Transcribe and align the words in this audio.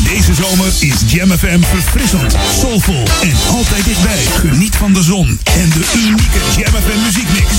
Deze 0.00 0.34
zomer 0.34 0.72
is 0.78 0.94
Jam 1.06 1.30
FM 1.30 1.60
verfrissend, 1.60 2.36
soulvol 2.60 3.04
en 3.22 3.36
altijd 3.48 3.84
dichtbij. 3.84 4.24
Geniet 4.38 4.76
van 4.76 4.92
de 4.92 5.02
zon 5.02 5.40
en 5.54 5.68
de 5.68 5.84
unieke 5.96 6.40
Jam 6.56 6.72
FM 6.82 7.00
muziekmix. 7.04 7.50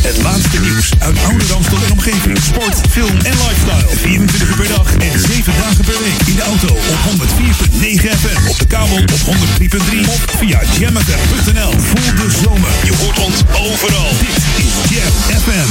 Het 0.00 0.22
laatste 0.22 0.60
nieuws 0.60 0.90
uit 0.98 1.16
oude 1.24 1.44
Ramstel 1.46 1.78
en 1.84 1.92
omgeving. 1.92 2.38
Sport, 2.38 2.76
film 2.90 3.16
en 3.22 3.36
lifestyle. 3.46 3.96
24 3.96 4.48
uur 4.48 4.56
per 4.56 4.68
dag 4.68 4.94
en 4.96 5.20
7 5.20 5.52
dagen 5.60 5.84
per 5.84 5.98
week. 6.00 6.20
In 6.26 6.34
de 6.34 6.42
auto 6.42 6.74
op 6.74 6.98
104.9 7.08 8.18
FM. 8.20 8.48
Op 8.48 8.58
de 8.58 8.66
kabel 8.66 8.96
op 8.96 9.10
103.3 9.10 10.08
of 10.08 10.24
via 10.38 10.60
jamfm.nl. 10.78 11.72
Voel 11.90 12.14
de 12.16 12.30
zomer. 12.42 12.70
Je 12.84 12.94
hoort 13.00 13.18
ons 13.18 13.36
overal. 13.52 14.10
Dit 14.20 14.36
is 14.64 14.72
Jam 14.90 15.12
FM. 15.42 15.70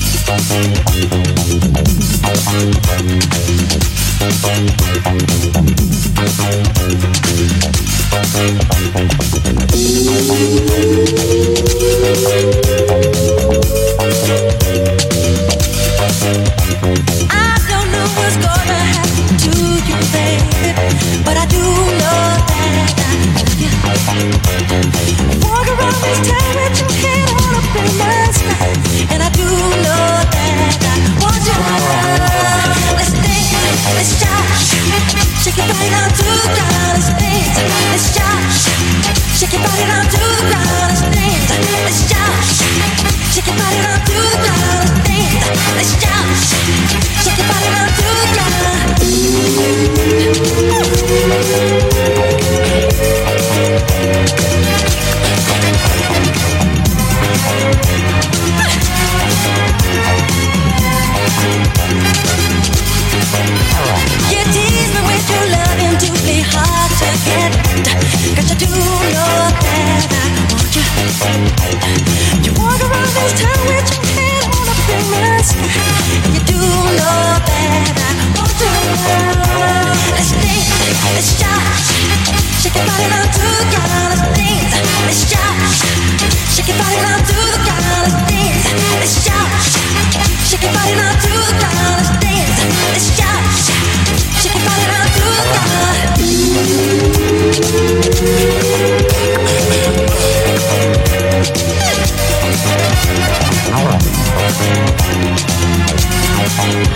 I 17.33 17.57
don't 17.67 17.91
know 17.91 18.07
what's 18.15 18.37
gonna 18.37 18.79
happen 18.93 19.10
to 19.41 19.49
you, 19.49 19.97
baby, 20.13 20.69
but 21.25 21.35
I 21.35 21.45
do 21.49 21.57
know 21.57 22.21
that 22.51 22.73
I 22.77 23.41
love 23.41 23.57
you. 23.57 23.71
Walk 25.41 25.67
around 25.73 25.99
this 26.05 26.19
town 26.29 26.53
with 26.61 26.75
your 26.81 26.93
head 27.01 27.27
on 27.41 27.51
up 27.57 27.73
in 27.73 27.89
the 27.97 28.13
sky, 28.37 28.69
and 29.09 29.19
I 29.23 29.29
do 29.33 29.47
know 29.85 30.05
that 30.35 30.77
I 30.93 31.20
Let's 34.01 34.19
jump, 34.19 34.45
shake 35.43 35.57
your 35.57 35.67
body 35.67 35.89
down 35.89 36.09
to 36.09 36.23
the 36.23 36.47
ground. 36.55 36.97
Let's 36.97 37.09
dance, 37.21 37.57
let's 37.91 38.07
jump, 38.15 38.41
shake 39.31 39.53
your 39.53 39.61
body 39.63 39.85
down 39.85 40.03
to 40.03 40.17
the 40.17 40.43
ground. 40.51 40.89
Let's 40.89 41.01
dance, 41.15 41.49
let's 41.79 42.01
jump, 42.11 42.35
shake 43.31 43.47
your 43.47 43.55
body 43.55 43.77
down 43.79 43.99
to 43.99 44.11
the 44.11 44.37
ground. 44.43 44.61
You 64.31 64.41
tease 64.53 64.91
me 64.93 65.01
with 65.09 65.25
your 65.33 65.45
loving 65.49 65.97
to 65.97 66.09
be 66.25 66.37
hard 66.45 66.91
to 67.01 67.09
get. 67.25 67.51
You 68.47 68.55
do 68.61 68.69
know 68.69 69.49
that 69.65 70.05
I 70.11 70.25
want 70.53 70.69
you. 70.75 70.85
You 72.45 72.51
walk 72.61 72.81
around 72.81 73.11
this 73.17 73.33
town 73.41 73.61
with 73.67 73.89
your 73.89 74.30
on 74.91 74.99
a 74.99 75.01
famous 75.05 75.53
And 76.35 76.49
you 76.49 77.01
do 106.47 106.91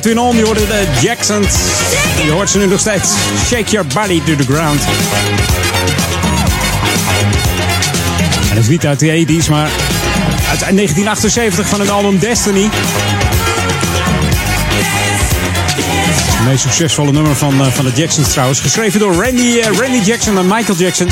Edwin 0.00 0.18
On. 0.18 0.36
Je 0.36 0.44
hoorde 0.44 0.66
de 0.66 0.86
Jacksons. 1.00 1.54
Je 2.24 2.30
hoort 2.30 2.50
ze 2.50 2.58
nu 2.58 2.66
nog 2.66 2.80
steeds. 2.80 3.12
Shake 3.46 3.70
your 3.70 3.86
body 3.94 4.22
to 4.24 4.36
the 4.36 4.52
ground. 4.52 4.80
En 8.48 8.54
dat 8.54 8.58
is 8.62 8.68
niet 8.68 8.86
uit 8.86 8.98
de 8.98 9.26
80s, 9.26 9.48
maar 9.48 9.68
uit 10.50 10.60
1978 10.60 11.68
van 11.68 11.80
het 11.80 11.90
album 11.90 12.18
Destiny. 12.18 12.68
Het 16.36 16.46
meest 16.46 16.62
succesvolle 16.62 17.12
nummer 17.12 17.36
van, 17.36 17.60
eh, 17.60 17.66
van 17.66 17.84
de 17.84 17.92
Jacksons 17.94 18.28
trouwens. 18.28 18.60
Geschreven 18.60 19.00
door 19.00 19.24
Randy, 19.24 19.58
eh, 19.58 19.78
Randy 19.78 20.00
Jackson 20.04 20.38
en 20.38 20.46
Michael 20.46 20.78
Jackson. 20.78 21.08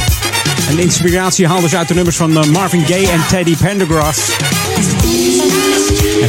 En 0.69 0.77
de 0.77 0.83
inspiratie 0.83 1.47
haalden 1.47 1.71
ze 1.71 1.77
uit 1.77 1.89
de 1.89 1.95
nummers 1.95 2.17
van 2.17 2.39
eh, 2.39 2.45
Marvin 2.45 2.87
Gaye 2.87 3.09
en 3.09 3.21
Teddy 3.29 3.57
Pendergrass. 3.57 4.21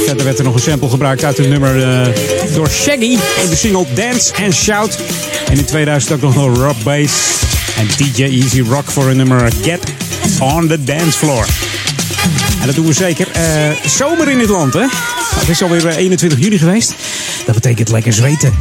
Verder 0.09 0.27
werd 0.27 0.39
er 0.39 0.45
nog 0.45 0.53
een 0.53 0.61
sample 0.61 0.89
gebruikt 0.89 1.23
uit 1.23 1.37
het 1.37 1.49
nummer 1.49 1.83
eh, 1.83 2.15
door 2.53 2.69
Shaggy 2.69 3.17
in 3.43 3.49
de 3.49 3.55
single 3.55 3.85
Dance 3.93 4.33
and 4.43 4.53
Shout. 4.53 4.99
En 5.49 5.57
in 5.57 5.65
2000 5.65 6.13
ook 6.13 6.21
nog 6.21 6.33
door 6.33 6.55
Rob 6.55 6.83
Bass 6.83 7.13
en 7.77 7.87
DJ 7.97 8.23
Easy 8.23 8.61
Rock 8.61 8.91
voor 8.91 9.07
een 9.07 9.17
nummer 9.17 9.51
Get 9.61 9.79
on 10.39 10.67
the 10.67 10.83
Dance 10.83 11.17
Floor. 11.17 11.45
En 12.59 12.65
dat 12.65 12.75
doen 12.75 12.85
we 12.85 12.93
zeker. 12.93 13.27
Eh, 13.31 13.43
zomer 13.85 14.29
in 14.29 14.39
het 14.39 14.49
land, 14.49 14.73
hè? 14.73 14.85
Het 15.39 15.49
is 15.49 15.61
alweer 15.61 15.87
eh, 15.87 15.97
21 15.97 16.39
juli 16.39 16.57
geweest. 16.57 16.93
Dat 17.45 17.55
betekent 17.55 17.89
lekker 17.89 18.13
zweten. 18.13 18.53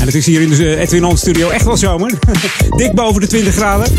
En 0.00 0.06
het 0.06 0.14
is 0.14 0.26
hier 0.26 0.40
in 0.40 0.48
de 0.48 0.74
eh, 0.74 0.80
Edwin 0.80 1.16
studio 1.16 1.48
echt 1.48 1.64
wel 1.64 1.76
zomer. 1.76 2.12
Dik 2.76 2.92
boven 2.92 3.20
de 3.20 3.26
20 3.26 3.54
graden. 3.54 3.92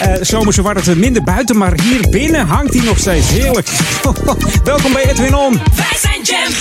Eh 0.00 0.12
zomerse 0.20 0.62
wordt 0.62 0.86
het 0.86 0.98
minder 0.98 1.22
buiten, 1.22 1.56
maar 1.56 1.80
hier 1.80 2.08
binnen 2.10 2.46
hangt 2.46 2.74
hij 2.74 2.84
nog 2.84 2.98
steeds. 2.98 3.28
Heerlijk. 3.28 3.68
Welkom 4.64 4.92
bij 4.92 5.10
Edwin 5.10 5.34
On. 5.34 5.60
Wij 5.76 5.98
zijn 6.00 6.22
Jam 6.22 6.52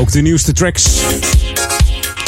Ook 0.00 0.12
de 0.12 0.20
nieuwste 0.20 0.52
tracks. 0.52 0.84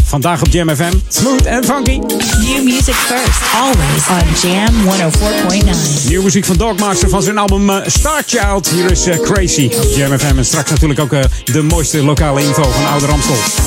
Vandaag 0.05 0.43
op 0.43 0.49
Jam 0.51 0.69
FM. 0.69 0.93
Smooth 1.09 1.45
en 1.45 1.65
funky. 1.65 1.99
New 1.99 2.65
music 2.65 2.95
first, 2.95 3.41
always 3.55 4.09
on 4.09 4.51
Jam 4.51 4.75
104.9. 6.05 6.09
Nieuwe 6.09 6.25
muziek 6.25 6.45
van 6.45 6.57
Dogmaster 6.57 7.09
van 7.09 7.23
zijn 7.23 7.39
album 7.39 7.71
eh, 7.71 7.77
Star 7.87 8.23
Child. 8.27 8.69
Hier 8.69 8.91
is 8.91 9.07
eh, 9.07 9.19
Crazy 9.19 9.71
op 9.77 9.97
Jam 9.97 10.19
FM. 10.19 10.39
En 10.39 10.45
straks 10.45 10.71
natuurlijk 10.71 11.01
ook 11.01 11.13
eh, 11.13 11.25
de 11.45 11.63
mooiste 11.63 12.05
lokale 12.05 12.43
info 12.43 12.63
van 12.63 12.87
Oude 12.87 13.07
Ramstel. 13.07 13.64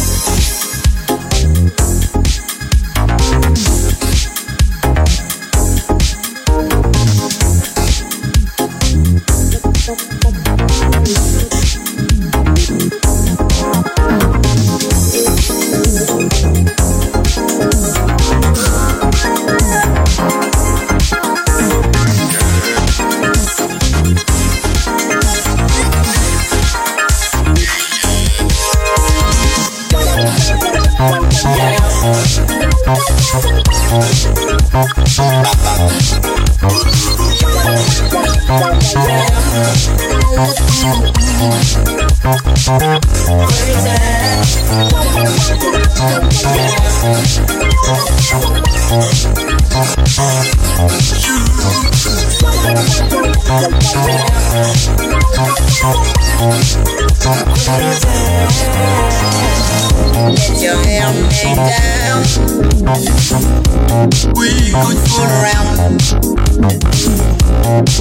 Let 60.58 60.66
your 60.66 60.82
hair 60.86 61.14
down. 61.54 62.26
We 64.34 64.50
could 64.74 64.98
fool 65.06 65.30
around. 65.30 65.78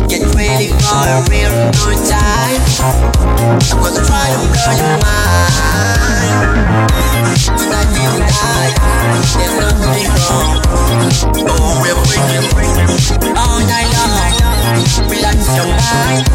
Get 0.09 0.25
ready 0.35 0.73
for 0.73 1.05
a 1.05 1.21
real 1.29 1.53
good 1.77 2.01
time. 2.09 2.63
I'm 2.81 3.69
gonna 3.77 4.01
try 4.07 4.33
to 4.33 4.41
blow 4.49 4.73
your 4.73 4.97
mind. 5.05 5.53
Tonight 7.45 7.93
you 7.93 8.09
and 8.17 8.25
I, 8.25 8.73
there's 9.37 9.57
nothing 9.61 10.09
wrong. 10.17 10.57
Oh, 11.51 11.77
we're 11.83 12.01
freaking 12.09 13.37
all 13.37 13.61
night 13.61 13.93
long. 13.93 14.56
Relax 14.67 15.47
your 15.55 15.71
mind. 15.71 16.27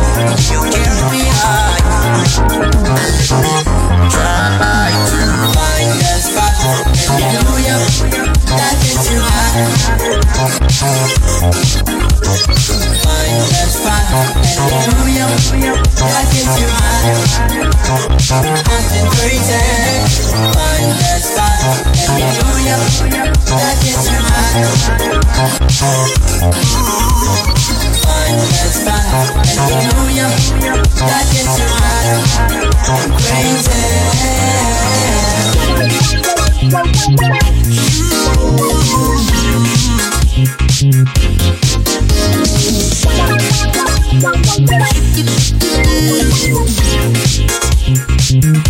You 0.47 0.63
carry 0.71 1.03
me 1.11 1.19
high. 1.35 1.83
And 2.07 3.43
let 3.43 3.67
me 3.67 4.07
try 4.07 4.87
to 4.87 5.19
find 5.51 5.91
the 5.99 6.15
spot. 6.15 6.55
And 7.11 7.27
you 7.27 7.43
know 7.43 7.59
you 7.59 7.75
that 8.55 8.79
is 8.87 9.03
too 9.03 9.19
hot. 9.19 9.51
Find 13.03 13.43
the 13.51 13.67
spot. 13.67 14.07
And 14.47 14.79
you 14.79 14.95
know 14.95 15.35
you 15.59 15.75
that 15.99 16.31
is 16.31 16.47
too 16.55 16.71
hot. 16.71 17.03
Acting 18.31 19.11
crazy. 19.11 19.59
Find 20.55 20.87
the 21.03 21.19
spot. 21.19 21.83
And 21.99 22.15
you 22.15 22.31
know 22.39 22.63
you 22.63 22.79
that 23.51 23.75
is 23.83 24.07
That's 28.37 28.83
fine. 28.83 29.11
Hallelujah. 29.57 30.29
That 30.95 31.25
gets 31.31 31.59
you 31.59 31.67
crazy. 48.31 48.60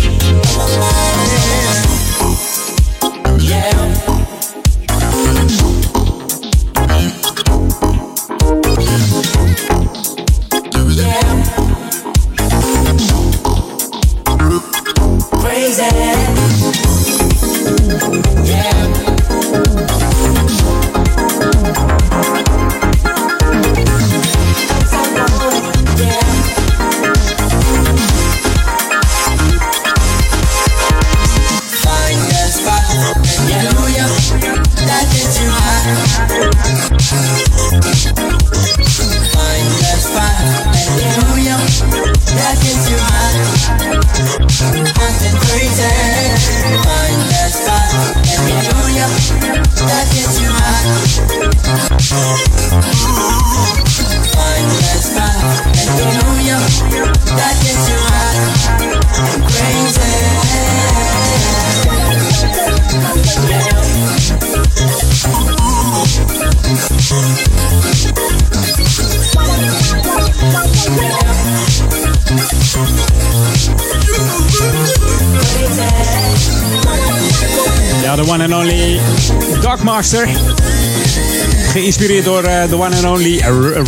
Geïnspireerd 82.02 82.44
door 82.44 82.52
eh, 82.52 82.68
de 82.68 82.74
one 82.74 82.96
and 82.96 83.04
only 83.04 83.42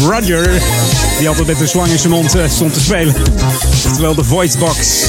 Roger. 0.06 0.62
Die 1.18 1.28
altijd 1.28 1.46
met 1.46 1.60
een 1.60 1.68
slang 1.68 1.90
in 1.90 1.98
zijn 1.98 2.12
mond 2.12 2.34
eh, 2.34 2.48
stond 2.48 2.72
te 2.74 2.80
spelen. 2.80 3.14
Oftewel 3.86 4.14
de 4.14 4.24
Voice 4.24 4.58
Box. 4.58 5.06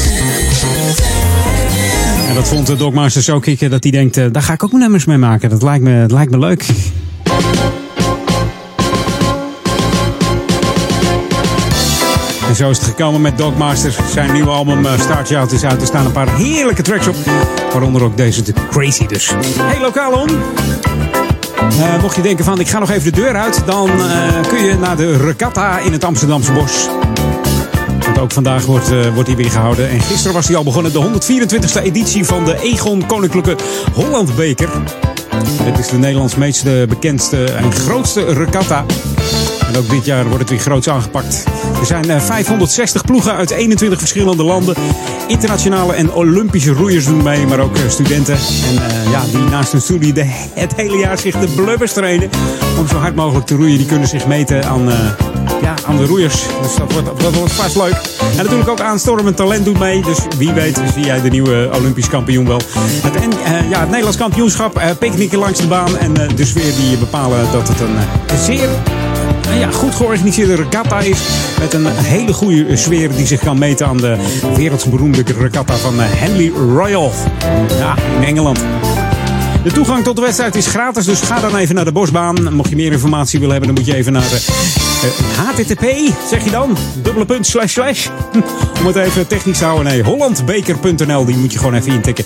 En 2.27 2.35
dat 2.35 2.47
vond 2.47 2.67
de 2.67 2.75
Dogmaster 2.75 3.21
zo 3.21 3.39
kicken 3.39 3.69
dat 3.69 3.83
hij 3.83 3.91
denkt... 3.91 4.17
eh, 4.17 4.25
daar 4.31 4.41
ga 4.41 4.53
ik 4.53 4.63
ook 4.63 4.71
nummers 4.71 5.05
mee 5.05 5.17
maken. 5.17 5.49
Dat 5.49 5.61
lijkt 5.61 5.83
me, 5.83 6.01
dat 6.01 6.11
lijkt 6.11 6.31
me 6.31 6.37
leuk. 6.37 6.65
En 12.47 12.55
zo 12.55 12.69
is 12.69 12.77
het 12.77 12.87
gekomen 12.87 13.21
met 13.21 13.37
Dogmaster. 13.37 13.95
Zijn 14.13 14.33
nieuwe 14.33 14.49
album 14.49 14.85
uh, 14.85 14.99
Start 14.99 15.35
Out 15.35 15.51
is 15.51 15.63
uit. 15.63 15.81
Er 15.81 15.87
staan 15.87 16.05
een 16.05 16.11
paar 16.11 16.35
heerlijke 16.35 16.81
tracks 16.81 17.07
op. 17.07 17.15
Waaronder 17.71 18.03
ook 18.03 18.17
deze, 18.17 18.41
de 18.41 18.53
Crazy 18.69 19.05
dus. 19.05 19.31
Hey 19.59 19.79
lokaal 19.81 20.11
om. 20.11 20.29
Eh, 21.69 22.01
mocht 22.01 22.15
je 22.15 22.21
denken 22.21 22.45
van 22.45 22.59
ik 22.59 22.67
ga 22.67 22.79
nog 22.79 22.89
even 22.89 23.13
de 23.13 23.21
deur 23.21 23.35
uit. 23.35 23.61
Dan 23.65 23.89
eh, 23.89 24.47
kun 24.47 24.63
je 24.63 24.77
naar 24.79 24.95
de 24.95 25.17
Regatta 25.17 25.79
in 25.79 25.91
het 25.91 26.03
Amsterdamse 26.03 26.51
bos. 26.51 26.89
Want 27.99 28.19
ook 28.19 28.31
vandaag 28.31 28.65
wordt, 28.65 28.91
eh, 28.91 29.13
wordt 29.13 29.27
die 29.27 29.37
weer 29.37 29.51
gehouden. 29.51 29.89
En 29.89 30.01
gisteren 30.01 30.33
was 30.33 30.47
die 30.47 30.55
al 30.55 30.63
begonnen. 30.63 30.91
De 30.91 30.99
124e 30.99 31.81
editie 31.81 32.25
van 32.25 32.45
de 32.45 32.59
Egon 32.61 33.05
Koninklijke 33.05 33.55
Hollandbeker. 33.93 34.69
Dit 35.63 35.79
is 35.79 35.87
de 35.87 35.97
Nederlands 35.97 36.35
meest 36.35 36.63
bekendste 36.87 37.43
en 37.43 37.71
grootste 37.71 38.33
regatta. 38.33 38.85
En 39.67 39.77
ook 39.77 39.89
dit 39.89 40.05
jaar 40.05 40.23
wordt 40.23 40.39
het 40.39 40.49
weer 40.49 40.59
groots 40.59 40.89
aangepakt. 40.89 41.43
Er 41.79 41.85
zijn 41.85 42.09
eh, 42.09 42.21
560 42.21 43.03
ploegen 43.03 43.33
uit 43.35 43.49
21 43.49 43.99
verschillende 43.99 44.43
landen. 44.43 44.75
Internationale 45.27 45.93
en 45.93 46.13
Olympische 46.13 46.71
roeiers 46.71 47.05
doen 47.05 47.23
mee, 47.23 47.45
maar 47.45 47.59
ook 47.59 47.75
eh, 47.75 47.89
studenten. 47.89 48.35
En 48.35 48.89
eh, 48.89 49.11
ja, 49.11 49.23
die 49.31 49.49
naast 49.49 49.71
hun 49.71 49.81
studie 49.81 50.13
de, 50.13 50.23
het 50.53 50.75
hele 50.75 50.97
jaar 50.97 51.17
zich 51.17 51.39
de 51.39 51.47
blubbers 51.47 51.93
trainen. 51.93 52.29
Om 52.79 52.87
zo 52.87 52.97
hard 52.97 53.15
mogelijk 53.15 53.45
te 53.45 53.55
roeien. 53.55 53.77
Die 53.77 53.87
kunnen 53.87 54.07
zich 54.07 54.27
meten 54.27 54.65
aan, 54.65 54.89
eh, 54.89 54.97
ja, 55.61 55.73
aan 55.87 55.97
de 55.97 56.05
roeiers. 56.05 56.43
Dus 56.61 56.75
dat 56.75 56.91
wordt, 56.91 57.21
dat 57.21 57.35
wordt 57.35 57.53
vast 57.53 57.75
leuk. 57.75 58.01
En 58.37 58.43
natuurlijk 58.43 58.69
ook 58.69 58.79
aanstormend 58.79 59.37
talent 59.37 59.65
doet 59.65 59.79
mee. 59.79 60.01
Dus 60.01 60.17
wie 60.37 60.51
weet 60.51 60.81
zie 60.93 61.05
jij 61.05 61.21
de 61.21 61.29
nieuwe 61.29 61.69
Olympisch 61.73 62.09
kampioen 62.09 62.47
wel. 62.47 62.61
Het, 62.77 63.15
en, 63.15 63.31
eh, 63.31 63.69
ja, 63.69 63.79
het 63.79 63.87
Nederlands 63.87 64.17
kampioenschap, 64.17 64.77
eh 64.77 64.89
picknicken 64.99 65.39
langs 65.39 65.59
de 65.59 65.67
baan. 65.67 65.97
En 65.97 66.17
eh, 66.17 66.35
de 66.35 66.45
sfeer 66.45 66.75
die 66.75 66.97
bepalen 66.97 67.51
dat 67.51 67.67
het 67.67 67.79
een 67.79 67.95
eh, 67.97 68.39
zeer 68.43 68.69
nou 69.45 69.59
ja, 69.59 69.71
goed 69.71 69.95
georganiseerde 69.95 70.55
regatta 70.55 70.99
is. 70.99 71.19
Met 71.59 71.73
een 71.73 71.87
hele 71.87 72.33
goede 72.33 72.75
sfeer 72.75 73.15
die 73.15 73.25
zich 73.25 73.39
kan 73.39 73.57
meten 73.57 73.87
aan 73.87 73.97
de 73.97 74.17
wereldberoemde 74.55 75.23
regatta 75.39 75.75
van 75.75 76.01
eh, 76.01 76.07
Henley 76.09 76.51
Royal. 76.75 77.11
Ja, 77.77 77.95
in 78.19 78.23
Engeland. 78.23 78.59
De 79.63 79.71
toegang 79.71 80.03
tot 80.03 80.15
de 80.15 80.21
wedstrijd 80.21 80.55
is 80.55 80.67
gratis, 80.67 81.05
dus 81.05 81.21
ga 81.21 81.39
dan 81.39 81.55
even 81.55 81.75
naar 81.75 81.85
de 81.85 81.91
bosbaan. 81.91 82.53
Mocht 82.53 82.69
je 82.69 82.75
meer 82.75 82.91
informatie 82.91 83.39
willen 83.39 83.55
hebben, 83.55 83.75
dan 83.75 83.83
moet 83.83 83.93
je 83.93 83.97
even 83.97 84.13
naar 84.13 84.23
http, 85.37 85.85
zeg 86.29 86.43
je 86.43 86.51
dan, 86.51 86.77
dubbele 87.01 87.25
punt, 87.25 87.47
slash, 87.47 87.71
slash. 87.71 88.07
Om 88.79 88.85
het 88.85 88.95
even 88.95 89.27
technisch 89.27 89.57
te 89.57 89.65
houden, 89.65 89.85
nee, 89.85 90.03
hollandbeker.nl, 90.03 91.25
die 91.25 91.37
moet 91.37 91.53
je 91.53 91.57
gewoon 91.57 91.73
even 91.73 91.91
intikken. 91.91 92.25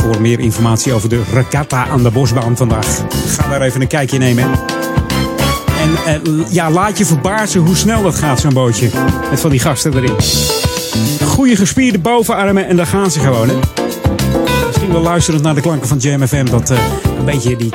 Voor 0.00 0.20
meer 0.20 0.40
informatie 0.40 0.92
over 0.92 1.08
de 1.08 1.22
regatta 1.32 1.86
aan 1.86 2.02
de 2.02 2.10
bosbaan 2.10 2.56
vandaag. 2.56 3.02
Ga 3.26 3.48
daar 3.48 3.62
even 3.62 3.80
een 3.80 3.88
kijkje 3.88 4.18
nemen. 4.18 4.50
Eh, 6.06 6.14
ja, 6.50 6.70
laat 6.70 6.98
je 6.98 7.04
verbazen 7.04 7.60
hoe 7.60 7.76
snel 7.76 8.02
dat 8.02 8.14
gaat, 8.14 8.40
zo'n 8.40 8.54
bootje. 8.54 8.90
Met 9.30 9.40
van 9.40 9.50
die 9.50 9.60
gasten 9.60 9.94
erin. 9.94 10.16
Goede 11.26 11.56
gespierde 11.56 11.98
bovenarmen 11.98 12.66
en 12.66 12.76
daar 12.76 12.86
gaan 12.86 13.10
ze 13.10 13.20
gewoon. 13.20 13.48
Misschien 14.66 14.92
wel 14.92 15.02
luisterend 15.02 15.42
naar 15.42 15.54
de 15.54 15.60
klanken 15.60 15.88
van 15.88 15.98
Jam 15.98 16.26
FM... 16.26 16.44
dat 16.44 16.70
eh, 16.70 16.78
een 17.20 17.26
beetje 17.26 17.56
die, 17.56 17.72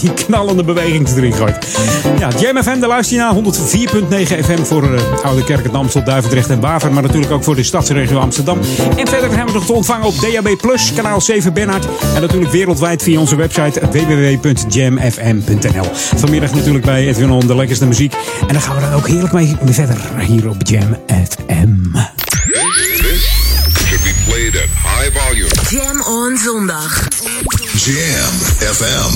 die 0.00 0.12
knallende 0.14 0.64
beweging 0.64 1.08
erin 1.08 1.32
gooit. 1.32 1.78
Ja, 2.18 2.28
Jam 2.40 2.62
FM, 2.62 2.78
daar 2.78 2.88
luister 2.88 3.16
je 3.16 3.22
naar 3.22 3.34
104.9 3.34 4.44
FM... 4.44 4.62
voor 4.62 4.84
uh, 4.84 5.00
Oude 5.22 5.44
Kerk, 5.44 5.64
het 5.64 5.74
Amstel, 5.74 6.04
Duivendrecht 6.04 6.50
en 6.50 6.60
Waver... 6.60 6.92
maar 6.92 7.02
natuurlijk 7.02 7.32
ook 7.32 7.44
voor 7.44 7.54
de 7.54 7.62
stadsregio 7.62 8.18
Amsterdam. 8.18 8.58
En 8.96 9.08
verder 9.08 9.28
hebben 9.28 9.46
we 9.46 9.52
nog 9.52 9.66
te 9.66 9.72
ontvangen 9.72 10.06
op 10.06 10.20
DAB+, 10.20 10.56
kanaal 10.94 11.20
7 11.20 11.52
Bernhard... 11.52 11.86
en 12.14 12.20
natuurlijk 12.20 12.52
wereldwijd 12.52 13.02
via 13.02 13.20
onze 13.20 13.36
website 13.36 13.80
www.jamfm.nl. 13.90 15.84
Vanmiddag 15.92 16.54
natuurlijk 16.54 16.84
bij 16.84 17.08
Edwin 17.08 17.30
On, 17.30 17.46
de 17.46 17.56
lekkerste 17.56 17.86
muziek. 17.86 18.14
En 18.40 18.52
daar 18.52 18.62
gaan 18.62 18.74
we 18.74 18.80
dan 18.80 18.92
ook 18.92 19.08
heerlijk 19.08 19.32
mee 19.32 19.56
verder 19.64 19.96
hier 20.20 20.48
op 20.48 20.56
Jam 20.58 20.96
FM. 21.06 21.98
This 23.06 23.22
should 23.86 24.02
be 24.02 24.14
played 24.26 24.56
at 24.56 24.68
high 24.68 25.10
volume. 25.18 25.50
Jam 25.70 26.02
on 26.02 26.36
zondag. 26.36 27.08
Jam 27.86 28.34
FM. 28.74 29.12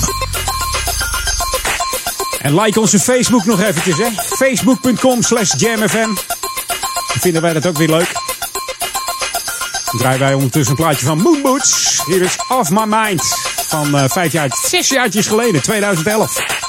En 2.41 2.59
like 2.59 2.79
onze 2.79 2.99
Facebook 2.99 3.45
nog 3.45 3.61
eventjes, 3.61 3.97
hè. 3.97 4.07
Facebook.com 4.35 5.21
slash 5.21 5.53
jamfm. 5.57 6.09
Vinden 7.19 7.41
wij 7.41 7.53
dat 7.53 7.67
ook 7.67 7.77
weer 7.77 7.89
leuk. 7.89 8.11
Dan 9.85 9.99
draaien 9.99 10.19
wij 10.19 10.33
ondertussen 10.33 10.77
een 10.77 10.83
plaatje 10.83 11.05
van 11.05 11.21
Moon 11.21 11.41
Boots. 11.41 12.01
Hier 12.05 12.21
is 12.21 12.35
Off 12.47 12.69
My 12.69 12.83
Mind. 12.85 13.23
Van 13.67 13.97
eh, 13.97 14.03
vijf 14.09 14.31
jaar, 14.31 14.49
zes 14.69 14.87
jaartjes 14.89 15.27
geleden, 15.27 15.61
2011. 15.61 16.60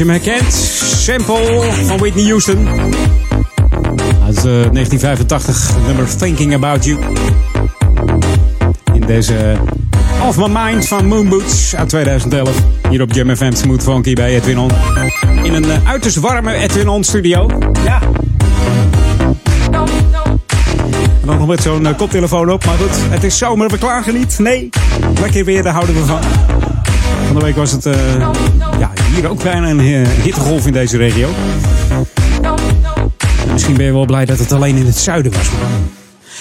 Je 0.00 0.06
hem 0.06 0.22
herkent. 0.22 0.52
Sample 0.52 1.72
van 1.84 1.98
Whitney 1.98 2.24
Houston. 2.24 2.68
Uit 4.24 4.36
eh, 4.36 4.42
1985, 4.42 5.76
nummer 5.86 6.16
Thinking 6.16 6.54
About 6.54 6.84
You. 6.84 7.00
In 8.92 9.00
deze 9.06 9.56
Off 10.26 10.36
My 10.36 10.46
Mind 10.48 10.88
van 10.88 11.06
Moonboots 11.06 11.76
uit 11.76 11.88
2011. 11.88 12.50
Hier 12.90 13.02
op 13.02 13.12
Jam 13.12 13.36
FM 13.36 13.52
Smooth 13.52 13.82
Funky 13.82 14.14
bij 14.14 14.34
Edwin 14.34 14.58
On. 14.58 14.70
In 15.42 15.54
een 15.54 15.70
eh, 15.70 15.88
uiterst 15.88 16.16
warme 16.16 16.54
Edwin 16.54 16.88
On 16.88 17.04
studio. 17.04 17.50
Ja. 17.84 18.00
En 21.20 21.26
dan 21.26 21.38
nog 21.38 21.46
met 21.46 21.62
zo'n 21.62 21.86
eh, 21.86 21.96
koptelefoon 21.96 22.50
op. 22.50 22.64
Maar 22.64 22.76
goed, 22.76 22.96
het 23.10 23.24
is 23.24 23.38
zomer, 23.38 23.68
we 23.68 23.78
klagen 23.78 24.14
niet. 24.14 24.38
Nee, 24.38 24.68
lekker 25.20 25.44
weer, 25.44 25.62
daar 25.62 25.72
houden 25.72 25.94
we 25.94 26.04
van. 26.04 26.20
Van 27.26 27.38
de 27.38 27.44
week 27.44 27.56
was 27.56 27.72
het 27.72 27.86
eh, 27.86 27.94
hier 29.14 29.28
ook 29.28 29.42
bijna 29.42 29.70
een 29.70 29.80
eh, 29.80 30.08
hittegolf 30.22 30.66
in 30.66 30.72
deze 30.72 30.96
regio. 30.96 31.28
En 33.46 33.52
misschien 33.52 33.76
ben 33.76 33.86
je 33.86 33.92
wel 33.92 34.04
blij 34.04 34.24
dat 34.24 34.38
het 34.38 34.52
alleen 34.52 34.76
in 34.76 34.86
het 34.86 34.98
zuiden 34.98 35.32
was. 35.32 35.46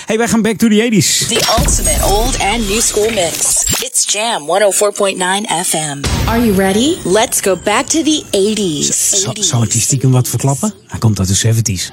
Hey, 0.05 0.17
wij 0.17 0.27
gaan 0.27 0.41
back 0.41 0.57
to 0.57 0.67
the 0.67 0.89
80s. 0.91 1.27
The 1.27 1.55
ultimate 1.59 2.05
old 2.05 2.39
and 2.39 2.67
new 2.69 2.81
school 2.81 3.09
mix. 3.09 3.63
It's 3.83 4.13
Jam 4.13 4.41
104.9 4.41 5.67
FM. 5.67 6.27
Are 6.27 6.45
you 6.45 6.55
ready? 6.55 6.95
Let's 7.03 7.41
go 7.41 7.57
back 7.63 7.85
to 7.85 8.03
the 8.03 8.23
80s. 8.31 9.19
Zal, 9.21 9.35
zal 9.39 9.63
ik 9.63 9.71
die 9.71 9.81
stiekem 9.81 10.11
wat 10.11 10.27
verklappen? 10.27 10.73
Hij 10.87 10.99
komt 10.99 11.19
uit 11.19 11.27
de 11.27 11.53
70s. 11.53 11.89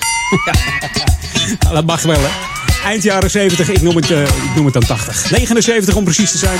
Nou, 1.58 1.74
dat 1.74 1.86
mag 1.86 2.02
wel, 2.02 2.20
hè? 2.20 2.54
Eind 2.84 3.02
jaren 3.02 3.30
70, 3.30 3.68
ik 3.68 3.82
noem, 3.82 3.96
het, 3.96 4.10
eh, 4.10 4.22
ik 4.22 4.54
noem 4.54 4.64
het 4.64 4.74
dan 4.74 4.86
80. 4.86 5.30
79 5.30 5.96
om 5.96 6.04
precies 6.04 6.30
te 6.30 6.38
zijn. 6.38 6.58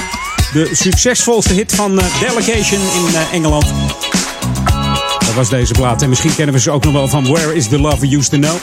De 0.52 0.68
succesvolste 0.72 1.52
hit 1.52 1.74
van 1.74 2.00
eh, 2.00 2.20
Delegation 2.20 2.80
in 2.80 3.14
eh, 3.14 3.32
Engeland. 3.32 3.66
Was 5.36 5.48
deze 5.48 5.72
plaat. 5.72 6.02
En 6.02 6.08
misschien 6.08 6.34
kennen 6.34 6.54
we 6.54 6.60
ze 6.60 6.70
ook 6.70 6.84
nog 6.84 6.92
wel 6.92 7.08
van 7.08 7.24
Where 7.24 7.54
is 7.54 7.68
the 7.68 7.80
Love 7.80 8.00
We 8.00 8.16
Used 8.16 8.30
to 8.30 8.38
Know. 8.38 8.56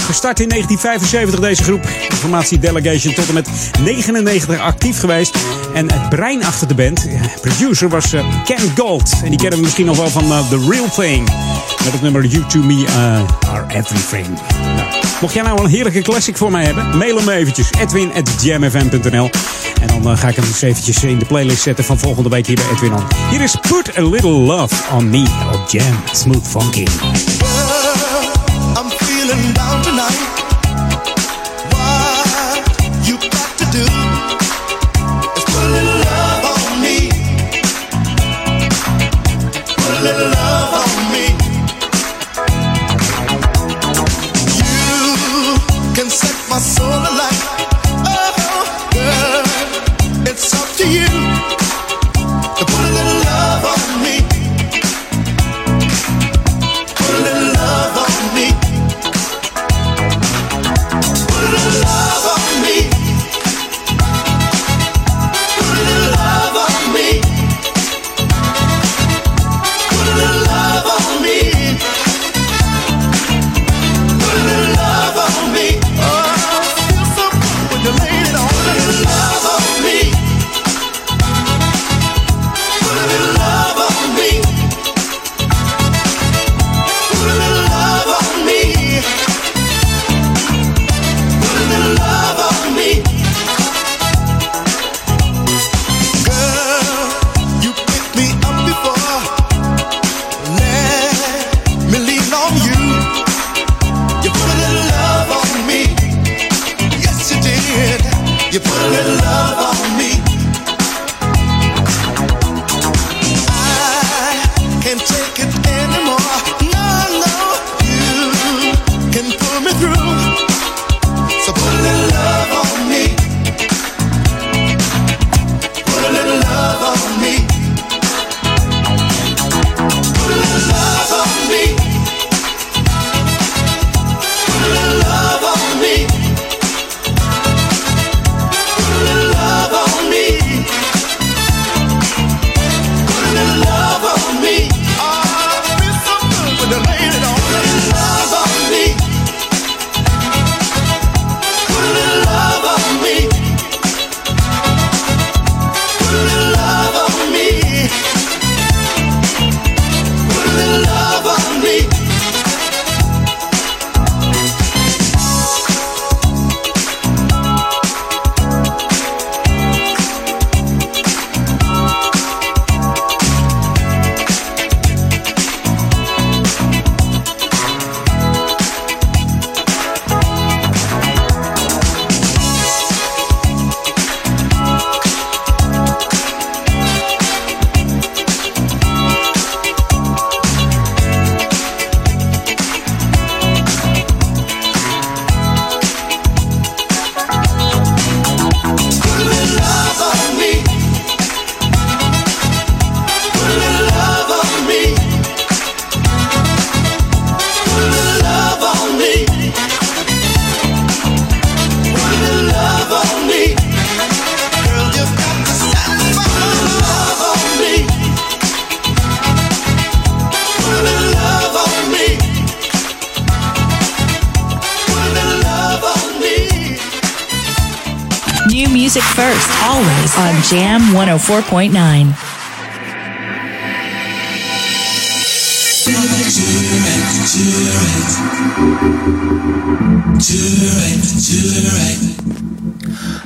Gestart 0.00 0.40
in 0.40 0.48
1975 0.48 1.40
deze 1.40 1.62
groep. 1.62 1.82
De 2.08 2.16
formatie 2.16 2.58
Delegation 2.58 3.14
tot 3.14 3.28
en 3.28 3.34
met 3.34 3.48
99 3.84 4.58
actief 4.58 4.98
geweest. 4.98 5.38
En 5.74 5.92
het 5.92 6.08
brein 6.08 6.44
achter 6.44 6.68
de 6.68 6.74
band, 6.74 7.06
ja, 7.08 7.20
producer, 7.40 7.88
was 7.88 8.12
eh, 8.12 8.24
Ken 8.44 8.72
Gold. 8.76 9.12
En 9.22 9.30
die 9.30 9.38
kennen 9.38 9.58
we 9.58 9.64
misschien 9.64 9.86
nog 9.86 9.96
wel 9.96 10.08
van 10.08 10.24
eh, 10.24 10.48
The 10.48 10.66
Real 10.70 10.90
Thing. 10.90 11.28
Met 11.84 11.92
het 11.92 12.02
nummer 12.02 12.24
You 12.24 12.46
To 12.46 12.58
Me 12.58 12.86
eh, 12.86 13.52
Are 13.52 13.64
Everything. 13.68 14.26
Nou, 14.76 14.88
mocht 15.20 15.34
jij 15.34 15.42
nou 15.42 15.64
een 15.64 15.70
heerlijke 15.70 16.02
classic 16.02 16.36
voor 16.36 16.50
mij 16.50 16.64
hebben, 16.64 16.96
mail 16.96 17.16
hem 17.16 17.28
eventjes. 17.28 17.70
Edwin.jamfm.nl 17.80 19.30
En 19.80 19.86
dan 19.86 20.12
eh, 20.12 20.18
ga 20.18 20.28
ik 20.28 20.36
hem 20.36 20.44
eens 20.44 20.62
eventjes 20.62 21.04
in 21.04 21.18
de 21.18 21.24
playlist 21.24 21.62
zetten 21.62 21.84
van 21.84 21.98
volgende 21.98 22.28
week 22.28 22.46
hier 22.46 22.56
bij 22.56 22.64
Edwin 22.72 22.92
On. 22.92 23.04
Hier 23.30 23.40
is 23.40 23.56
Put 23.56 23.98
a 23.98 24.02
Little 24.02 24.30
Love 24.30 24.74
on 24.92 25.10
Me 25.10 25.48
op 25.52 25.70
Jam 25.70 26.02
Smooth 26.12 26.48
Funky. 26.48 26.86
I'm 28.76 28.90
feeling 28.90 29.52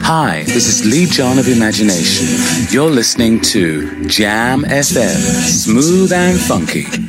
Hi, 0.01 0.43
this 0.47 0.67
is 0.69 0.91
Lee 0.91 1.05
John 1.05 1.39
of 1.39 1.49
Imagination. 1.49 2.73
You're 2.73 2.91
listening 2.91 3.43
to 3.53 4.07
Jam 4.07 4.63
FM, 4.63 5.21
smooth 5.45 6.11
and 6.11 6.41
funky. 6.41 7.04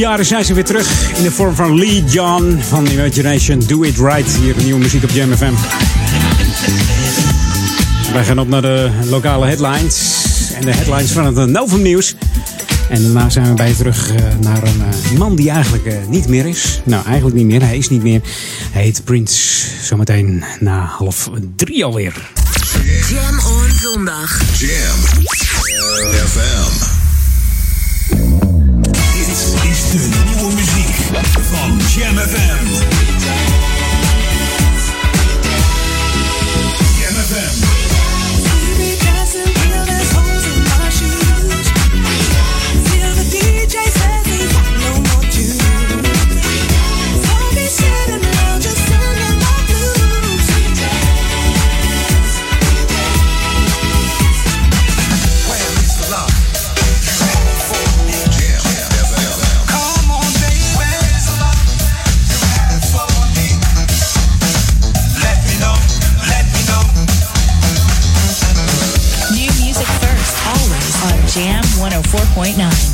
jaren 0.00 0.26
zijn 0.26 0.44
ze 0.44 0.54
weer 0.54 0.64
terug 0.64 1.16
in 1.16 1.22
de 1.22 1.30
vorm 1.30 1.54
van 1.54 1.78
Lee 1.78 2.04
John 2.04 2.58
van 2.68 2.86
Imagination. 2.86 3.62
Do 3.66 3.82
It 3.82 3.96
Right, 3.96 4.36
hier 4.36 4.54
nieuwe 4.62 4.78
muziek 4.78 5.02
op 5.02 5.10
Jam 5.10 5.36
FM. 5.36 5.52
Wij 8.12 8.24
gaan 8.24 8.38
op 8.38 8.48
naar 8.48 8.62
de 8.62 8.90
lokale 9.08 9.46
headlines 9.46 10.26
en 10.54 10.64
de 10.64 10.72
headlines 10.74 11.10
van 11.10 11.26
het 11.26 11.36
eh, 11.36 11.44
Novum 11.44 11.82
Nieuws. 11.82 12.14
En 12.88 13.02
daarna 13.02 13.30
zijn 13.30 13.46
we 13.48 13.54
bij 13.54 13.74
terug 13.74 14.10
eh, 14.14 14.22
naar 14.40 14.62
een 14.62 14.82
eh, 15.12 15.18
man 15.18 15.36
die 15.36 15.50
eigenlijk 15.50 16.08
niet 16.08 16.28
meer 16.28 16.46
is. 16.46 16.80
Nou, 16.84 17.04
eigenlijk 17.04 17.36
niet 17.36 17.46
meer. 17.46 17.62
Hij 17.62 17.78
is 17.78 17.88
niet 17.88 18.02
meer. 18.02 18.20
Hij 18.72 18.82
heet 18.82 19.04
Prince. 19.04 19.66
Zometeen 19.82 20.44
na 20.60 20.84
half 20.84 21.30
drie 21.56 21.84
alweer. 21.84 22.30
Jam 23.08 23.38
on 23.38 23.70
zondag. 23.78 24.40
Jam 24.58 24.98
FM. 26.26 26.89
De 29.90 30.08
nieuwe 30.24 30.54
muziek 30.54 30.96
van 31.50 31.80
Jam 31.88 32.18
FM. 32.18 32.90
Four 72.10 72.26
point 72.34 72.58
nine. 72.58 72.89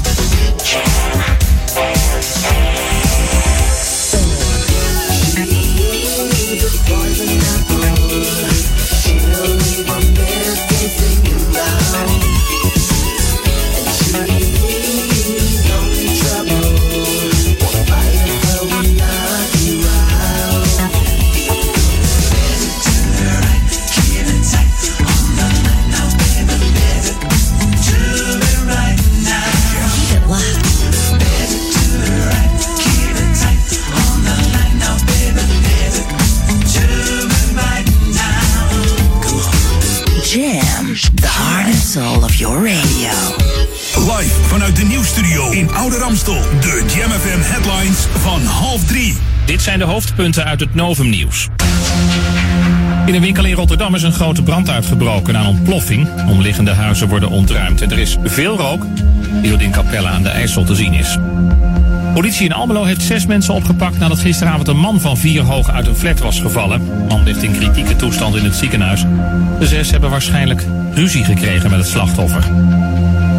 Hoofdpunten 50.17 50.51
uit 50.51 50.61
het 50.61 50.75
Novum 50.75 51.09
nieuws. 51.09 51.49
In 53.07 53.15
een 53.15 53.21
winkel 53.21 53.45
in 53.45 53.55
Rotterdam 53.55 53.95
is 53.95 54.03
een 54.03 54.13
grote 54.13 54.43
brand 54.43 54.71
uitgebroken 54.71 55.35
een 55.35 55.47
ontploffing. 55.47 56.09
Omliggende 56.29 56.71
huizen 56.71 57.09
worden 57.09 57.29
ontruimd 57.29 57.83
en 57.83 57.91
er 57.91 57.99
is 57.99 58.17
veel 58.23 58.57
rook 58.57 58.87
die 59.43 59.51
door 59.51 59.63
in 59.63 59.71
Capelle 59.71 60.09
aan 60.09 60.23
de 60.23 60.29
IJssel 60.29 60.65
te 60.65 60.75
zien 60.75 60.93
is. 60.93 61.19
Politie 62.15 62.45
in 62.45 62.53
Almelo 62.53 62.85
heeft 62.85 63.03
zes 63.03 63.27
mensen 63.27 63.55
opgepakt 63.55 63.99
nadat 63.99 64.19
gisteravond 64.19 64.69
een 64.69 64.79
man 64.79 65.01
van 65.01 65.17
vier 65.17 65.43
hoog 65.43 65.71
uit 65.71 65.87
een 65.87 65.97
flat 65.97 66.19
was 66.19 66.41
gevallen. 66.41 66.85
De 66.85 67.05
man 67.09 67.23
ligt 67.23 67.43
in 67.43 67.53
kritieke 67.53 67.97
toestand 67.97 68.37
in 68.37 68.45
het 68.45 68.55
ziekenhuis. 68.55 69.05
De 69.59 69.67
zes 69.67 69.91
hebben 69.91 70.11
waarschijnlijk 70.11 70.67
ruzie 70.95 71.25
gekregen 71.25 71.71
met 71.71 71.79
het 71.79 71.89
slachtoffer. 71.89 72.45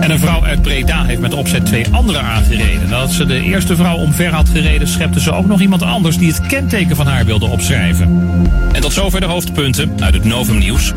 En 0.07 0.13
een 0.13 0.19
vrouw 0.19 0.43
uit 0.43 0.61
Breda 0.61 1.05
heeft 1.05 1.21
met 1.21 1.33
opzet 1.33 1.65
twee 1.65 1.87
anderen 1.91 2.21
aangereden. 2.21 2.89
Nadat 2.89 3.11
ze 3.11 3.25
de 3.25 3.41
eerste 3.41 3.75
vrouw 3.75 3.97
omver 3.97 4.33
had 4.33 4.49
gereden, 4.49 4.87
schepte 4.87 5.19
ze 5.19 5.31
ook 5.31 5.45
nog 5.45 5.61
iemand 5.61 5.81
anders 5.81 6.17
die 6.17 6.27
het 6.27 6.47
kenteken 6.47 6.95
van 6.95 7.07
haar 7.07 7.25
wilde 7.25 7.45
opschrijven. 7.45 8.31
En 8.71 8.81
tot 8.81 8.93
zover 8.93 9.19
de 9.19 9.25
hoofdpunten 9.25 9.91
uit 9.99 10.13
het 10.13 10.23
Novum 10.23 10.57
Nieuws. 10.57 10.93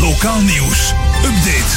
Lokaal 0.00 0.40
nieuws. 0.40 0.92
Update. 1.24 1.76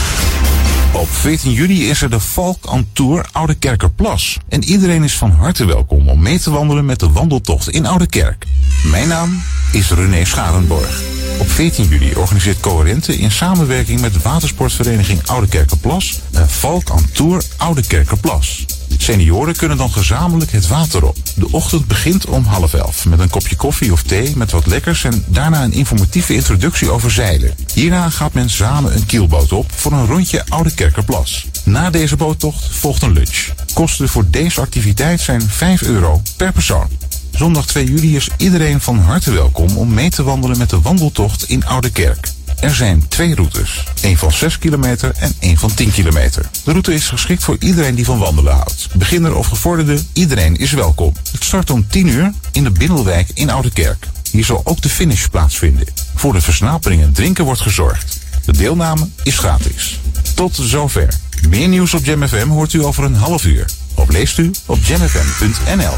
Op 0.91 1.09
14 1.09 1.51
juli 1.51 1.89
is 1.89 2.01
er 2.01 2.09
de 2.09 2.19
Valk 2.19 2.71
on 2.71 2.87
Tour 2.93 3.25
Oude 3.31 3.55
Kerkerplas. 3.55 4.37
En 4.49 4.63
iedereen 4.63 5.03
is 5.03 5.17
van 5.17 5.31
harte 5.31 5.65
welkom 5.65 6.09
om 6.09 6.21
mee 6.21 6.39
te 6.39 6.51
wandelen 6.51 6.85
met 6.85 6.99
de 6.99 7.09
wandeltocht 7.09 7.69
in 7.69 7.85
Oude 7.85 8.07
Kerk. 8.07 8.45
Mijn 8.83 9.07
naam 9.07 9.41
is 9.71 9.91
René 9.91 10.25
Scharenborg. 10.25 11.14
Op 11.39 11.49
14 11.51 11.87
juli 11.87 12.15
organiseert 12.15 12.59
Coherente 12.59 13.17
in 13.17 13.31
samenwerking 13.31 14.01
met 14.01 14.21
watersportvereniging 14.21 15.27
Oude 15.27 15.47
Kerkerplas 15.47 16.19
een 16.31 16.49
Valk 16.49 16.93
on 16.93 17.09
Tour 17.11 17.43
Oude 17.57 17.87
Kerkerplas. 17.87 18.65
Senioren 18.97 19.55
kunnen 19.55 19.77
dan 19.77 19.91
gezamenlijk 19.91 20.51
het 20.51 20.67
water 20.67 21.05
op. 21.05 21.17
De 21.35 21.51
ochtend 21.51 21.87
begint 21.87 22.25
om 22.25 22.43
half 22.43 22.73
elf 22.73 23.05
met 23.05 23.19
een 23.19 23.29
kopje 23.29 23.55
koffie 23.55 23.91
of 23.91 24.03
thee 24.03 24.33
met 24.35 24.51
wat 24.51 24.65
lekkers 24.65 25.03
en 25.03 25.23
daarna 25.27 25.63
een 25.63 25.73
informatieve 25.73 26.33
introductie 26.33 26.91
over 26.91 27.11
zeilen. 27.11 27.55
Hierna 27.73 28.09
gaat 28.09 28.33
men 28.33 28.49
samen 28.49 28.95
een 28.95 29.05
kielboot 29.05 29.51
op 29.51 29.71
voor 29.75 29.91
een 29.91 30.05
rondje 30.05 30.43
Oude 30.47 30.73
Kerkerplas. 30.73 31.47
Na 31.63 31.89
deze 31.89 32.15
boottocht 32.15 32.67
volgt 32.75 33.01
een 33.01 33.13
lunch. 33.13 33.47
Kosten 33.73 34.09
voor 34.09 34.25
deze 34.29 34.61
activiteit 34.61 35.21
zijn 35.21 35.41
5 35.41 35.81
euro 35.81 36.21
per 36.37 36.51
persoon. 36.51 36.87
Zondag 37.35 37.65
2 37.65 37.85
juli 37.85 38.15
is 38.15 38.29
iedereen 38.37 38.81
van 38.81 38.99
harte 38.99 39.31
welkom 39.31 39.77
om 39.77 39.93
mee 39.93 40.09
te 40.09 40.23
wandelen 40.23 40.57
met 40.57 40.69
de 40.69 40.81
wandeltocht 40.81 41.49
in 41.49 41.65
Oude 41.65 41.89
Kerk. 41.89 42.27
Er 42.59 42.75
zijn 42.75 43.07
twee 43.07 43.35
routes. 43.35 43.83
één 44.01 44.17
van 44.17 44.31
6 44.31 44.59
kilometer 44.59 45.11
en 45.17 45.33
één 45.39 45.57
van 45.57 45.73
10 45.73 45.91
kilometer. 45.91 46.49
De 46.63 46.71
route 46.71 46.93
is 46.93 47.07
geschikt 47.07 47.43
voor 47.43 47.55
iedereen 47.59 47.95
die 47.95 48.05
van 48.05 48.19
wandelen 48.19 48.53
houdt. 48.53 48.87
Beginner 48.93 49.35
of 49.35 49.47
gevorderde, 49.47 49.99
iedereen 50.13 50.55
is 50.55 50.71
welkom. 50.71 51.13
Het 51.31 51.43
start 51.43 51.69
om 51.69 51.87
10 51.87 52.07
uur 52.07 52.31
in 52.51 52.63
de 52.63 52.71
Binnelwijk 52.71 53.29
in 53.33 53.49
Oude 53.49 53.71
Kerk. 53.71 54.07
Hier 54.31 54.45
zal 54.45 54.61
ook 54.63 54.81
de 54.81 54.89
finish 54.89 55.25
plaatsvinden. 55.25 55.87
Voor 56.15 56.33
de 56.33 56.41
versnapering 56.41 57.01
en 57.01 57.13
drinken 57.13 57.45
wordt 57.45 57.61
gezorgd. 57.61 58.19
De 58.45 58.57
deelname 58.57 59.07
is 59.23 59.37
gratis. 59.37 59.99
Tot 60.35 60.55
zover. 60.55 61.07
Meer 61.49 61.67
nieuws 61.67 61.93
op 61.93 62.05
Jam 62.05 62.27
FM 62.27 62.47
hoort 62.47 62.73
u 62.73 62.83
over 62.83 63.03
een 63.03 63.15
half 63.15 63.45
uur. 63.45 63.65
Of 63.93 64.09
leest 64.09 64.37
u 64.37 64.51
op 64.65 64.79
jamfm.nl. 64.83 65.93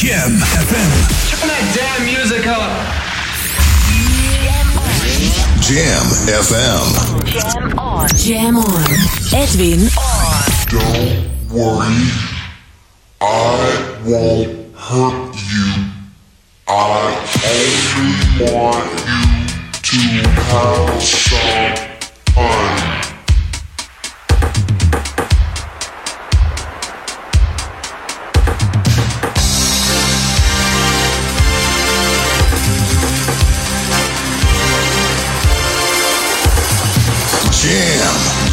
Jam 0.00 0.30
FM. 0.32 0.92
Turn 1.28 1.48
that 1.50 1.64
damn 1.76 2.06
music 2.06 2.46
up. 2.46 2.72
Jam 5.60 6.06
FM. 6.40 6.88
Jam 7.28 7.78
on. 7.78 8.08
Jam 8.16 8.56
on. 8.56 8.80
Edwin 9.36 9.92
on. 10.00 10.48
Don't 10.72 11.28
worry. 11.52 12.08
I 13.20 14.00
won't 14.06 14.74
hurt 14.74 15.36
you. 15.52 15.68
I 16.66 17.12
only 17.44 18.54
want 18.54 18.88
you 19.92 20.22
to 20.22 20.28
have 20.48 21.02
some 21.02 21.76
fun. 22.32 23.09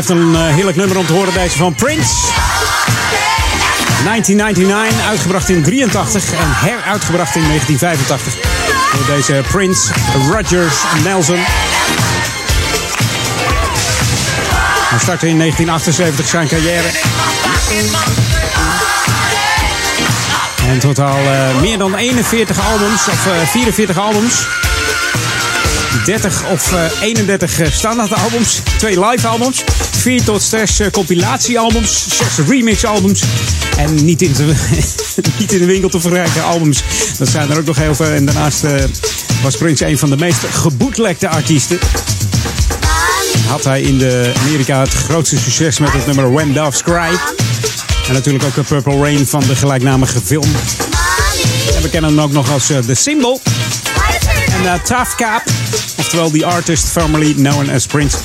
Blijft 0.00 0.22
een 0.22 0.34
eh, 0.34 0.54
heerlijk 0.54 0.76
nummer 0.76 0.98
om 0.98 1.06
te 1.06 1.12
horen, 1.12 1.34
deze 1.34 1.56
van 1.56 1.74
Prince. 1.74 2.14
1999, 4.04 5.08
uitgebracht 5.08 5.48
in 5.48 5.62
83 5.62 6.32
en 6.32 6.38
heruitgebracht 6.40 7.36
in 7.36 7.42
1985. 7.48 8.34
Door 8.92 9.16
deze 9.16 9.42
Prince 9.50 9.92
Rogers 10.30 10.74
Nelson. 11.04 11.38
Hij 14.90 14.98
startte 14.98 15.28
in 15.28 15.38
1978 15.38 16.28
zijn 16.28 16.48
carrière. 16.48 16.88
En 20.68 20.78
totaal 20.78 21.18
eh, 21.18 21.60
meer 21.60 21.78
dan 21.78 21.96
41 21.96 22.70
albums, 22.72 23.08
of 23.08 23.26
eh, 23.26 23.46
44 23.46 23.98
albums. 23.98 24.63
30 26.04 26.42
of 26.50 26.72
eh, 26.72 26.84
31 27.00 27.60
eh, 27.60 27.70
standaardalbums, 27.70 28.60
twee 28.78 29.04
live 29.06 29.26
albums, 29.26 29.64
4 29.90 30.24
tot 30.24 30.42
6 30.42 30.80
eh, 30.80 30.90
compilatiealbums, 30.90 32.04
6 32.08 32.46
remixalbums 32.46 33.22
en 33.76 34.04
niet 34.04 34.22
in, 34.22 34.32
te, 34.32 34.42
niet 35.38 35.52
in 35.52 35.58
de 35.58 35.64
winkel 35.64 35.88
te 35.88 36.00
verkrijgen 36.00 36.44
albums. 36.44 36.82
Dat 37.18 37.28
zijn 37.28 37.50
er 37.50 37.58
ook 37.58 37.64
nog 37.64 37.76
heel 37.76 37.94
veel. 37.94 38.06
En 38.06 38.24
daarnaast 38.24 38.64
eh, 38.64 38.84
was 39.42 39.56
Prince 39.56 39.86
een 39.86 39.98
van 39.98 40.10
de 40.10 40.16
meest 40.16 40.38
geboetlekte 40.50 41.28
artiesten. 41.28 41.78
Had 43.48 43.64
hij 43.64 43.82
in 43.82 43.98
de 43.98 44.32
Amerika 44.44 44.80
het 44.80 44.94
grootste 44.94 45.38
succes 45.38 45.78
met 45.78 45.92
het 45.92 46.06
nummer 46.06 46.32
When 46.32 46.52
Doves 46.52 46.82
Cry. 46.82 47.18
En 48.08 48.12
natuurlijk 48.12 48.44
ook 48.44 48.54
de 48.54 48.62
Purple 48.62 48.98
Rain 48.98 49.26
van 49.26 49.40
de 49.40 49.56
gelijknamige 49.56 50.20
film. 50.24 50.48
En 51.76 51.82
we 51.82 51.88
kennen 51.90 52.10
hem 52.10 52.20
ook 52.20 52.32
nog 52.32 52.52
als 52.52 52.70
eh, 52.70 52.78
The 52.78 52.94
Symbol. 52.94 53.40
En 54.46 54.72
eh, 54.72 54.74
Tough 54.82 55.14
Cap, 55.16 55.42
oftewel 56.20 56.40
The 56.40 56.56
Artist 56.56 56.86
formerly 56.86 57.34
known 57.34 57.70
as 57.70 57.86
Prince. 57.86 58.16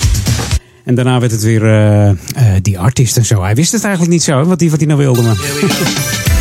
En 0.84 0.96
daarna 0.96 1.20
werd 1.20 1.32
het 1.32 1.44
weer 1.44 1.66
eh, 1.66 2.10
eh, 2.10 2.16
die 2.62 2.80
artist 2.80 3.18
en 3.18 3.26
zo. 3.26 3.42
Hij 3.44 3.56
wist 3.56 3.72
het 3.72 3.84
eigenlijk 3.84 4.14
niet 4.14 4.24
zo, 4.24 4.44
wat 4.44 4.60
hij 4.60 4.70
wat 4.70 4.80
hij 4.80 4.88
nou 4.88 5.00
wilde. 5.00 5.22
Maar. 5.22 5.38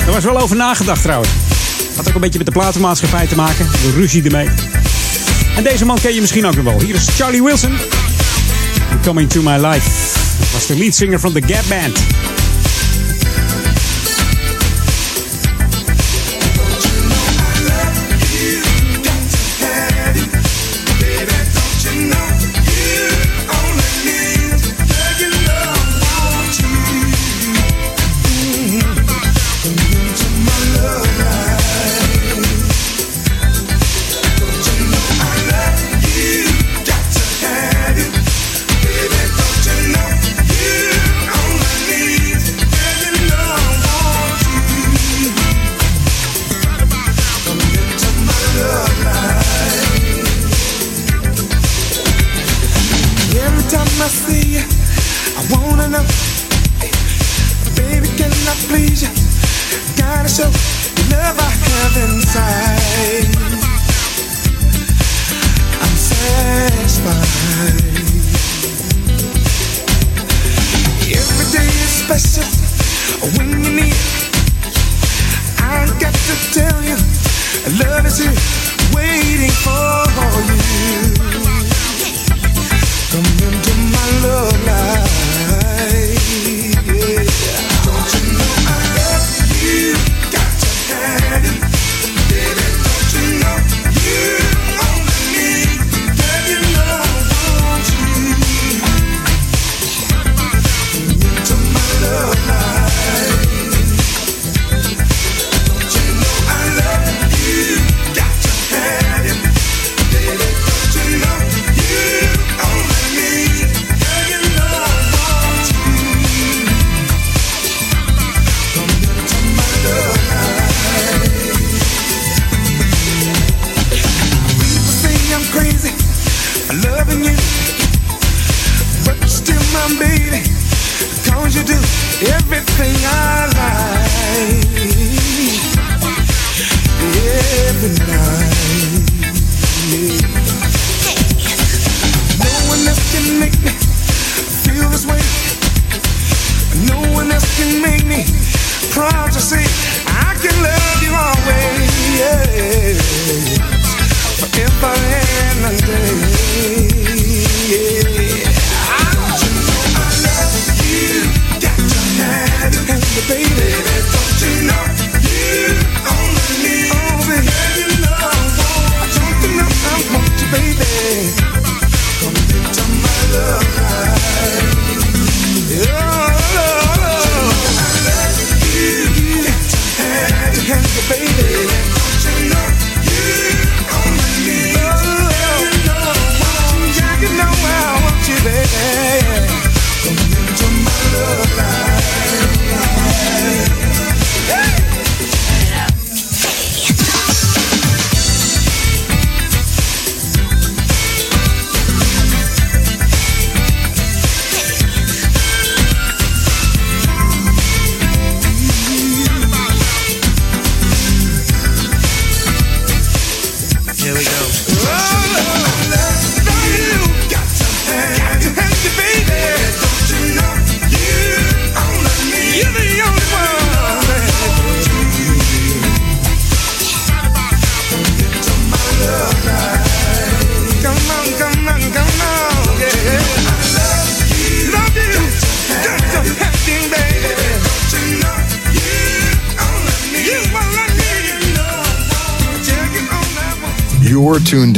er 0.07 0.13
was 0.13 0.25
wel 0.25 0.41
over 0.41 0.57
nagedacht 0.57 1.03
trouwens. 1.03 1.31
Had 1.97 2.09
ook 2.09 2.15
een 2.15 2.21
beetje 2.21 2.39
met 2.39 2.47
de 2.47 2.53
platenmaatschappij 2.53 3.27
te 3.27 3.35
maken. 3.35 3.67
De 3.67 3.93
ruzie 3.97 4.23
ermee. 4.23 4.49
En 5.57 5.65
deze 5.65 5.85
man 5.85 5.99
ken 6.01 6.15
je 6.15 6.21
misschien 6.21 6.47
ook 6.47 6.55
nog 6.55 6.65
wel. 6.65 6.81
Hier 6.81 6.95
is 6.95 7.09
Charlie 7.17 7.43
Wilson. 7.43 7.73
Coming 9.03 9.31
to 9.31 9.43
My 9.43 9.57
Life. 9.67 9.91
Dat 10.39 10.51
was 10.53 10.67
de 10.67 10.79
leadzanger 10.79 11.21
van 11.21 11.33
The 11.33 11.43
Gap 11.47 11.65
Band. 11.69 12.28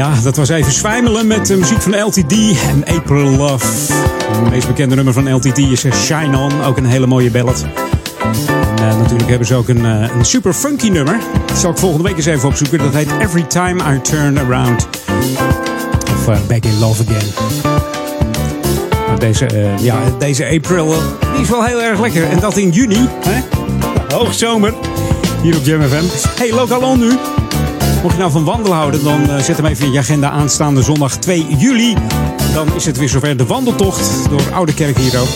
Ja, 0.00 0.20
dat 0.22 0.36
was 0.36 0.48
even 0.48 0.72
zwijmelen 0.72 1.26
met 1.26 1.46
de 1.46 1.56
muziek 1.56 1.82
van 1.82 2.00
LTD 2.02 2.32
en 2.68 2.84
April 2.96 3.30
Love. 3.30 3.66
Het 4.32 4.50
meest 4.50 4.66
bekende 4.66 4.94
nummer 4.94 5.12
van 5.12 5.34
LTD 5.34 5.58
is 5.58 5.84
eh, 5.84 5.92
Shine 5.92 6.38
On, 6.38 6.62
ook 6.62 6.76
een 6.76 6.86
hele 6.86 7.06
mooie 7.06 7.30
ballad. 7.30 7.66
En 8.22 8.84
uh, 8.84 8.98
natuurlijk 8.98 9.28
hebben 9.28 9.46
ze 9.46 9.54
ook 9.54 9.68
een, 9.68 9.84
uh, 9.84 10.14
een 10.18 10.24
super 10.24 10.52
funky 10.52 10.88
nummer. 10.88 11.18
Dat 11.46 11.58
zal 11.58 11.70
ik 11.70 11.78
volgende 11.78 12.04
week 12.08 12.16
eens 12.16 12.26
even 12.26 12.48
opzoeken. 12.48 12.78
Dat 12.78 12.94
heet 12.94 13.08
Every 13.20 13.42
Time 13.42 13.94
I 13.94 14.00
Turn 14.00 14.38
Around. 14.38 14.88
Of 16.16 16.46
Back 16.46 16.64
in 16.64 16.78
Love 16.78 17.02
Again. 17.08 17.28
Maar 19.06 19.18
deze, 19.18 19.74
ja, 19.80 19.98
deze 20.18 20.48
April 20.48 20.94
die 21.32 21.42
is 21.42 21.48
wel 21.48 21.64
heel 21.64 21.82
erg 21.82 22.00
lekker. 22.00 22.28
En 22.28 22.40
dat 22.40 22.56
in 22.56 22.70
juni. 22.70 23.08
Hè? 23.26 23.40
Hoogzomer. 24.16 24.74
Hier 25.42 25.56
op 25.56 25.64
Jam 25.64 25.82
FM. 25.82 26.04
Hey, 26.38 26.52
lokaal 26.52 26.96
nu. 26.96 27.18
Mocht 28.02 28.14
je 28.14 28.20
nou 28.20 28.32
van 28.32 28.44
wandelen 28.44 28.76
houden, 28.76 29.04
dan 29.04 29.22
uh, 29.22 29.38
zet 29.38 29.56
hem 29.56 29.66
even 29.66 29.86
in 29.86 29.92
je 29.92 29.98
agenda 29.98 30.30
aanstaande 30.30 30.82
zondag 30.82 31.16
2 31.16 31.46
juli. 31.58 31.94
Dan 32.54 32.74
is 32.74 32.84
het 32.84 32.98
weer 32.98 33.08
zover 33.08 33.36
de 33.36 33.46
wandeltocht 33.46 34.30
door 34.30 34.42
Oude 34.52 34.74
Kerk 34.74 34.98
hier 34.98 35.20
ook. 35.20 35.28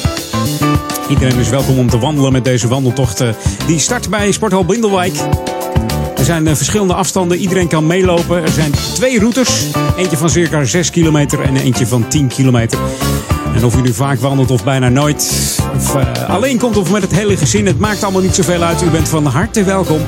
Iedereen 1.08 1.38
is 1.38 1.48
welkom 1.48 1.78
om 1.78 1.88
te 1.88 1.98
wandelen 1.98 2.32
met 2.32 2.44
deze 2.44 2.68
wandeltocht. 2.68 3.22
Die 3.66 3.78
start 3.78 4.10
bij 4.10 4.32
Sporthal 4.32 4.64
Bindelwijk. 4.64 5.14
Er 6.16 6.24
zijn 6.24 6.46
uh, 6.46 6.54
verschillende 6.54 6.94
afstanden. 6.94 7.38
Iedereen 7.38 7.68
kan 7.68 7.86
meelopen. 7.86 8.42
Er 8.42 8.48
zijn 8.48 8.72
twee 8.94 9.18
routes. 9.18 9.66
Eentje 9.96 10.16
van 10.16 10.30
circa 10.30 10.64
6 10.64 10.90
kilometer 10.90 11.40
en 11.40 11.56
eentje 11.56 11.86
van 11.86 12.08
10 12.08 12.28
kilometer. 12.28 12.78
En 13.54 13.64
of 13.64 13.76
u 13.76 13.80
nu 13.80 13.92
vaak 13.92 14.18
wandelt 14.18 14.50
of 14.50 14.64
bijna 14.64 14.88
nooit, 14.88 15.50
of 15.76 15.96
alleen 16.28 16.58
komt 16.58 16.76
of 16.76 16.90
met 16.90 17.02
het 17.02 17.14
hele 17.14 17.36
gezin, 17.36 17.66
het 17.66 17.78
maakt 17.78 18.02
allemaal 18.02 18.22
niet 18.22 18.34
zoveel 18.34 18.62
uit. 18.62 18.82
U 18.82 18.90
bent 18.90 19.08
van 19.08 19.26
harte 19.26 19.64
welkom 19.64 20.00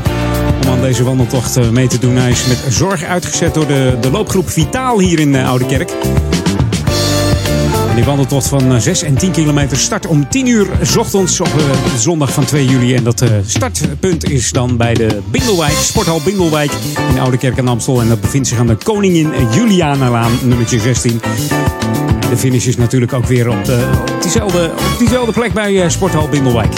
om 0.62 0.70
aan 0.70 0.80
deze 0.80 1.04
wandeltocht 1.04 1.70
mee 1.70 1.86
te 1.86 1.98
doen. 1.98 2.16
Hij 2.16 2.30
is 2.30 2.46
met 2.46 2.64
zorg 2.68 3.04
uitgezet 3.04 3.54
door 3.54 3.66
de, 3.66 3.96
de 4.00 4.10
loopgroep 4.10 4.50
Vitaal 4.50 4.98
hier 4.98 5.18
in 5.18 5.36
Oude 5.36 5.66
Kerk. 5.66 5.92
Die 7.94 8.04
wandeltocht 8.04 8.48
van 8.48 8.80
6 8.80 9.02
en 9.02 9.14
10 9.14 9.30
kilometer 9.30 9.76
start 9.76 10.06
om 10.06 10.28
10 10.28 10.46
uur 10.46 10.68
ochtends 10.98 11.40
op 11.40 11.50
zondag 11.98 12.32
van 12.32 12.44
2 12.44 12.64
juli. 12.64 12.94
En 12.94 13.04
dat 13.04 13.24
startpunt 13.46 14.30
is 14.30 14.50
dan 14.50 14.76
bij 14.76 14.94
de 14.94 15.22
Bindelwijk, 15.30 15.72
Sporthal 15.72 16.20
Bindelwijk 16.24 16.70
in 17.10 17.18
Oude 17.18 17.36
Kerk 17.36 17.56
en 17.56 17.68
Amstel. 17.68 18.00
En 18.00 18.08
dat 18.08 18.20
bevindt 18.20 18.48
zich 18.48 18.58
aan 18.58 18.66
de 18.66 18.76
Koningin 18.84 19.32
Julianalaan, 19.54 20.32
nummertje 20.42 20.80
16. 20.80 21.20
De 22.30 22.36
finish 22.36 22.66
is 22.66 22.76
natuurlijk 22.76 23.12
ook 23.12 23.26
weer 23.26 23.48
op, 23.48 23.64
de, 23.64 23.88
op, 24.00 24.22
diezelfde, 24.22 24.70
op 24.72 24.98
diezelfde 24.98 25.32
plek 25.32 25.52
bij 25.52 25.90
Sporthal 25.90 26.28
Bindelwijk. 26.28 26.74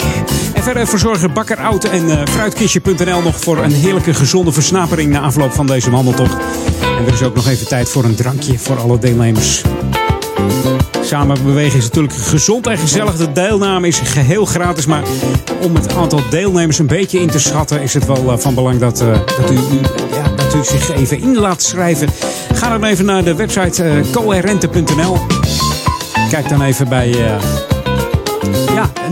En 0.59 0.65
verder 0.65 0.87
verzorgen 0.87 1.33
Bakker 1.33 1.57
Oud 1.57 1.83
en 1.83 2.05
uh, 2.05 2.21
Fruitkistje.nl 2.29 3.21
nog 3.21 3.39
voor 3.39 3.57
een 3.57 3.71
heerlijke 3.71 4.13
gezonde 4.13 4.51
versnapering 4.51 5.11
na 5.11 5.19
afloop 5.19 5.51
van 5.51 5.67
deze 5.67 5.91
wandeltocht. 5.91 6.33
En 6.81 7.05
er 7.05 7.13
is 7.13 7.21
ook 7.21 7.35
nog 7.35 7.47
even 7.47 7.67
tijd 7.67 7.89
voor 7.89 8.03
een 8.03 8.15
drankje 8.15 8.59
voor 8.59 8.79
alle 8.79 8.99
deelnemers. 8.99 9.61
Samen 11.01 11.43
bewegen 11.43 11.77
is 11.77 11.83
natuurlijk 11.83 12.13
gezond 12.13 12.67
en 12.67 12.77
gezellig. 12.77 13.15
De 13.15 13.31
deelname 13.31 13.87
is 13.87 13.99
geheel 13.99 14.45
gratis. 14.45 14.85
Maar 14.85 15.03
om 15.61 15.75
het 15.75 15.95
aantal 15.95 16.21
deelnemers 16.29 16.79
een 16.79 16.87
beetje 16.87 17.19
in 17.19 17.29
te 17.29 17.39
schatten, 17.39 17.81
is 17.81 17.93
het 17.93 18.05
wel 18.05 18.23
uh, 18.23 18.37
van 18.37 18.53
belang 18.53 18.79
dat, 18.79 19.01
uh, 19.01 19.11
dat, 19.11 19.51
u, 19.51 19.55
ja, 20.11 20.29
dat 20.35 20.55
u 20.55 20.63
zich 20.63 20.91
even 20.91 21.21
in 21.21 21.37
laat 21.37 21.61
schrijven. 21.61 22.09
Ga 22.53 22.69
dan 22.69 22.83
even 22.83 23.05
naar 23.05 23.23
de 23.23 23.35
website 23.35 23.83
uh, 23.83 24.11
coherente.nl. 24.11 25.17
Kijk 26.29 26.49
dan 26.49 26.61
even 26.61 26.89
bij 26.89 27.39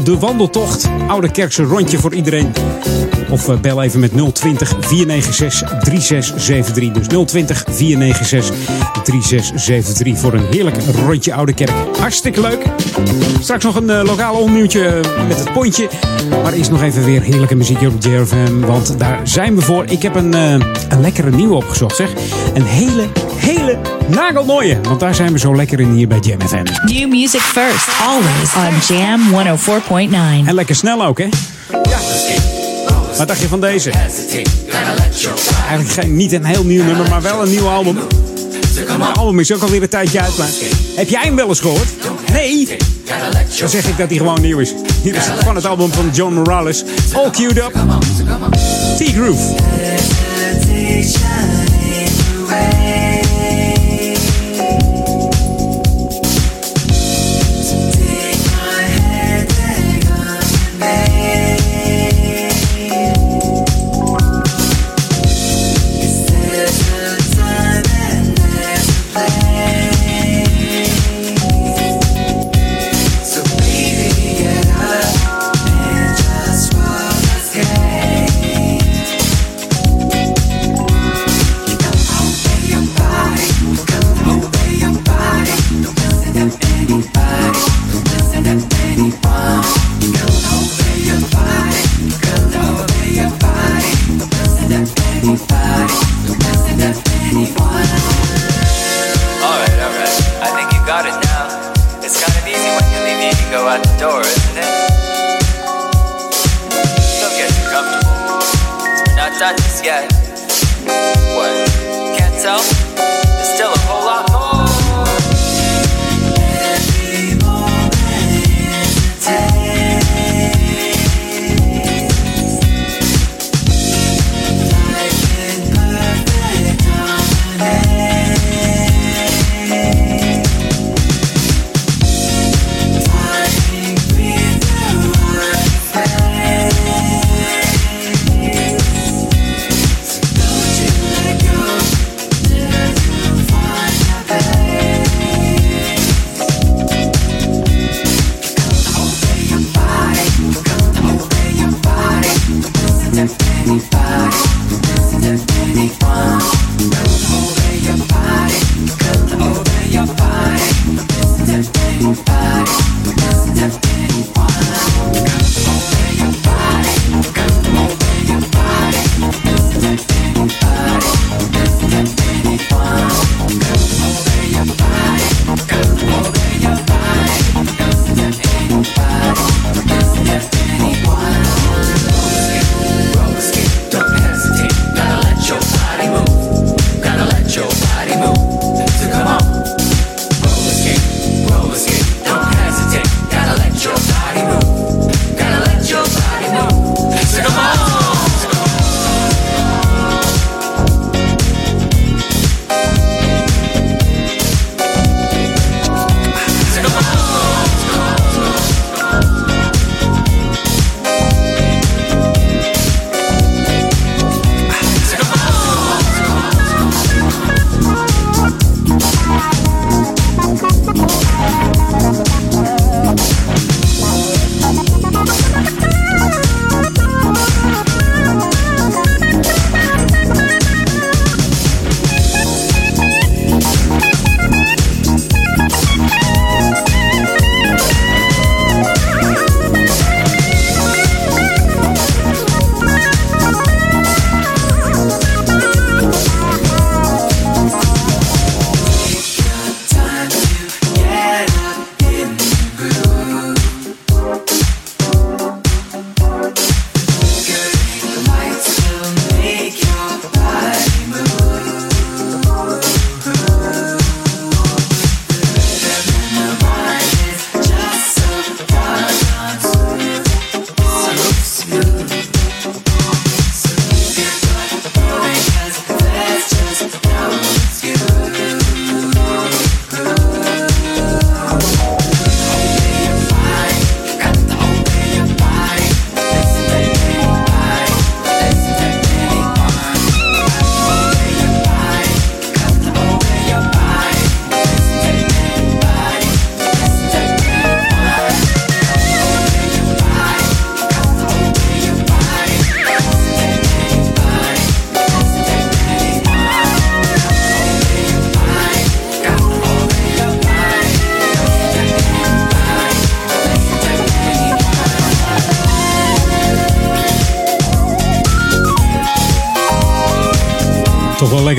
de 0.03 0.17
wandeltocht. 0.17 0.89
Oude 1.07 1.31
Kerkse 1.31 1.63
rondje 1.63 1.97
voor 1.97 2.13
iedereen. 2.13 2.53
Of 3.29 3.47
uh, 3.47 3.59
bel 3.59 3.83
even 3.83 3.99
met 3.99 4.11
020 4.33 4.75
496 4.79 5.79
3673. 5.79 7.07
Dus 7.07 7.25
020 7.25 7.63
496 7.69 8.55
3673 9.03 10.17
voor 10.17 10.33
een 10.33 10.45
heerlijk 10.51 10.77
rondje 11.05 11.33
Oude 11.33 11.53
Kerk. 11.53 11.71
Hartstikke 11.99 12.41
leuk. 12.41 12.65
Straks 13.39 13.63
nog 13.63 13.75
een 13.75 13.89
uh, 13.89 14.01
lokaal 14.03 14.35
onnieuwtje 14.35 15.01
met 15.27 15.39
het 15.39 15.53
pontje. 15.53 15.89
Maar 16.43 16.53
eerst 16.53 16.71
nog 16.71 16.81
even 16.81 17.03
weer 17.03 17.21
heerlijke 17.21 17.55
muziek 17.55 17.81
op 17.81 18.03
JRFM. 18.03 18.59
Want 18.59 18.99
daar 18.99 19.19
zijn 19.23 19.55
we 19.55 19.61
voor. 19.61 19.85
Ik 19.85 20.01
heb 20.01 20.15
een, 20.15 20.33
een 20.33 21.01
lekkere 21.01 21.29
nieuwe 21.29 21.55
opgezocht 21.55 21.95
zeg. 21.95 22.13
Een 22.53 22.65
hele, 22.65 23.07
hele 23.37 23.77
nagelnooie. 24.07 24.79
Want 24.81 24.99
daar 24.99 25.15
zijn 25.15 25.31
we 25.31 25.39
zo 25.39 25.55
lekker 25.55 25.79
in 25.79 25.91
hier 25.91 26.07
bij 26.07 26.19
Jam 26.19 26.41
FM. 26.41 26.63
New 26.85 27.09
music 27.09 27.41
first. 27.41 27.87
Always 28.07 28.53
on 28.55 28.95
Jam 28.95 29.21
104.9. 30.43 30.47
En 30.47 30.53
lekker 30.53 30.75
snel 30.75 31.05
ook 31.05 31.17
hè. 31.17 31.27
Ja. 31.83 31.99
Wat 33.17 33.27
dacht 33.27 33.41
je 33.41 33.47
van 33.47 33.61
deze? 33.61 33.91
Eigenlijk 35.59 35.89
geen, 35.89 36.15
niet 36.15 36.31
een 36.31 36.45
heel 36.45 36.63
nieuw 36.63 36.83
nummer, 36.83 37.09
maar 37.09 37.21
wel 37.21 37.41
een 37.41 37.49
nieuw 37.49 37.67
album. 37.67 37.97
Het 38.75 39.17
album 39.17 39.39
is 39.39 39.53
ook 39.53 39.61
alweer 39.61 39.81
een 39.81 39.89
tijdje 39.89 40.21
uit, 40.21 40.37
maar 40.37 40.49
heb 40.95 41.09
jij 41.09 41.21
hem 41.23 41.35
wel 41.35 41.47
eens 41.47 41.59
gehoord? 41.59 41.87
Nee? 42.31 42.77
Dan 43.59 43.69
zeg 43.69 43.87
ik 43.87 43.97
dat 43.97 44.09
hij 44.09 44.17
gewoon 44.17 44.41
nieuw 44.41 44.59
is. 44.59 44.73
Hier 45.03 45.15
is 45.15 45.23
van 45.43 45.55
het 45.55 45.65
album 45.65 45.91
van 45.93 46.09
John 46.13 46.33
Morales. 46.33 46.83
All 47.13 47.29
queued 47.29 47.57
up. 47.57 47.73
T-Groove. 48.97 49.55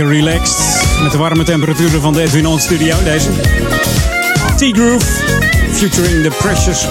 Relaxed. 0.09 1.01
Met 1.03 1.13
de 1.13 1.19
warme 1.19 1.45
temperaturen 1.45 2.01
van 2.01 2.13
de 2.13 2.23
Edwin 2.23 2.47
On 2.47 2.61
Studio. 2.61 2.97
Deze. 3.05 3.29
T-Groove. 4.57 5.07
Featuring 5.73 6.23
the 6.23 6.31
Precious. 6.39 6.87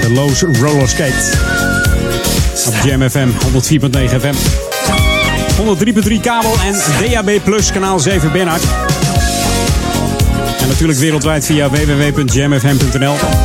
De 0.00 0.10
Lowe's 0.10 0.40
Roller 0.40 0.88
Skate. 0.88 1.36
Op 2.66 2.74
Jam 2.84 3.10
FM 3.10 3.28
104.9 3.28 4.20
FM. 4.20 4.34
103.3 6.08 6.20
kabel 6.20 6.54
en 6.64 6.74
DAB 7.10 7.44
Plus 7.44 7.72
kanaal 7.72 7.98
7 7.98 8.32
Bernhard. 8.32 8.62
En 10.60 10.68
natuurlijk 10.68 10.98
wereldwijd 10.98 11.46
via 11.46 11.70
www.jamfm.nl. 11.70 13.43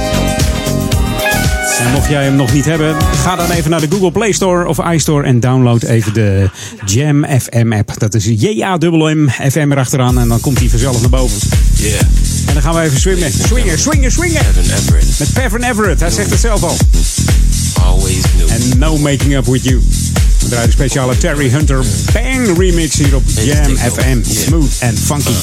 En 1.80 1.92
mocht 1.92 2.10
jij 2.10 2.24
hem 2.24 2.36
nog 2.36 2.54
niet 2.54 2.66
hebben, 2.66 2.96
ga 3.16 3.36
dan 3.36 3.52
even 3.52 3.70
naar 3.70 3.80
de 3.80 3.88
Google 3.90 4.12
Play 4.12 4.32
Store 4.32 4.68
of 4.68 4.92
iStore 4.92 5.24
en 5.24 5.40
download 5.40 5.84
even 5.84 6.14
de 6.14 6.50
Jam 6.86 7.26
FM 7.40 7.74
app. 7.74 8.00
Dat 8.00 8.14
is 8.14 8.26
J-A-M-M 8.26 9.30
FM 9.30 9.72
erachteraan 9.72 10.20
en 10.20 10.28
dan 10.28 10.40
komt 10.40 10.60
hij 10.60 10.70
vanzelf 10.70 11.02
naar 11.02 11.10
boven. 11.10 11.40
Yeah. 11.76 12.00
En 12.48 12.54
dan 12.54 12.62
gaan 12.62 12.74
we 12.76 12.82
even 12.82 13.00
swingen. 13.00 13.32
Swingen, 13.32 13.80
swingen, 13.80 14.12
swingen. 14.12 14.42
Met 15.20 15.34
Pevin 15.34 15.64
Everett, 15.64 16.00
hij 16.00 16.10
zegt 16.10 16.30
het 16.30 16.40
zelf 16.40 16.64
al. 16.64 16.78
Always. 17.84 18.24
En 18.48 18.80
No 18.80 18.98
Making 18.98 19.36
Up 19.36 19.46
With 19.46 19.64
You. 19.64 19.82
We 20.40 20.50
draaien 20.50 20.68
de 20.68 20.72
speciale 20.72 21.18
Terry 21.18 21.50
Hunter 21.50 21.84
Bang 22.14 22.58
remix 22.58 22.96
hier 22.96 23.16
op 23.16 23.24
Jam 23.44 23.78
FM. 23.78 24.18
Smooth 24.24 24.74
and 24.82 25.00
funky. 25.00 25.34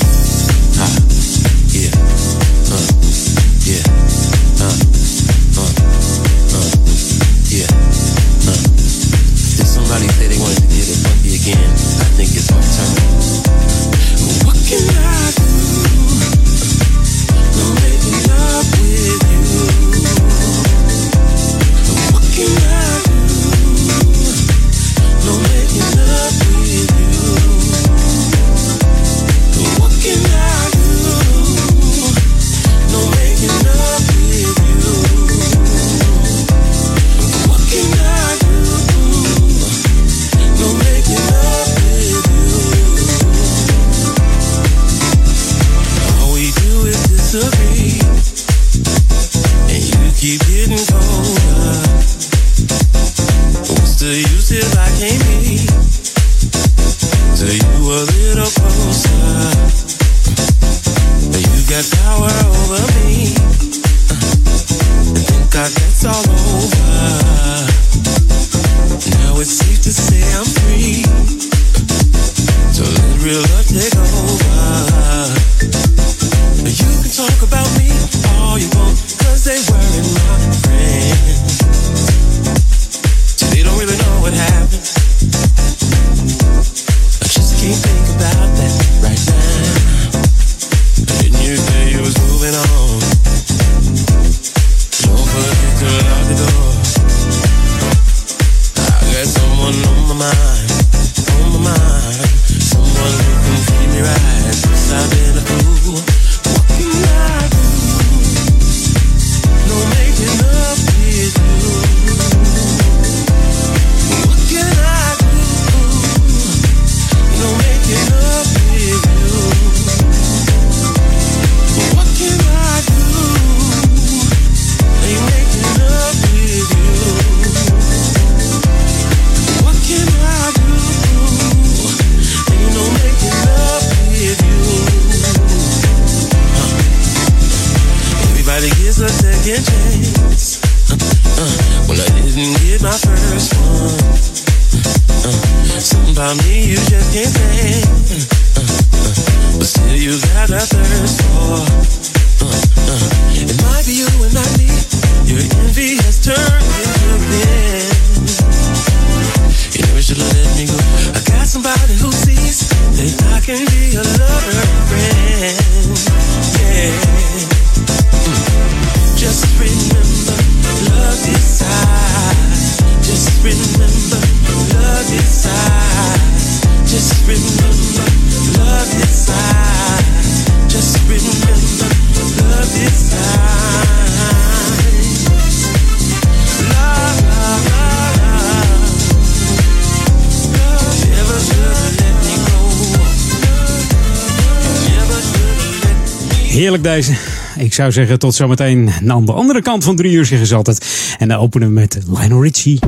Zou 197.76 197.92
zeggen 197.92 198.18
tot 198.18 198.34
zometeen 198.34 198.90
aan 199.08 199.24
de 199.24 199.32
andere 199.32 199.62
kant 199.62 199.84
van 199.84 199.96
drie 199.96 200.12
uur 200.12 200.26
zeggen 200.26 200.46
ze 200.46 200.54
altijd. 200.54 200.86
En 201.18 201.28
dan 201.28 201.38
openen 201.38 201.68
we 201.68 201.74
met 201.74 201.98
Lionel 202.06 202.42
Richie. 202.42 202.78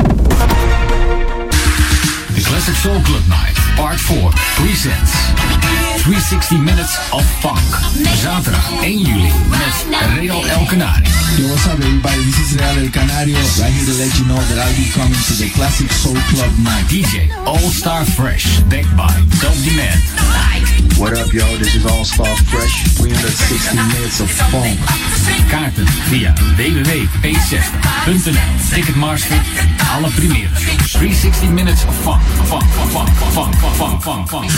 The 2.34 2.42
Classic 2.42 2.74
Soul 2.74 3.00
Club 3.00 3.26
Night, 3.28 3.58
Part 3.76 4.00
4, 4.00 4.16
presents 4.64 5.12
360 6.02 6.58
Minutes 6.58 6.98
of 7.10 7.24
Funk. 7.40 7.70
Zaterdag 8.22 8.70
1 8.82 8.98
juli 8.98 9.32
met 9.50 9.86
Real 10.18 10.46
El 10.46 10.64
Canari. 10.66 11.02
Yo, 11.36 11.46
what's 11.46 11.66
up, 11.66 11.72
everybody? 11.72 12.24
This 12.24 12.38
is 12.40 12.56
Real 12.56 12.84
El 12.84 12.90
Canario, 12.90 13.38
right 13.60 13.72
here 13.72 13.84
to 13.84 13.94
let 14.02 14.12
you 14.18 14.24
know 14.24 14.40
that 14.48 14.58
I'll 14.58 14.76
be 14.76 14.90
coming 14.98 15.22
the 15.38 15.48
Classic 15.50 15.90
Soul 15.92 16.16
Club 16.34 16.50
night. 16.64 16.84
DJ 16.90 17.30
All 17.46 17.70
Star 17.70 18.04
Fresh, 18.04 18.58
backed 18.66 18.90
by 18.96 19.06
Dope 19.38 19.54
Demand. 19.62 20.02
What 20.98 21.16
up, 21.16 21.32
yo? 21.32 21.46
This 21.58 21.76
is 21.76 21.86
All 21.86 22.04
Star 22.04 22.26
Fresh. 22.50 22.82
360 22.98 23.78
minutes 23.94 24.18
of 24.18 24.28
funk. 24.50 24.74
Kaarten 25.48 25.86
via 26.10 26.34
www.p60.nl. 26.58 28.50
Ticketmaster, 28.74 29.38
alle 29.94 30.10
primeren. 30.10 30.50
360 30.98 31.46
Minutes 31.46 31.84
of 31.84 31.94
Funk. 31.94 32.22
Funk, 32.50 32.64
funk, 32.90 33.08
funk, 33.32 33.54
funk, 33.54 34.02
funk, 34.02 34.28
funk. 34.28 34.50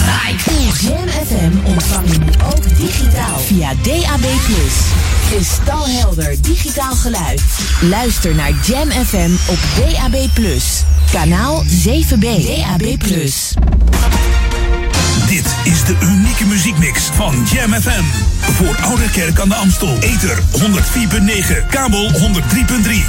Jam 0.81 1.09
FM 1.09 1.67
ontvang 1.67 2.09
je 2.09 2.19
nu 2.19 2.31
ook 2.55 2.77
digitaal 2.77 3.39
via 3.39 3.75
DAB+. 3.83 4.25
Kristalhelder 5.31 6.43
digitaal 6.43 6.95
geluid. 6.95 7.43
Luister 7.81 8.35
naar 8.35 8.53
Jam 8.67 8.91
FM 8.91 9.31
op 9.47 9.59
DAB+. 9.77 10.29
Kanaal 11.13 11.65
7B. 11.65 12.19
DAB+. 12.19 12.99
Dit 15.29 15.55
is 15.65 15.85
de 15.85 15.97
unieke 16.03 16.47
muziekmix 16.47 17.03
van 17.03 17.47
Jam 17.53 17.73
FM. 17.73 18.05
Voor 18.41 18.77
Oude 18.83 19.11
Kerk 19.11 19.41
aan 19.41 19.49
de 19.49 19.55
Amstel. 19.55 19.99
Ether 20.01 20.39
104.9, 20.39 21.67
kabel 21.71 22.11
103.3 22.11 22.19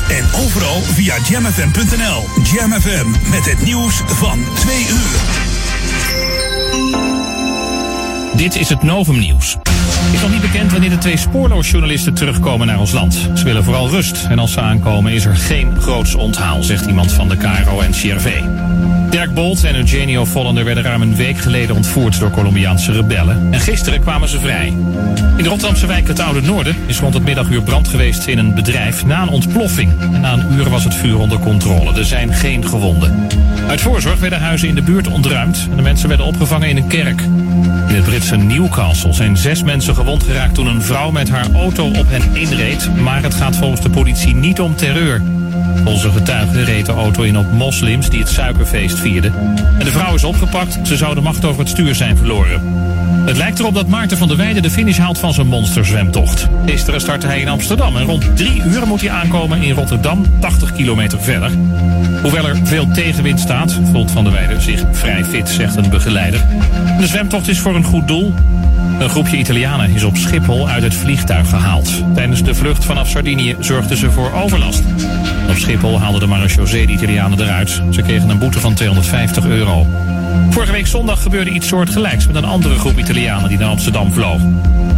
en 0.09 0.25
overal 0.45 0.81
via 0.81 1.15
jamfm.nl. 1.29 2.25
Jam 2.53 2.71
FM 2.81 3.29
met 3.29 3.45
het 3.45 3.63
nieuws 3.63 4.01
van 4.05 4.45
2 4.53 4.87
uur. 4.89 5.19
Dit 8.35 8.55
is 8.55 8.69
het 8.69 8.83
Novum 8.83 9.19
Nieuws. 9.19 9.57
Is 10.13 10.21
nog 10.21 10.31
niet 10.31 10.41
bekend 10.41 10.71
wanneer 10.71 10.89
de 10.89 10.97
twee 10.97 11.17
spoorloosjournalisten 11.17 12.13
terugkomen 12.13 12.67
naar 12.67 12.79
ons 12.79 12.91
land. 12.91 13.29
Ze 13.33 13.43
willen 13.43 13.63
vooral 13.63 13.89
rust 13.89 14.25
en 14.29 14.39
als 14.39 14.51
ze 14.51 14.59
aankomen 14.59 15.11
is 15.11 15.25
er 15.25 15.35
geen 15.35 15.81
groots 15.81 16.15
onthaal, 16.15 16.63
zegt 16.63 16.85
iemand 16.85 17.11
van 17.11 17.29
de 17.29 17.37
KRO 17.37 17.79
en 17.79 17.91
CRV. 17.91 18.41
Dirk 19.11 19.33
Bolt 19.33 19.63
en 19.63 19.75
Eugenio 19.75 20.25
Vollender 20.25 20.65
werden 20.65 20.83
ruim 20.83 21.01
een 21.01 21.15
week 21.15 21.37
geleden 21.37 21.75
ontvoerd 21.75 22.19
door 22.19 22.29
Colombiaanse 22.29 22.91
rebellen. 22.91 23.47
En 23.51 23.59
gisteren 23.59 24.01
kwamen 24.01 24.27
ze 24.27 24.39
vrij. 24.39 24.67
In 25.37 25.43
de 25.43 25.49
Rotterdamse 25.49 25.87
wijk 25.87 26.07
Het 26.07 26.19
Oude 26.19 26.41
Noorden 26.41 26.75
is 26.85 26.99
rond 26.99 27.13
het 27.13 27.23
middaguur 27.23 27.61
brand 27.61 27.87
geweest 27.87 28.27
in 28.27 28.37
een 28.37 28.53
bedrijf 28.53 29.05
na 29.05 29.21
een 29.21 29.29
ontploffing. 29.29 29.99
En 29.99 30.21
na 30.21 30.33
een 30.33 30.53
uur 30.53 30.69
was 30.69 30.83
het 30.83 30.95
vuur 30.95 31.17
onder 31.17 31.39
controle. 31.39 31.93
Er 31.93 32.05
zijn 32.05 32.33
geen 32.33 32.67
gewonden. 32.67 33.27
Uit 33.67 33.81
voorzorg 33.81 34.19
werden 34.19 34.39
huizen 34.39 34.67
in 34.67 34.75
de 34.75 34.81
buurt 34.81 35.07
ontruimd 35.07 35.67
en 35.69 35.75
de 35.75 35.81
mensen 35.81 36.07
werden 36.07 36.25
opgevangen 36.25 36.69
in 36.69 36.77
een 36.77 36.87
kerk. 36.87 37.21
In 37.87 37.95
het 37.95 38.05
Britse 38.05 38.35
Newcastle 38.35 39.13
zijn 39.13 39.37
zes 39.37 39.63
mensen 39.63 39.95
gewond 39.95 40.23
geraakt 40.23 40.55
toen 40.55 40.67
een 40.67 40.81
vrouw 40.81 41.11
met 41.11 41.29
haar 41.29 41.47
auto 41.53 41.85
op 41.85 42.09
hen 42.09 42.35
inreed. 42.35 42.89
Maar 42.95 43.23
het 43.23 43.33
gaat 43.33 43.55
volgens 43.55 43.81
de 43.81 43.89
politie 43.89 44.35
niet 44.35 44.59
om 44.59 44.75
terreur. 44.75 45.21
Een 45.85 46.11
getuige 46.11 46.63
reed 46.63 46.85
de 46.85 46.91
auto 46.91 47.23
in 47.23 47.37
op 47.37 47.51
moslims 47.51 48.09
die 48.09 48.19
het 48.19 48.29
suikerfeest 48.29 48.99
vierden. 48.99 49.33
En 49.79 49.85
de 49.85 49.91
vrouw 49.91 50.13
is 50.13 50.23
opgepakt. 50.23 50.79
Ze 50.83 50.97
zou 50.97 51.15
de 51.15 51.21
macht 51.21 51.45
over 51.45 51.59
het 51.59 51.69
stuur 51.69 51.95
zijn 51.95 52.17
verloren. 52.17 52.61
Het 53.25 53.37
lijkt 53.37 53.59
erop 53.59 53.73
dat 53.73 53.87
Maarten 53.87 54.17
van 54.17 54.27
der 54.27 54.37
Weijden 54.37 54.61
de 54.61 54.69
finish 54.69 54.97
haalt 54.97 55.17
van 55.17 55.33
zijn 55.33 55.47
monsterzwemtocht. 55.47 56.47
Gisteren 56.65 57.01
startte 57.01 57.27
hij 57.27 57.39
in 57.39 57.47
Amsterdam 57.47 57.97
en 57.97 58.05
rond 58.05 58.35
drie 58.35 58.63
uur 58.63 58.87
moet 58.87 59.01
hij 59.01 59.09
aankomen 59.09 59.61
in 59.61 59.73
Rotterdam, 59.73 60.25
80 60.39 60.73
kilometer 60.73 61.21
verder. 61.21 61.51
Hoewel 62.21 62.47
er 62.47 62.59
veel 62.63 62.87
tegenwind 62.93 63.39
staat, 63.39 63.79
voelt 63.91 64.11
van 64.11 64.23
der 64.23 64.33
Weijden 64.33 64.61
zich 64.61 64.83
vrij 64.91 65.25
fit, 65.25 65.49
zegt 65.49 65.75
een 65.75 65.89
begeleider. 65.89 66.45
De 66.99 67.07
zwemtocht 67.07 67.47
is 67.47 67.59
voor 67.59 67.75
een 67.75 67.83
goed 67.83 68.07
doel. 68.07 68.33
Een 68.99 69.09
groepje 69.09 69.37
Italianen 69.37 69.89
is 69.89 70.03
op 70.03 70.17
Schiphol 70.17 70.69
uit 70.69 70.83
het 70.83 70.93
vliegtuig 70.93 71.49
gehaald. 71.49 72.03
Tijdens 72.13 72.43
de 72.43 72.55
vlucht 72.55 72.85
vanaf 72.85 73.09
Sardinië 73.09 73.55
zorgden 73.59 73.97
ze 73.97 74.11
voor 74.11 74.31
overlast. 74.33 74.83
Op 75.49 75.57
Schiphol 75.57 75.99
haalden 75.99 76.19
de 76.19 76.27
marechaussee 76.27 76.87
de 76.87 76.93
Italianen 76.93 77.41
eruit. 77.41 77.81
Ze 77.89 78.01
kregen 78.01 78.29
een 78.29 78.39
boete 78.39 78.59
van 78.59 78.73
250 78.73 79.45
euro. 79.45 79.87
Vorige 80.49 80.71
week 80.71 80.87
zondag 80.87 81.21
gebeurde 81.21 81.51
iets 81.51 81.67
soortgelijks 81.67 82.27
met 82.27 82.35
een 82.35 82.45
andere 82.45 82.75
groep 82.75 82.97
Italianen 82.97 83.49
die 83.49 83.57
naar 83.57 83.69
Amsterdam 83.69 84.13
vloog. 84.13 84.41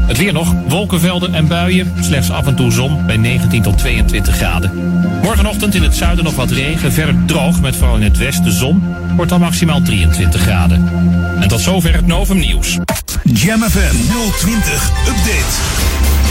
Het 0.08 0.18
weer 0.18 0.34
nog, 0.34 0.54
wolkenvelden 0.68 1.34
en 1.34 1.48
buien, 1.48 1.94
slechts 2.00 2.32
af 2.32 2.48
en 2.48 2.56
toe 2.56 2.72
zon 2.72 3.06
bij 3.06 3.18
19 3.18 3.62
tot 3.62 3.78
22 3.78 4.36
graden. 4.36 4.72
Morgenochtend 5.22 5.76
in 5.76 5.84
het 5.84 5.96
zuiden 5.96 6.24
nog 6.24 6.36
wat 6.36 6.52
regen, 6.52 6.91
verder 6.91 7.16
droog 7.26 7.62
met 7.62 7.76
vooral 7.76 7.96
in 7.96 8.04
het 8.04 8.18
westen 8.18 8.52
zon, 8.52 8.84
wordt 9.16 9.32
dan 9.32 9.39
maximaal 9.39 9.82
23 9.82 10.41
graden. 10.41 10.89
En 11.39 11.48
tot 11.48 11.60
zover 11.60 11.94
het 11.94 12.08
Novum 12.08 12.39
Nieuws. 12.39 12.78
Jam 13.24 13.62
FM 13.62 13.96
020 14.38 14.91
Update. 15.08 16.22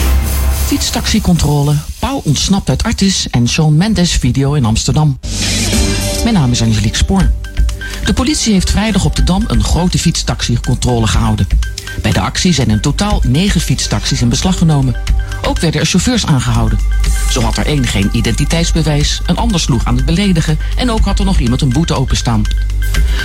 Fietstaxicontrole. 0.73 1.75
Pauw 1.99 2.21
ontsnapt 2.25 2.69
uit 2.69 2.83
Artis 2.83 3.27
en 3.31 3.49
Shawn 3.49 3.77
Mendes 3.77 4.13
video 4.13 4.55
in 4.55 4.65
Amsterdam. 4.65 5.19
Mijn 6.23 6.35
naam 6.35 6.51
is 6.51 6.63
Angelique 6.63 6.97
Spoor. 6.97 7.31
De 8.05 8.13
politie 8.13 8.53
heeft 8.53 8.71
vrijdag 8.71 9.05
op 9.05 9.17
de 9.17 9.25
Dam 9.25 9.45
een 9.47 9.65
grote 9.65 9.99
fietstaxicontrole 9.99 11.07
gehouden. 11.07 11.47
Bij 12.03 12.13
de 12.13 12.21
actie 12.21 12.53
zijn 12.53 12.69
in 12.69 12.81
totaal 12.81 13.23
negen 13.27 13.61
fietstaxis 13.61 14.23
in 14.23 14.29
beslag 14.29 14.59
genomen. 14.59 14.97
Ook 15.47 15.61
werden 15.61 15.81
er 15.81 15.87
chauffeurs 15.87 16.27
aangehouden. 16.27 16.79
Zo 17.31 17.41
had 17.41 17.57
er 17.57 17.67
één 17.67 17.87
geen 17.87 18.09
identiteitsbewijs, 18.13 19.21
een 19.27 19.37
ander 19.37 19.61
sloeg 19.61 19.85
aan 19.85 19.97
het 19.97 20.05
beledigen 20.05 20.59
en 20.77 20.91
ook 20.91 21.05
had 21.05 21.19
er 21.19 21.25
nog 21.25 21.39
iemand 21.39 21.61
een 21.61 21.73
boete 21.73 21.95
openstaan. 21.95 22.43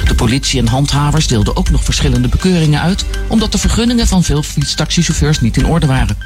De 0.06 0.16
politie 0.16 0.60
en 0.60 0.68
handhavers 0.68 1.28
deelden 1.28 1.56
ook 1.56 1.70
nog 1.70 1.84
verschillende 1.84 2.28
bekeuringen 2.28 2.82
uit, 2.82 3.06
omdat 3.28 3.52
de 3.52 3.58
vergunningen 3.58 4.08
van 4.08 4.24
veel 4.24 4.43
fietstaxichauffeurs 4.43 5.41
niet 5.41 5.58
in 5.58 5.68
orde 5.68 5.86
waren. 5.86 6.18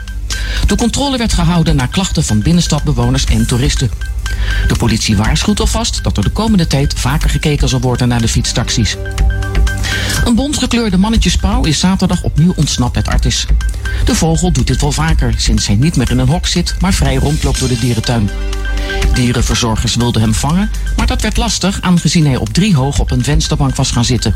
De 0.67 0.75
controle 0.75 1.17
werd 1.17 1.34
gehouden 1.34 1.75
na 1.75 1.86
klachten 1.86 2.23
van 2.23 2.41
binnenstadbewoners 2.41 3.25
en 3.25 3.47
toeristen. 3.47 3.91
De 4.67 4.75
politie 4.75 5.17
waarschuwt 5.17 5.59
alvast 5.59 6.03
dat 6.03 6.17
er 6.17 6.23
de 6.23 6.29
komende 6.29 6.67
tijd 6.67 6.93
vaker 6.97 7.29
gekeken 7.29 7.69
zal 7.69 7.79
worden 7.79 8.07
naar 8.07 8.21
de 8.21 8.27
fietstaxis. 8.27 8.97
Een 10.25 10.36
bontgekleurde 10.36 10.97
mannetjespauw 10.97 11.63
is 11.63 11.79
zaterdag 11.79 12.23
opnieuw 12.23 12.53
ontsnapt 12.55 12.95
uit 12.95 13.07
Artis. 13.07 13.45
De 14.05 14.15
vogel 14.15 14.51
doet 14.51 14.67
dit 14.67 14.82
wel 14.82 14.91
vaker 14.91 15.34
sinds 15.38 15.67
hij 15.67 15.75
niet 15.75 15.95
meer 15.95 16.11
in 16.11 16.19
een 16.19 16.27
hok 16.27 16.47
zit, 16.47 16.75
maar 16.79 16.93
vrij 16.93 17.15
rondloopt 17.15 17.59
door 17.59 17.67
de 17.67 17.79
dierentuin. 17.79 18.29
Dierenverzorgers 19.13 19.95
wilden 19.95 20.21
hem 20.21 20.34
vangen, 20.34 20.71
maar 20.97 21.07
dat 21.07 21.21
werd 21.21 21.38
lastig 21.38 21.82
aangezien 21.82 22.25
hij 22.25 22.36
op 22.36 22.49
drie 22.53 22.75
hoog 22.75 22.99
op 22.99 23.11
een 23.11 23.23
vensterbank 23.23 23.75
was 23.75 23.91
gaan 23.91 24.05
zitten. 24.05 24.36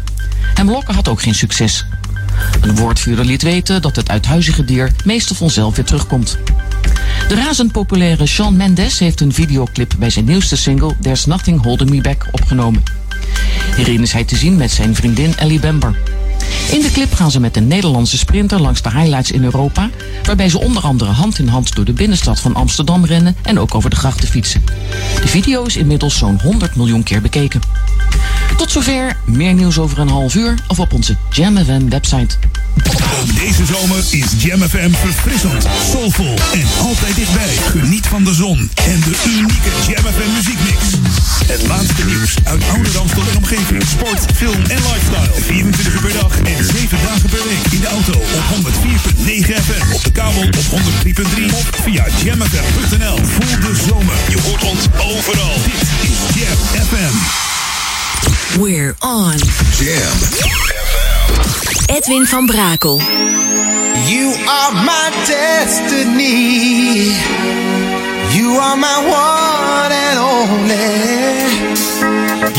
Hem 0.53 0.69
lokken 0.69 0.95
had 0.95 1.07
ook 1.07 1.21
geen 1.21 1.35
succes. 1.35 1.85
Een 2.61 2.75
woordvuurder 2.75 3.25
liet 3.25 3.41
weten 3.41 3.81
dat 3.81 3.95
het 3.95 4.09
uithuizige 4.09 4.65
dier 4.65 4.91
meestal 5.03 5.35
vanzelf 5.35 5.75
weer 5.75 5.85
terugkomt. 5.85 6.37
De 7.27 7.35
razend 7.35 7.71
populaire 7.71 8.25
Shawn 8.25 8.55
Mendes 8.55 8.99
heeft 8.99 9.21
een 9.21 9.33
videoclip 9.33 9.93
bij 9.99 10.09
zijn 10.09 10.25
nieuwste 10.25 10.57
single 10.57 10.95
There's 11.01 11.25
Nothing 11.25 11.63
Holding 11.63 11.89
Me 11.89 12.01
Back 12.01 12.27
opgenomen. 12.31 12.83
Hierin 13.75 14.01
is 14.01 14.11
hij 14.11 14.23
te 14.23 14.35
zien 14.35 14.57
met 14.57 14.71
zijn 14.71 14.95
vriendin 14.95 15.37
Ellie 15.37 15.59
Bamber. 15.59 15.97
In 16.71 16.81
de 16.81 16.91
clip 16.91 17.13
gaan 17.13 17.31
ze 17.31 17.39
met 17.39 17.57
een 17.57 17.67
Nederlandse 17.67 18.17
sprinter 18.17 18.61
langs 18.61 18.81
de 18.81 18.91
highlights 18.91 19.31
in 19.31 19.43
Europa, 19.43 19.89
waarbij 20.23 20.49
ze 20.49 20.59
onder 20.59 20.83
andere 20.83 21.11
hand 21.11 21.39
in 21.39 21.47
hand 21.47 21.75
door 21.75 21.85
de 21.85 21.93
binnenstad 21.93 22.39
van 22.39 22.55
Amsterdam 22.55 23.05
rennen 23.05 23.35
en 23.41 23.59
ook 23.59 23.75
over 23.75 23.89
de 23.89 23.95
grachten 23.95 24.27
fietsen. 24.27 24.63
De 25.21 25.27
video 25.27 25.63
is 25.63 25.75
inmiddels 25.75 26.17
zo'n 26.17 26.39
100 26.41 26.75
miljoen 26.75 27.03
keer 27.03 27.21
bekeken. 27.21 27.61
Tot 28.57 28.71
zover, 28.71 29.17
meer 29.25 29.53
nieuws 29.53 29.77
over 29.77 29.99
een 29.99 30.09
half 30.09 30.35
uur 30.35 30.63
of 30.67 30.79
op 30.79 30.93
onze 30.93 31.15
Jam 31.29 31.57
FM 31.57 31.89
website. 31.89 32.37
Ook 33.19 33.39
deze 33.39 33.65
zomer 33.65 34.03
is 34.09 34.25
Jam 34.37 34.61
FM 34.61 34.91
verfrissend, 34.91 35.65
soulvol 35.91 36.35
en 36.53 36.67
altijd 36.81 37.15
dichtbij. 37.15 37.55
Geniet 37.71 38.07
van 38.07 38.23
de 38.23 38.33
zon 38.33 38.71
en 38.75 38.99
de 38.99 39.15
unieke 39.27 39.69
Jam 39.87 40.03
FM 40.13 40.31
muziekmix. 40.33 40.77
Het 41.47 41.67
laatste 41.67 42.05
nieuws 42.05 42.33
uit 42.43 42.63
oude 42.73 42.91
Ramstel 42.91 43.23
en 43.31 43.37
omgeving. 43.37 43.83
Sport, 43.87 44.25
film 44.35 44.61
en 44.67 44.77
lifestyle. 44.77 45.41
24 45.41 45.93
uur 45.93 46.01
per 46.01 46.13
dag 46.13 46.39
en 46.39 46.65
7 46.65 46.97
dagen 47.03 47.29
per 47.29 47.43
week. 47.49 47.65
In 47.71 47.79
de 47.79 47.87
auto 47.87 48.11
op 48.11 48.45
104.9 48.55 49.63
FM. 49.65 49.93
Op 49.93 50.03
de 50.03 50.11
kabel 50.11 50.41
op 50.41 50.55
103.3 50.55 51.45
of 51.53 51.69
via 51.83 52.05
jamfm.nl. 52.23 53.17
Voel 53.23 53.59
de 53.59 53.75
zomer. 53.87 54.15
Je 54.29 54.41
hoort 54.41 54.63
ons 54.63 54.85
overal. 54.97 55.55
Dit 55.65 55.81
is 56.09 56.17
Jam 56.35 56.85
FM. 56.87 57.15
We're 58.61 58.95
on. 58.99 59.35
Jam. 59.79 61.14
Edwin 61.85 62.25
van 62.25 62.45
Brakel. 62.45 62.99
You 64.07 64.35
are 64.47 64.71
my 64.73 65.11
destiny. 65.25 67.13
You 68.37 68.59
are 68.59 68.77
my 68.77 68.97
one 69.07 69.91
and 69.91 70.19
only. 70.19 71.05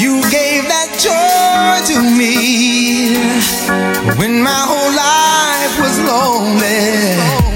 You 0.01 0.23
gave 0.31 0.69
that 0.69 0.91
joy 0.99 1.85
to 1.93 2.01
me 2.03 3.17
when 4.19 4.43
my 4.43 4.62
whole 4.71 4.93
life 4.95 5.79
was 5.81 5.99
lonely. 6.01 7.47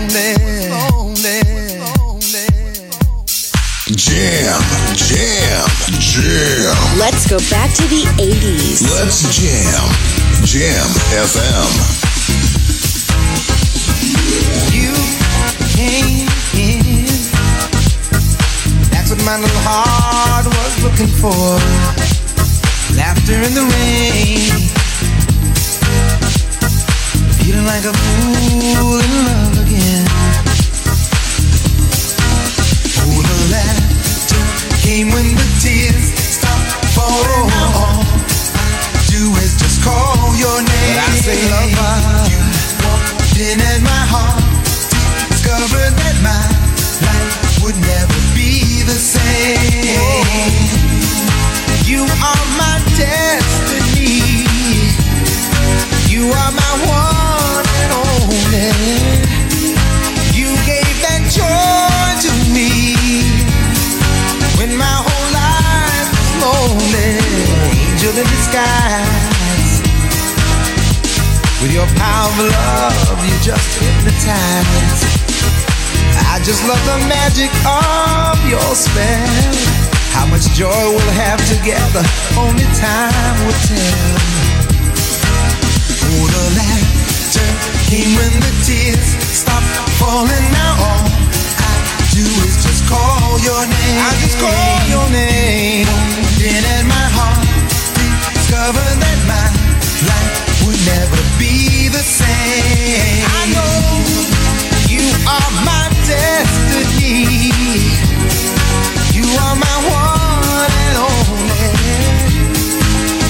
Jam, 3.97 4.63
jam, 4.95 5.69
jam. 5.99 6.77
Let's 6.99 7.27
go 7.29 7.39
back 7.51 7.75
to 7.75 7.83
the 7.89 8.05
80s. 8.19 8.83
Let's 8.91 9.23
jam. 9.37 10.30
Jam 10.45 10.88
FM. 11.12 11.70
You 14.72 14.93
came 15.76 16.28
in. 16.55 17.07
That's 18.91 19.11
what 19.11 19.22
my 19.24 19.36
little 19.38 19.62
heart 19.62 20.47
was 20.47 20.82
looking 20.82 21.12
for. 21.20 21.59
Laughter 22.97 23.34
in 23.34 23.55
the 23.55 23.66
rain. 23.74 24.51
Feeling 27.38 27.66
like 27.66 27.84
a 27.84 27.93
fool 27.93 28.99
in 28.99 29.12
love 29.26 29.59
again. 29.66 30.07
Oh, 33.03 33.22
the 33.30 33.38
laughter 33.53 34.43
came 34.86 35.09
when 35.11 35.34
the 35.34 35.47
tears 35.61 36.12
stopped 36.18 36.86
falling. 36.95 38.20
Call 39.83 40.37
your 40.37 40.59
name. 40.62 40.97
I 40.99 41.09
say, 41.24 41.41
lover, 41.49 41.97
you 42.31 42.41
walked 42.85 43.37
in 43.41 43.61
and 43.61 43.83
my 43.83 44.03
heart 44.12 44.45
discovered 45.28 45.93
that 45.97 46.16
my 46.20 46.45
life 47.07 47.62
would 47.62 47.78
never 47.81 48.20
be 48.37 48.83
the 48.85 48.99
same. 48.99 50.20
You 51.85 52.03
are 52.05 52.45
my 52.61 52.76
destiny. 52.97 54.45
You 56.09 56.28
are 56.31 56.53
my 56.53 56.72
one 56.87 57.66
and 57.81 57.91
only. 57.97 58.70
You 60.37 60.51
gave 60.68 60.95
that 61.07 61.22
joy 61.33 62.09
to 62.24 62.33
me 62.53 62.70
when 64.59 64.76
my 64.76 64.97
whole 65.07 65.28
life 65.35 66.09
was 66.14 66.31
lonely. 66.45 67.11
Angel 67.72 68.14
in 68.18 68.26
disguise. 68.28 69.39
With 71.61 71.73
your 71.77 71.87
power 71.93 72.25
of 72.25 72.41
love, 72.41 73.21
you 73.29 73.37
just 73.45 73.69
hypnotize. 73.77 75.01
I 76.33 76.41
just 76.41 76.65
love 76.65 76.81
the 76.89 76.97
magic 77.05 77.53
of 77.69 78.41
your 78.49 78.73
spell. 78.73 79.53
How 80.17 80.25
much 80.25 80.49
joy 80.57 80.73
we'll 80.73 81.15
have 81.21 81.37
together, 81.53 82.01
only 82.41 82.65
time 82.81 83.37
will 83.45 83.61
tell. 83.69 84.17
Oh, 86.01 86.25
the 86.33 86.45
laughter 86.57 87.49
came 87.93 88.17
when 88.17 88.33
the 88.41 88.53
tears 88.65 89.05
stopped 89.29 89.69
falling. 90.01 90.47
Now 90.57 90.81
all 90.81 91.13
I 91.13 91.77
do 92.17 92.25
is 92.25 92.57
just 92.65 92.89
call 92.89 93.37
your 93.45 93.69
name. 93.69 94.01
I 94.01 94.17
just 94.25 94.41
call 94.41 94.81
your 94.89 95.07
name. 95.13 95.85
Then 96.41 96.65
in 96.81 96.89
my 96.89 97.07
heart, 97.13 97.45
discover 98.33 98.81
that 98.81 99.21
my 99.29 99.70
never 100.87 101.20
be 101.39 101.89
the 101.89 102.03
same. 102.03 103.24
I 103.26 103.43
know 103.53 104.01
you 104.89 105.05
are 105.26 105.51
my 105.64 105.89
destiny. 106.07 107.53
You 109.12 109.26
are 109.45 109.57
my 109.57 109.76
one 109.89 110.72
and 110.87 110.97
only. 111.11 111.70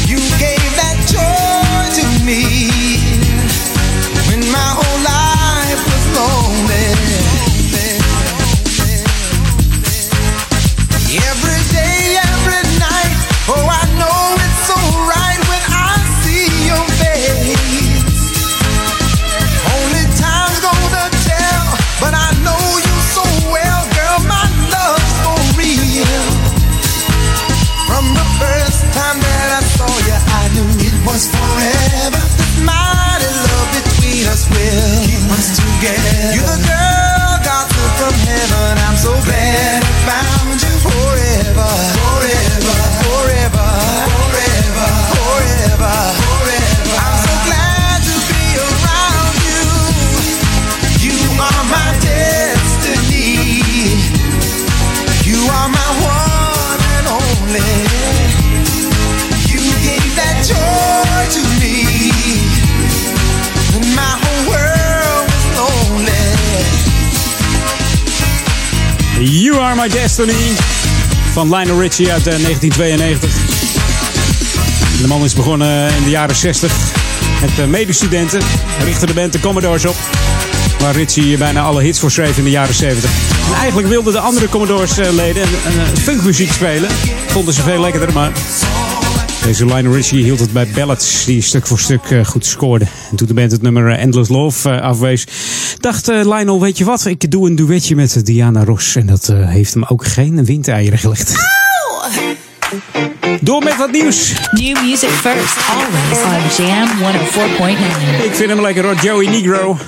You 0.07 0.19
gave 0.39 0.71
that 0.79 0.97
joy 1.11 1.91
to 1.99 2.05
me 2.25 2.43
when 4.29 4.41
my 4.53 4.71
whole 4.79 5.01
life 5.03 5.83
was 5.91 6.05
lonely. 6.19 6.87
Every 11.11 11.61
day, 11.75 12.17
every 12.23 12.30
was 31.07 31.29
forever. 31.31 32.23
Mighty 32.65 33.31
love 33.49 33.71
between 33.77 34.27
us 34.29 34.49
will 34.51 35.05
keep 35.07 35.25
us 35.33 35.57
together. 35.57 36.35
You're 36.37 36.45
the 36.45 36.61
girl 36.69 37.33
God 37.45 37.67
sent 37.73 37.93
from 38.01 38.15
heaven. 38.27 38.79
I'm 38.87 38.97
so 38.97 39.13
glad 39.25 39.80
You 69.51 69.63
Are 69.63 69.75
My 69.75 69.89
Destiny 69.89 70.53
van 71.33 71.55
Lionel 71.55 71.81
Richie 71.81 72.13
uit 72.13 72.27
eh, 72.27 72.43
1992. 72.43 73.31
De 75.01 75.07
man 75.07 75.25
is 75.25 75.35
begonnen 75.35 75.97
in 75.97 76.03
de 76.05 76.11
jaren 76.11 76.37
60 76.37 76.73
met 77.41 77.59
eh, 77.59 77.65
medestudenten. 77.65 78.41
Richtte 78.85 79.07
de 79.07 79.13
band 79.13 79.33
de 79.33 79.41
Commodores 79.41 79.85
op. 79.85 79.97
Waar 80.79 80.95
Richie 80.95 81.37
bijna 81.37 81.63
alle 81.63 81.83
hits 81.83 81.99
voor 81.99 82.11
schreef 82.11 82.39
in 82.39 82.45
de 82.45 82.51
jaren 82.51 82.75
70. 82.75 83.11
En 83.47 83.55
eigenlijk 83.55 83.89
wilden 83.89 84.13
de 84.13 84.19
andere 84.19 84.49
Commodores-leden 84.49 85.47
funkmuziek 86.03 86.53
spelen. 86.53 86.91
Vonden 87.27 87.55
ze 87.55 87.63
veel 87.63 87.81
lekkerder, 87.81 88.13
maar 88.13 88.33
deze 89.45 89.67
Lionel 89.67 89.93
Richie 89.93 90.23
hield 90.23 90.41
het 90.41 90.53
bij 90.53 90.69
ballads 90.75 91.25
die 91.25 91.43
stuk 91.43 91.67
voor 91.67 91.79
stuk 91.79 92.11
eh, 92.11 92.25
goed 92.25 92.47
scoorden. 92.47 92.89
En 93.11 93.17
toen 93.17 93.27
de 93.27 93.35
band 93.35 93.53
het 93.53 93.63
nummer 93.63 93.91
eh, 93.91 94.03
Endless 94.03 94.31
Love 94.31 94.71
eh, 94.71 94.81
afwees, 94.81 95.27
dacht 95.83 96.09
eh, 96.09 96.17
Lionel, 96.23 96.61
weet 96.61 96.79
je 96.79 96.85
wat, 96.85 97.05
ik 97.05 97.31
doe 97.31 97.49
een 97.49 97.57
duetje 97.57 97.97
met 97.97 98.27
Diana 98.27 98.65
Ross. 98.65 98.97
En 98.97 99.07
dat 99.07 99.29
eh, 99.29 99.49
heeft 99.49 99.75
hem 99.75 99.85
ook 99.85 100.07
geen 100.07 100.45
windeieren 100.45 100.99
gelegd. 100.99 101.35
Door 103.41 103.65
met 103.65 103.77
wat 103.77 103.93
nieuws. 103.93 104.33
New 104.51 104.83
music 104.83 105.09
first, 105.09 105.57
always 105.69 106.59
on 106.59 106.65
Jam 106.65 106.89
104.9. 106.89 108.25
Ik 108.25 108.35
vind 108.35 108.51
hem 108.51 108.61
lekker 108.61 108.85
hoor, 108.85 108.95
Joey 108.95 109.27
Negro. 109.27 109.79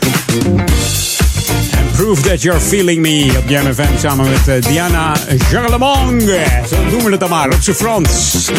And 1.79 1.93
Prove 1.97 2.23
That 2.23 2.43
You're 2.43 2.61
Feeling 2.61 3.01
Me 3.01 3.35
op 3.39 3.49
Jam 3.49 3.75
FM 3.75 3.99
samen 3.99 4.31
met 4.31 4.49
eh, 4.49 4.63
Diana 4.63 5.17
Charlemagne. 5.39 6.63
Zo 6.71 6.91
doen 6.91 7.05
we 7.05 7.11
het 7.11 7.21
dan 7.21 7.31
maar, 7.31 7.49
op 7.49 7.61
zijn 7.61 7.77
Frans. 7.77 8.35
If 8.35 8.59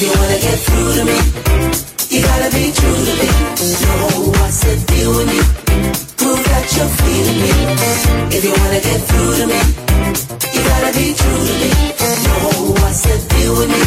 you 0.00 0.10
wanna 0.18 0.34
get 0.40 0.64
through 0.64 0.96
to 0.96 1.04
me, 1.04 1.18
you 2.14 2.22
gotta 2.22 2.50
be 2.54 2.70
true 2.70 3.00
to 3.08 3.14
me. 3.20 3.28
Know 3.82 4.30
what's 4.38 4.60
the 4.62 4.74
deal 4.86 5.10
with 5.16 5.26
me? 5.26 5.40
Prove 6.16 6.42
that 6.46 6.66
you're 6.76 6.92
feeling 7.02 7.38
me. 7.42 7.50
If 8.36 8.44
you 8.44 8.52
wanna 8.54 8.80
get 8.80 9.00
through 9.08 9.34
to 9.40 9.46
me, 9.50 9.60
you 10.54 10.60
gotta 10.70 10.92
be 10.94 11.06
true 11.18 11.42
to 11.48 11.54
me. 11.62 11.70
What's 12.78 13.02
the 13.02 13.16
deal 13.34 13.52
with 13.58 13.68
me? 13.68 13.83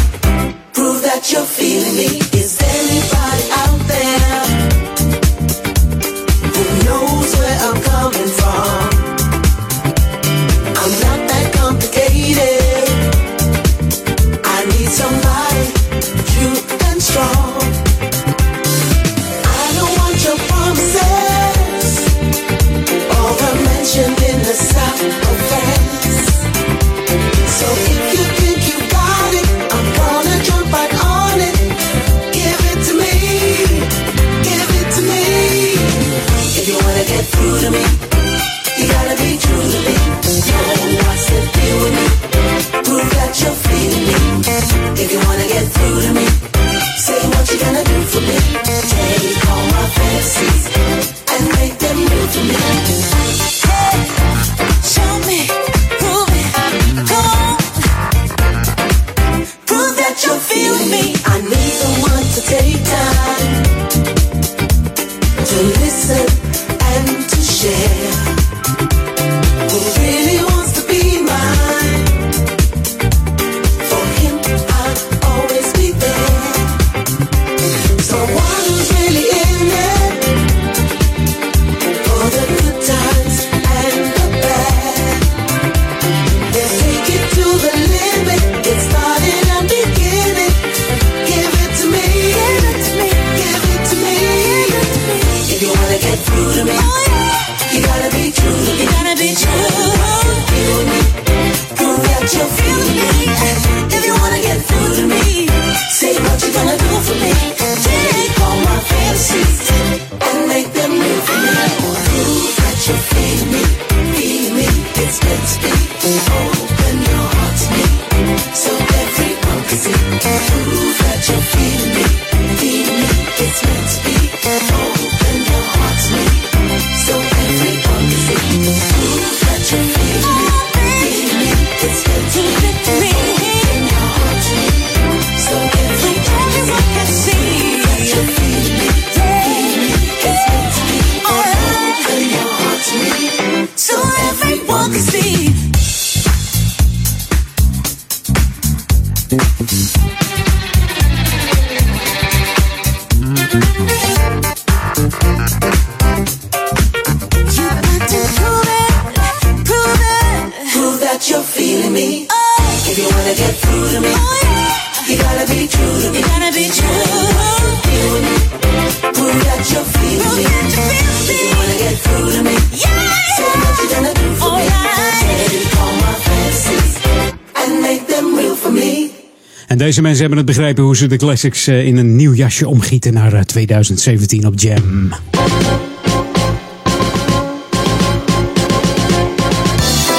Deze 179.98 180.10
mensen 180.10 180.28
hebben 180.28 180.46
het 180.46 180.56
begrepen 180.56 180.84
hoe 180.84 180.96
ze 180.96 181.06
de 181.06 181.16
classics 181.16 181.66
eh, 181.66 181.86
in 181.86 181.96
een 181.96 182.16
nieuw 182.16 182.32
jasje 182.32 182.68
omgieten 182.68 183.12
naar 183.12 183.32
eh, 183.32 183.40
2017 183.40 184.46
op 184.46 184.60
Jam. 184.60 185.12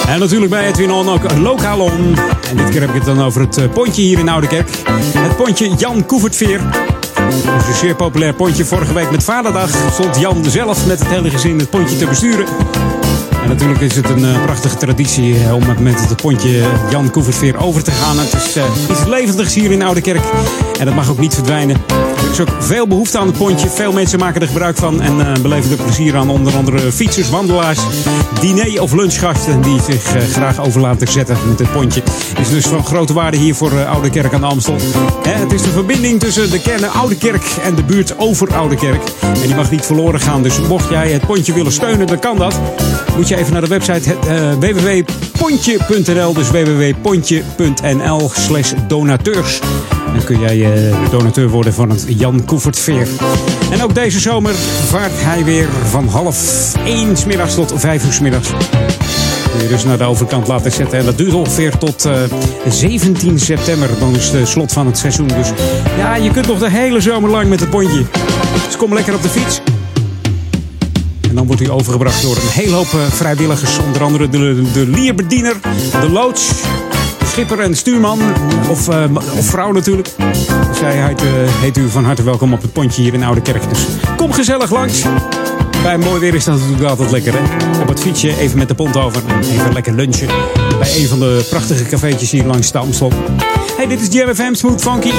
En 0.07 0.19
natuurlijk 0.19 0.51
bij 0.51 0.68
Edwin 0.68 0.91
On 0.91 1.10
ook 1.10 1.38
lokaal 1.38 1.80
on. 1.80 2.15
En 2.49 2.57
dit 2.57 2.69
keer 2.69 2.80
heb 2.80 2.89
ik 2.89 2.95
het 2.95 3.06
dan 3.06 3.22
over 3.22 3.41
het 3.41 3.57
eh, 3.57 3.69
pontje 3.69 4.01
hier 4.01 4.19
in 4.19 4.30
Oudekerk. 4.30 4.69
Het 5.18 5.35
pontje 5.38 5.73
Jan 5.77 6.06
Koevertveer. 6.06 6.61
Dat 7.45 7.61
is 7.61 7.68
een 7.68 7.76
zeer 7.76 7.95
populair 7.95 8.34
pontje. 8.34 8.65
Vorige 8.65 8.93
week 8.93 9.11
met 9.11 9.23
Vaderdag 9.23 9.91
stond 9.91 10.19
Jan 10.19 10.45
zelf 10.45 10.88
met 10.88 10.99
het 10.99 11.07
hele 11.07 11.30
gezin 11.30 11.60
het 11.60 11.69
pontje 11.69 11.97
te 11.97 12.06
besturen. 12.06 12.45
Natuurlijk 13.49 13.81
is 13.81 13.95
het 13.95 14.09
een 14.09 14.26
eh, 14.26 14.43
prachtige 14.43 14.77
traditie 14.77 15.35
eh, 15.35 15.55
om 15.55 15.63
met 15.80 16.09
het 16.09 16.21
pontje 16.21 16.61
Jan 16.89 17.11
Koevertveer 17.11 17.57
over 17.57 17.84
te 17.84 17.91
gaan. 17.91 18.19
Het 18.19 18.34
is 18.34 18.55
eh, 18.55 18.63
iets 18.89 19.05
levendigs 19.05 19.53
hier 19.53 19.71
in 19.71 19.81
Oudekerk. 19.81 20.23
En 20.80 20.85
dat 20.85 20.95
mag 20.95 21.09
ook 21.09 21.19
niet 21.19 21.34
verdwijnen. 21.34 21.76
Er 22.17 22.31
is 22.31 22.39
ook 22.39 22.55
veel 22.59 22.88
behoefte 22.88 23.17
aan 23.17 23.27
het 23.27 23.38
pontje. 23.38 23.69
Veel 23.69 23.91
mensen 23.91 24.19
maken 24.19 24.41
er 24.41 24.47
gebruik 24.47 24.77
van 24.77 25.01
en 25.01 25.41
beleven 25.41 25.71
er 25.71 25.84
plezier 25.84 26.15
aan. 26.15 26.30
Onder 26.30 26.55
andere 26.55 26.91
fietsers, 26.91 27.30
wandelaars, 27.30 27.80
diner- 28.41 28.81
of 28.81 28.93
lunchgasten 28.93 29.61
die 29.61 29.81
zich 29.81 30.03
graag 30.31 30.59
over 30.59 30.81
laten 30.81 31.07
zetten 31.07 31.38
met 31.47 31.59
het 31.59 31.71
pontje. 31.71 32.03
Is 32.39 32.49
dus 32.49 32.65
van 32.65 32.85
grote 32.85 33.13
waarde 33.13 33.38
hier 33.38 33.55
voor 33.55 33.85
Oude 33.85 34.09
Kerk 34.09 34.34
aan 34.34 34.41
de 34.41 34.47
Amstel. 34.47 34.77
Het 35.21 35.51
is 35.51 35.61
de 35.61 35.71
verbinding 35.71 36.19
tussen 36.19 36.51
de 36.51 36.61
kern 36.61 36.91
Oude 36.91 37.15
Kerk 37.15 37.45
en 37.63 37.76
de 37.76 37.84
buurt 37.84 38.17
over 38.17 38.55
Oude 38.55 38.76
Kerk. 38.76 39.01
En 39.21 39.47
die 39.47 39.55
mag 39.55 39.71
niet 39.71 39.85
verloren 39.85 40.19
gaan. 40.19 40.43
Dus 40.43 40.59
mocht 40.59 40.89
jij 40.89 41.11
het 41.11 41.26
pontje 41.26 41.53
willen 41.53 41.71
steunen, 41.71 42.07
dan 42.07 42.19
kan 42.19 42.38
dat. 42.38 42.59
Moet 43.19 43.27
je 43.27 43.37
even 43.37 43.51
naar 43.51 43.61
de 43.61 43.67
website 43.67 44.13
eh, 44.13 44.51
www.pontje.nl. 44.53 46.33
Dus 46.33 46.51
www.pontje.nl 46.51 48.29
slash 48.33 48.73
donateurs. 48.87 49.59
Dan 50.13 50.23
kun 50.23 50.39
jij 50.39 50.89
eh, 50.89 51.11
donateur 51.11 51.49
worden 51.49 51.73
van 51.73 51.89
het 51.89 52.05
Jan 52.07 52.45
Koevert 52.45 52.79
Veer. 52.79 53.07
En 53.71 53.83
ook 53.83 53.95
deze 53.95 54.19
zomer 54.19 54.53
vaart 54.87 55.11
hij 55.13 55.43
weer 55.43 55.67
van 55.89 56.07
half 56.07 56.73
1 56.85 57.17
's 57.17 57.25
middags 57.25 57.55
tot 57.55 57.73
5 57.75 58.05
uur 58.05 58.13
's 58.13 58.19
middags. 58.19 58.49
Je 59.61 59.67
dus 59.67 59.83
naar 59.83 59.97
de 59.97 60.03
overkant 60.03 60.47
laten 60.47 60.71
zetten. 60.71 60.99
En 60.99 61.05
dat 61.05 61.17
duurt 61.17 61.33
ongeveer 61.33 61.77
tot 61.77 62.05
eh, 62.05 62.13
17 62.69 63.39
september. 63.39 63.89
Dan 63.99 64.15
is 64.15 64.29
het 64.29 64.47
slot 64.47 64.73
van 64.73 64.85
het 64.85 64.97
seizoen. 64.97 65.27
Dus 65.27 65.51
ja, 65.97 66.15
je 66.15 66.31
kunt 66.31 66.47
nog 66.47 66.59
de 66.59 66.69
hele 66.69 67.01
zomer 67.01 67.29
lang 67.29 67.49
met 67.49 67.59
het 67.59 67.69
pontje. 67.69 68.05
Dus 68.65 68.77
kom 68.77 68.93
lekker 68.93 69.15
op 69.15 69.21
de 69.21 69.29
fiets. 69.29 69.61
Dan 71.39 71.47
wordt 71.47 71.63
hij 71.63 71.71
overgebracht 71.71 72.21
door 72.21 72.35
een 72.35 72.47
hele 72.47 72.75
hoop 72.75 72.93
eh, 72.93 72.99
vrijwilligers. 73.09 73.79
Onder 73.79 74.03
andere 74.03 74.29
de, 74.29 74.71
de 74.73 74.87
lierbediener, 74.87 75.55
de 76.01 76.09
loods, 76.09 76.51
schipper 77.25 77.59
en 77.59 77.75
stuurman. 77.75 78.19
Of, 78.69 78.89
eh, 78.89 79.03
of 79.37 79.45
vrouw 79.45 79.71
natuurlijk. 79.71 80.09
Zij 80.73 81.03
heet, 81.07 81.21
eh, 81.21 81.27
heet 81.35 81.77
u 81.77 81.89
van 81.89 82.05
harte 82.05 82.23
welkom 82.23 82.53
op 82.53 82.61
het 82.61 82.73
pontje 82.73 83.01
hier 83.01 83.13
in 83.13 83.23
Oude 83.23 83.41
Kerk. 83.41 83.69
Dus 83.69 83.85
kom 84.17 84.33
gezellig 84.33 84.71
langs. 84.71 85.03
Bij 85.83 85.97
mooi 85.97 86.19
weer 86.19 86.33
is 86.33 86.43
dat 86.43 86.59
natuurlijk 86.59 86.89
altijd 86.89 87.11
lekker, 87.11 87.33
hè? 87.33 87.81
Op 87.81 87.87
het 87.87 87.99
fietsje, 87.99 88.39
even 88.39 88.57
met 88.57 88.67
de 88.67 88.75
pont 88.75 88.97
over. 88.97 89.21
en 89.27 89.39
Even 89.39 89.73
lekker 89.73 89.93
lunchen. 89.93 90.27
Bij 90.79 90.95
een 90.95 91.07
van 91.07 91.19
de 91.19 91.45
prachtige 91.49 91.83
cafeetjes 91.83 92.31
hier 92.31 92.45
langs 92.45 92.71
de 92.71 92.77
Amstel. 92.77 93.11
Hey, 93.77 93.87
dit 93.87 94.01
is 94.01 94.07
Jam 94.13 94.35
FM 94.35 94.53
Smooth 94.53 94.81
Funky. 94.81 95.11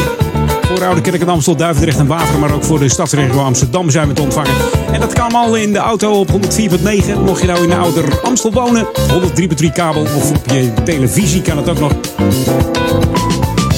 Voor 0.75 0.85
Oude 0.85 1.01
Kerk 1.01 1.21
en 1.21 1.29
Amstel, 1.29 1.57
Duivendrecht 1.57 1.99
en 1.99 2.07
Waver. 2.07 2.39
Maar 2.39 2.55
ook 2.55 2.65
voor 2.65 2.79
de 2.79 2.89
stadsregio 2.89 3.43
Amsterdam 3.43 3.91
zijn 3.91 4.09
we 4.09 4.15
te 4.15 4.23
ontvangen. 4.23 4.53
En 4.93 5.01
dat 5.01 5.13
kan 5.13 5.23
allemaal 5.23 5.57
in 5.57 5.73
de 5.73 5.79
auto 5.79 6.13
op 6.13 6.31
104.9. 6.31 6.37
Mocht 7.25 7.41
je 7.41 7.47
nou 7.47 7.63
in 7.63 7.69
de 7.69 7.77
ouder 7.77 8.21
Amstel 8.23 8.53
wonen, 8.53 8.87
103.3 9.63 9.73
kabel. 9.73 10.03
Of 10.03 10.31
op 10.31 10.51
je 10.51 10.73
televisie 10.85 11.43
kan 11.43 11.57
het 11.57 11.69
ook 11.69 11.79
nog. 11.79 11.93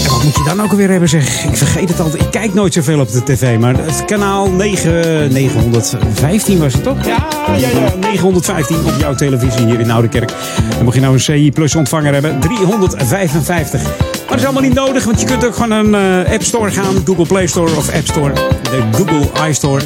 En 0.04 0.08
wat 0.08 0.22
moet 0.24 0.34
je 0.36 0.42
dan 0.44 0.60
ook 0.60 0.70
alweer 0.70 0.90
hebben 0.90 1.08
zeg? 1.08 1.44
Ik 1.44 1.56
vergeet 1.56 1.88
het 1.88 2.00
altijd. 2.00 2.22
Ik 2.22 2.30
kijk 2.30 2.54
nooit 2.54 2.72
zoveel 2.72 3.00
op 3.00 3.12
de 3.12 3.22
tv. 3.22 3.58
Maar 3.58 3.76
het 3.76 4.04
kanaal 4.04 4.50
9, 4.50 5.32
915 5.32 6.58
was 6.58 6.72
het 6.72 6.82
toch? 6.82 7.06
Ja, 7.06 7.26
ja, 7.46 7.68
ja. 7.68 7.94
915 8.00 8.76
op 8.76 8.94
jouw 8.98 9.14
televisie 9.14 9.66
hier 9.66 9.80
in 9.80 9.90
Oudekerk. 9.90 10.32
En 10.78 10.84
mocht 10.84 10.94
je 10.94 11.02
nou 11.02 11.14
een 11.14 11.20
CI 11.20 11.52
Plus 11.52 11.74
ontvanger 11.74 12.12
hebben, 12.12 12.40
355. 12.40 14.21
Maar 14.32 14.40
dat 14.40 14.50
is 14.50 14.56
allemaal 14.56 14.70
niet 14.70 14.86
nodig, 14.86 15.04
want 15.04 15.20
je 15.20 15.26
kunt 15.26 15.44
ook 15.44 15.54
gewoon 15.54 15.70
een 15.70 16.24
eh, 16.24 16.32
App 16.32 16.42
Store 16.42 16.70
gaan. 16.70 17.02
Google 17.04 17.26
Play 17.26 17.46
Store 17.46 17.76
of 17.76 17.90
App 17.94 18.06
Store. 18.06 18.32
De 18.62 18.82
Google 18.92 19.48
iStore. 19.48 19.82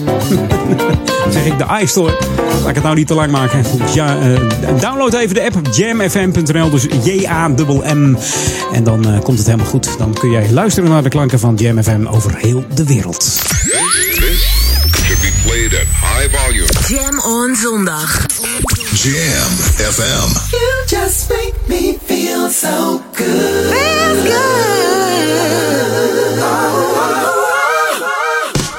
Zeg 1.32 1.44
ik 1.44 1.58
de 1.58 1.66
iStore. 1.82 2.12
Laat 2.60 2.68
ik 2.68 2.74
het 2.74 2.82
nou 2.82 2.94
niet 2.94 3.06
te 3.06 3.14
lang 3.14 3.30
maken. 3.30 3.64
Ja, 3.94 4.20
eh, 4.20 4.40
download 4.80 5.14
even 5.14 5.34
de 5.34 5.44
app 5.44 5.74
jamfm.nl. 5.76 6.70
Dus 6.70 6.86
J-A-M-M. 7.04 8.16
En 8.72 8.84
dan 8.84 9.06
eh, 9.06 9.20
komt 9.20 9.38
het 9.38 9.46
helemaal 9.46 9.66
goed. 9.66 9.98
Dan 9.98 10.12
kun 10.12 10.30
jij 10.30 10.50
luisteren 10.50 10.90
naar 10.90 11.02
de 11.02 11.08
klanken 11.08 11.38
van 11.38 11.54
Jam 11.54 11.82
FM 11.82 12.06
over 12.06 12.36
heel 12.36 12.64
de 12.74 12.84
wereld. 12.84 13.20
This 13.20 14.46
should 15.04 15.20
be 15.20 15.32
played 15.44 15.74
at 15.74 15.86
high 16.12 16.36
volume. 16.36 16.68
Jam 16.88 17.20
on 17.32 17.56
zondag. 17.56 18.26
Jam 18.92 19.52
FM. 19.92 20.75
You 20.86 20.90
just 20.90 21.28
make 21.30 21.68
me 21.68 21.94
feel 21.94 22.48
so 22.48 23.02
good. 23.16 23.74
Feels 23.74 24.22
good. 24.22 25.58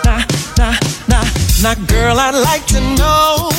Nah, 0.06 0.24
nah, 0.58 0.76
nah, 1.10 1.26
nah, 1.62 1.76
girl, 1.88 2.18
I'd 2.18 2.36
like 2.36 2.66
to 2.68 2.80
know 2.96 3.50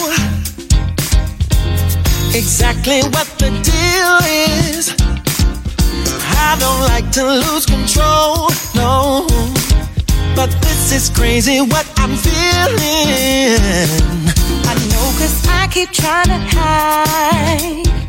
exactly 2.34 3.02
what 3.10 3.28
the 3.36 3.50
deal 3.68 4.18
is. 4.72 4.94
I 6.38 6.56
don't 6.58 6.80
like 6.88 7.10
to 7.12 7.24
lose 7.24 7.66
control, 7.66 8.50
no. 8.74 9.26
But 10.34 10.50
this 10.62 10.92
is 10.92 11.10
crazy 11.10 11.60
what 11.60 11.86
I'm 11.96 12.16
feeling. 12.16 13.60
I 14.64 14.74
know 14.88 15.12
cause 15.18 15.46
I 15.48 15.68
keep 15.70 15.90
trying 15.90 16.28
to 16.28 16.38
hide 16.56 18.07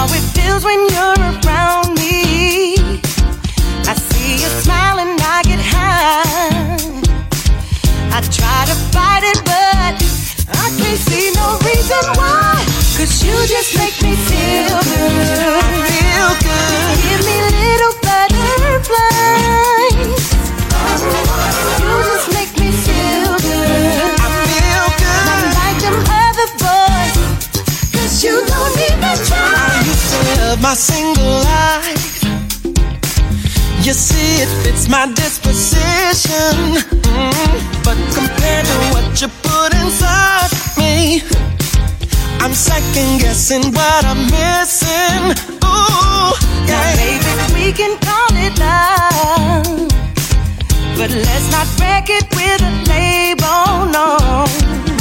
how 0.00 0.06
it 0.14 0.24
feels 0.36 0.64
when 0.64 0.80
you're 0.94 1.20
around 1.30 1.88
me. 2.00 2.16
I 3.90 3.94
see 4.08 4.32
you 4.42 4.50
smile 4.64 4.98
and 5.04 5.20
I 5.20 5.42
get 5.50 5.60
high. 5.74 6.78
I 8.16 8.18
try 8.38 8.60
to 8.70 8.76
fight 8.94 9.24
it, 9.32 9.40
but 9.50 9.94
I 10.64 10.66
can't 10.78 11.00
see 11.08 11.26
no 11.40 11.48
reason 11.68 12.02
why. 12.18 12.56
Cause 12.96 13.12
you 13.24 13.36
just 13.54 13.70
make 13.76 13.96
me 14.04 14.12
feel 14.28 14.80
good. 14.92 15.64
Feel 15.92 16.30
good. 16.48 16.96
Give 17.04 17.22
me 17.28 17.36
little 17.58 17.94
butterflies. 18.06 19.79
My 30.60 30.74
single 30.74 31.24
life. 31.44 32.22
You 33.82 33.92
see, 33.94 34.42
it 34.42 34.48
fits 34.62 34.88
my 34.88 35.06
disposition. 35.14 36.76
Mm, 37.10 37.84
But 37.84 37.96
compared 38.14 38.66
to 38.66 38.76
what 38.92 39.20
you 39.20 39.28
put 39.42 39.72
inside 39.82 40.50
me, 40.76 41.22
I'm 42.40 42.52
second 42.54 43.20
guessing 43.20 43.72
what 43.72 44.04
I'm 44.04 44.22
missing. 44.38 45.22
Ooh, 45.64 46.32
Now, 46.68 46.94
baby, 46.96 47.32
we 47.54 47.72
can 47.72 47.98
call 48.06 48.30
it 48.46 48.54
love. 48.58 49.88
But 50.98 51.10
let's 51.10 51.48
not 51.50 51.66
wreck 51.80 52.10
it 52.10 52.26
with 52.36 52.60
a 52.60 52.72
label, 52.92 53.88
no. 53.96 54.18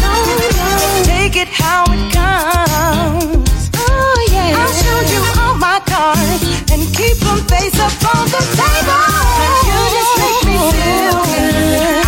No, 0.03 0.13
no. 0.59 1.03
Take 1.03 1.35
it 1.35 1.49
how 1.49 1.83
it 1.89 2.03
comes. 2.13 3.58
I'll 4.55 4.73
show 4.73 4.99
you 5.13 5.21
all 5.41 5.55
my 5.55 5.79
cards 5.85 6.43
and 6.71 6.81
keep 6.95 7.17
them 7.17 7.39
face 7.47 7.77
up 7.79 7.93
on 8.15 8.25
the 8.33 8.41
table. 8.57 9.05
You 9.67 9.77
just 9.95 10.13
make 10.21 10.41
me 10.49 10.57
feel 10.71 11.17
good. 11.25 11.98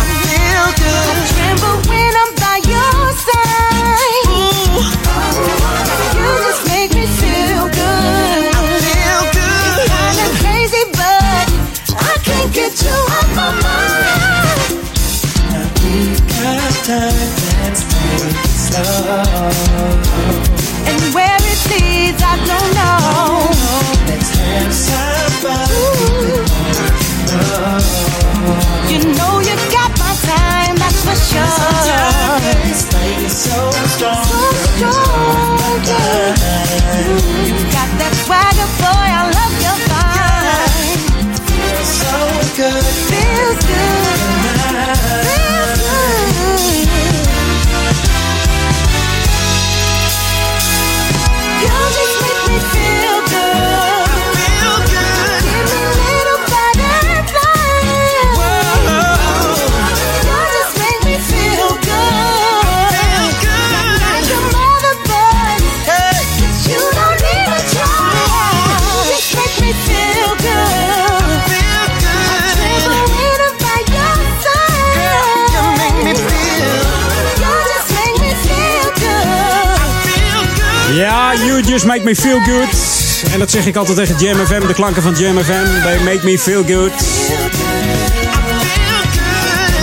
Just 81.72 81.86
Make 81.86 82.04
Me 82.04 82.14
Feel 82.16 82.40
Good. 82.40 83.32
En 83.32 83.38
dat 83.38 83.50
zeg 83.50 83.66
ik 83.66 83.76
altijd 83.76 83.96
tegen 83.96 84.18
Jam 84.18 84.46
FM, 84.46 84.66
de 84.66 84.74
klanken 84.74 85.02
van 85.02 85.14
Jam 85.14 85.38
FM. 85.38 85.82
They 85.82 85.98
make 86.04 86.20
me 86.24 86.38
feel 86.38 86.64
good. 86.64 86.92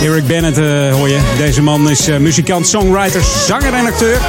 Eric 0.02 0.26
Bennett 0.26 0.58
eh, 0.58 0.94
hoor 0.94 1.08
je. 1.08 1.18
Deze 1.36 1.62
man 1.62 1.90
is 1.90 2.08
eh, 2.08 2.16
muzikant, 2.16 2.68
songwriter, 2.68 3.22
zanger 3.46 3.74
en 3.74 3.86
acteur. 3.86 4.20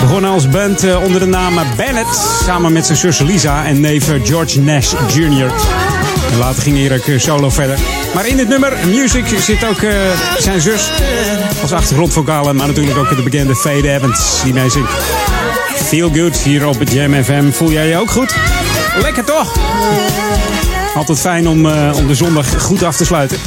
Begonnen 0.00 0.30
als 0.30 0.48
band 0.48 0.84
eh, 0.84 1.02
onder 1.02 1.20
de 1.20 1.26
naam 1.26 1.54
Bennett. 1.76 2.40
Samen 2.44 2.72
met 2.72 2.86
zijn 2.86 2.98
zus 2.98 3.18
Lisa 3.18 3.64
en 3.64 3.80
neef 3.80 4.10
George 4.22 4.60
Nash 4.60 4.92
Jr. 5.14 5.52
En 6.32 6.38
later 6.38 6.62
ging 6.62 6.76
Erik 6.76 7.06
eh, 7.06 7.18
solo 7.18 7.50
verder. 7.50 7.78
Maar 8.14 8.26
in 8.26 8.36
dit 8.36 8.48
nummer, 8.48 8.72
Music, 8.86 9.26
zit 9.40 9.64
ook 9.64 9.82
eh, 9.82 9.92
zijn 10.38 10.60
zus 10.60 10.90
als 11.62 11.72
achtergrondvocale. 11.72 12.52
Maar 12.52 12.66
natuurlijk 12.66 12.98
ook 12.98 13.16
de 13.16 13.22
bekende 13.22 13.56
Fade 13.56 13.90
Evans 13.90 14.42
die 14.44 14.52
mee 14.52 14.70
zingt. 14.70 14.90
Feel 15.84 16.10
good 16.14 16.36
hier 16.36 16.66
op 16.66 16.78
het 16.78 16.92
Jam 16.92 17.24
FM. 17.24 17.50
Voel 17.50 17.70
jij 17.70 17.88
je 17.88 17.96
ook 17.96 18.10
goed? 18.10 18.34
Lekker 19.02 19.24
toch? 19.24 19.56
Altijd 20.94 21.18
fijn 21.18 21.48
om, 21.48 21.66
eh, 21.66 21.90
om 21.96 22.06
de 22.06 22.14
zondag 22.14 22.62
goed 22.62 22.82
af 22.82 22.96
te 22.96 23.04
sluiten. 23.04 23.38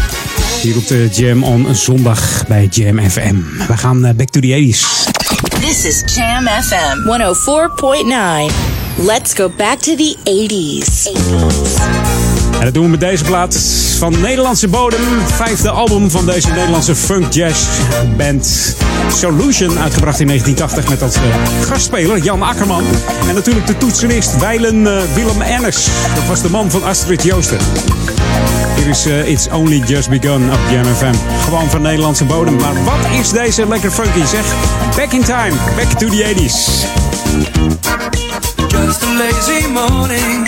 Hier 0.62 0.78
op 0.78 0.88
de 0.88 1.10
Jam 1.12 1.44
on 1.44 1.76
zondag 1.76 2.48
bij 2.48 2.68
Jam 2.72 3.10
FM. 3.10 3.36
We 3.68 3.78
gaan 3.78 4.06
eh, 4.06 4.16
back 4.16 4.30
to 4.30 4.40
the 4.40 4.48
80s. 4.48 5.08
This 5.62 5.86
is 5.86 6.16
Jam 6.16 6.48
FM 6.48 7.00
104.9. 7.06 8.54
Let's 8.96 9.34
go 9.34 9.52
back 9.58 9.80
to 9.80 9.96
the 9.96 10.16
80s. 10.24 11.47
En 12.60 12.64
dat 12.64 12.74
doen 12.74 12.84
we 12.84 12.90
met 12.90 13.00
deze 13.00 13.24
plaat 13.24 13.58
van 13.98 14.22
Nederlandse 14.22 14.68
bodem. 14.68 15.00
Vijfde 15.26 15.70
album 15.70 16.10
van 16.10 16.26
deze 16.26 16.48
Nederlandse 16.48 16.96
funk 16.96 17.34
jazz 17.34 17.68
band 18.18 18.76
Solution. 19.14 19.80
Uitgebracht 19.80 20.20
in 20.20 20.28
1980 20.28 20.90
met 20.90 21.02
als 21.02 21.16
eh, 21.16 21.68
gastspeler 21.68 22.18
Jan 22.18 22.42
Akkerman. 22.42 22.84
En 23.28 23.36
natuurlijk 23.36 23.68
de 23.68 23.78
toetsenist 23.78 24.38
Weilen 24.38 24.98
eh, 24.98 25.04
Willem 25.14 25.42
Enners. 25.42 25.88
Dat 26.16 26.26
was 26.28 26.42
de 26.42 26.50
man 26.50 26.72
van 26.72 26.84
Astrid 26.84 27.24
Joosten. 27.24 27.58
Hier 28.76 28.88
is 28.88 29.06
eh, 29.06 29.30
It's 29.30 29.48
Only 29.48 29.84
Just 29.86 30.10
Begun 30.10 30.52
op 30.52 30.60
Jam 30.72 30.86
FM. 30.96 31.14
Gewoon 31.44 31.70
van 31.70 31.82
Nederlandse 31.82 32.24
bodem. 32.24 32.56
Maar 32.56 32.84
wat 32.84 33.20
is 33.20 33.30
deze 33.30 33.68
lekker 33.68 33.92
funky 33.92 34.26
zeg. 34.26 34.46
Back 34.96 35.12
in 35.12 35.24
time, 35.24 35.54
back 35.76 36.00
to 36.00 36.08
the 36.08 36.36
80s. 36.36 36.86
Just 38.68 39.04
a 39.04 39.14
lazy 39.18 39.68
morning. 39.68 40.47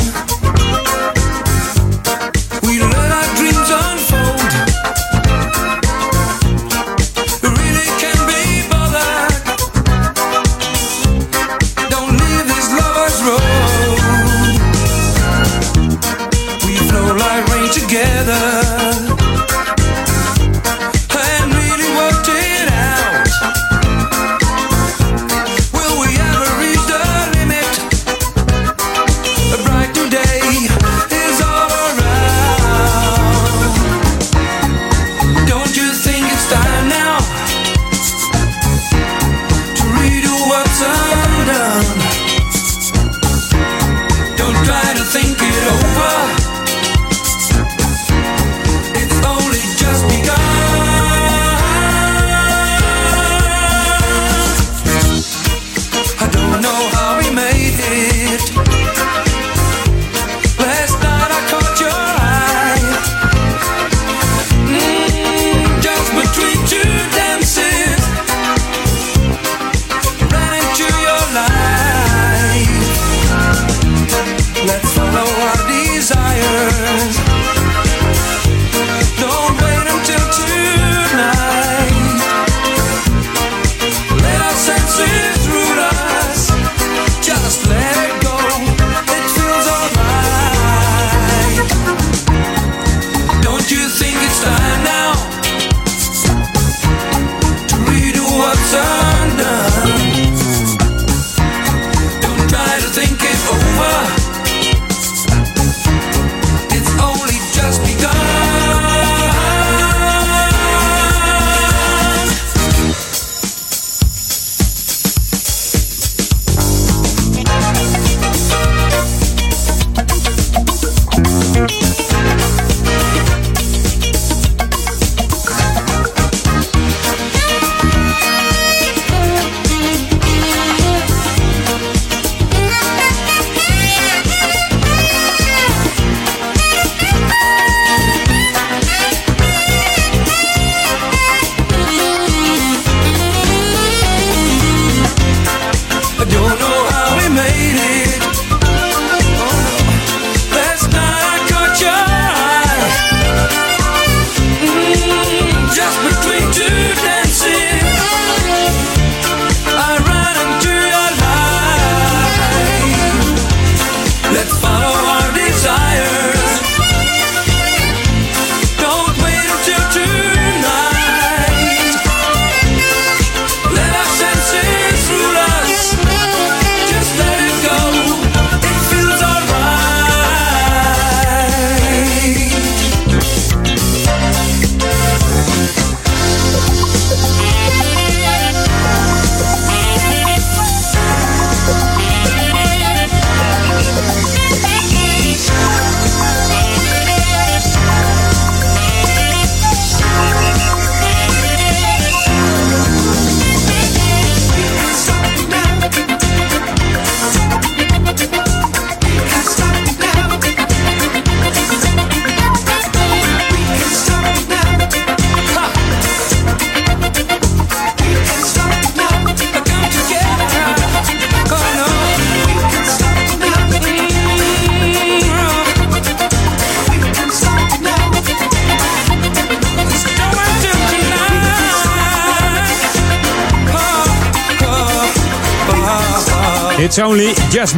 Just. 237.60 237.76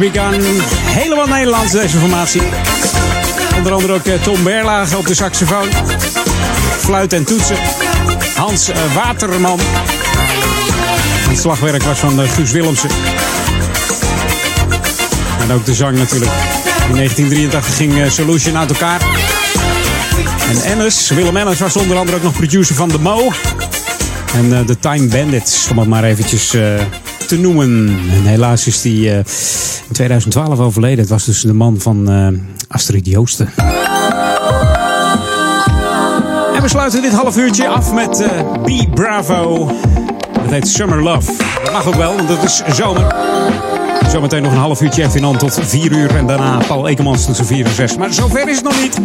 Helemaal 0.84 1.26
Nederlands 1.26 1.72
deze 1.72 1.98
formatie. 1.98 2.42
Onder 3.56 3.72
andere 3.72 3.92
ook 3.92 4.06
eh, 4.06 4.22
Tom 4.22 4.42
Berlage 4.42 4.96
op 4.96 5.06
de 5.06 5.14
saxofoon. 5.14 5.68
Fluit 6.78 7.12
en 7.12 7.24
toetsen. 7.24 7.56
Hans 8.34 8.68
eh, 8.68 8.94
Waterman. 8.94 9.60
Het 11.28 11.38
slagwerk 11.38 11.82
was 11.82 11.98
van 11.98 12.20
eh, 12.20 12.30
Guus 12.30 12.50
Willemsen. 12.50 12.88
En 15.40 15.52
ook 15.52 15.64
de 15.64 15.74
zang 15.74 15.98
natuurlijk. 15.98 16.32
In 16.88 16.96
1983 16.96 17.76
ging 17.76 18.12
Solution 18.12 18.56
uit 18.56 18.70
elkaar. 18.70 19.00
En 20.48 20.62
Ennis, 20.62 21.10
Willem 21.10 21.36
Ennis 21.36 21.58
was 21.58 21.76
onder 21.76 21.96
andere 21.96 22.16
ook 22.16 22.22
nog 22.22 22.32
producer 22.32 22.74
van 22.74 22.88
The 22.88 22.98
Mo. 22.98 23.32
En 24.34 24.66
de 24.66 24.78
Time 24.78 25.06
Bandits, 25.06 25.68
om 25.70 25.78
het 25.78 25.88
maar 25.88 26.04
eventjes 26.04 26.46
te 27.26 27.38
noemen. 27.38 27.98
En 28.12 28.24
helaas 28.24 28.66
is 28.66 28.80
die 28.82 29.22
in 29.92 29.98
2012 29.98 30.58
overleden. 30.58 30.98
Het 30.98 31.08
was 31.08 31.24
dus 31.24 31.40
de 31.40 31.52
man 31.52 31.80
van 31.80 32.10
Astrid 32.68 33.06
Joosten. 33.06 33.52
En 36.54 36.62
we 36.62 36.68
sluiten 36.68 37.02
dit 37.02 37.12
half 37.12 37.36
uurtje 37.36 37.68
af 37.68 37.92
met 37.92 38.20
uh, 38.20 38.28
Be 38.64 38.86
Bravo. 38.94 39.70
Dat 40.42 40.50
heet 40.50 40.68
Summer 40.68 41.02
Love. 41.02 41.32
Dat 41.64 41.72
mag 41.72 41.86
ook 41.86 41.94
wel, 41.94 42.16
want 42.16 42.28
het 42.28 42.42
is 42.42 42.62
zomer. 42.74 43.14
Zometeen 44.08 44.42
nog 44.42 44.52
een 44.52 44.58
half 44.58 44.82
uurtje 44.82 45.04
even 45.04 45.24
in 45.24 45.36
tot 45.36 45.58
4 45.62 45.92
uur. 45.92 46.16
En 46.16 46.26
daarna 46.26 46.58
Paul 46.66 46.88
Ekemans 46.88 47.24
tussen 47.24 47.46
4 47.46 47.66
en 47.66 47.74
6. 47.74 47.96
Maar 47.96 48.12
zover 48.12 48.48
is 48.48 48.56
het 48.56 48.64
nog 48.64 48.80
niet. 48.80 49.00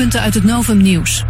Uit 0.00 0.34
het 0.34 0.44
Novum 0.44 0.82
Nieuws. 0.82 1.24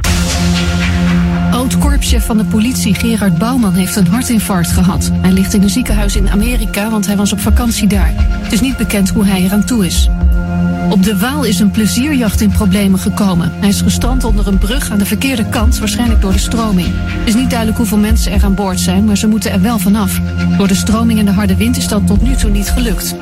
Oud-korpschef 1.51 2.27
van 2.27 2.37
de 2.37 2.45
politie 2.45 2.95
Gerard 2.95 3.39
Bouwman 3.39 3.75
heeft 3.75 3.97
een 3.97 4.07
hartinfarct 4.07 4.71
gehad. 4.71 5.11
Hij 5.21 5.31
ligt 5.31 5.55
in 5.55 5.63
een 5.63 5.71
ziekenhuis 5.71 6.17
in 6.17 6.31
Amerika, 6.31 6.91
want 6.91 7.07
hij 7.07 7.17
was 7.17 7.33
op 7.33 7.41
vakantie 7.41 7.87
daar. 7.87 8.13
Het 8.17 8.53
is 8.53 8.61
niet 8.61 8.77
bekend 8.77 9.09
hoe 9.09 9.27
hij 9.27 9.43
eraan 9.43 9.65
toe 9.65 9.87
is. 9.87 10.09
Op 10.91 11.03
de 11.03 11.19
Waal 11.19 11.45
is 11.45 11.61
een 11.61 11.71
plezierjacht 11.71 12.41
in 12.41 12.51
problemen 12.51 12.99
gekomen. 12.99 13.53
Hij 13.61 13.69
is 13.69 13.81
gestrand 13.81 14.25
onder 14.25 14.47
een 14.47 14.59
brug 14.59 14.91
aan 14.91 14.99
de 14.99 15.07
verkeerde 15.07 15.45
kant, 15.45 15.79
waarschijnlijk 15.79 16.21
door 16.21 16.33
de 16.33 16.39
stroming. 16.39 16.89
Het 16.95 17.29
is 17.29 17.35
niet 17.35 17.49
duidelijk 17.49 17.79
hoeveel 17.79 17.99
mensen 17.99 18.33
er 18.33 18.45
aan 18.45 18.55
boord 18.55 18.81
zijn, 18.81 19.05
maar 19.05 19.17
ze 19.17 19.27
moeten 19.27 19.53
er 19.53 19.61
wel 19.61 19.79
vanaf. 19.79 20.21
Door 20.59 20.69
de 20.69 20.75
stroming 20.75 21.19
en 21.19 21.25
de 21.25 21.33
harde 21.33 21.57
wind 21.57 21.77
is 21.77 21.89
dat 21.89 22.07
tot 22.07 22.23
nu 22.23 22.35
toe 22.37 22.51
niet 22.51 22.71
gelukt. 22.71 23.15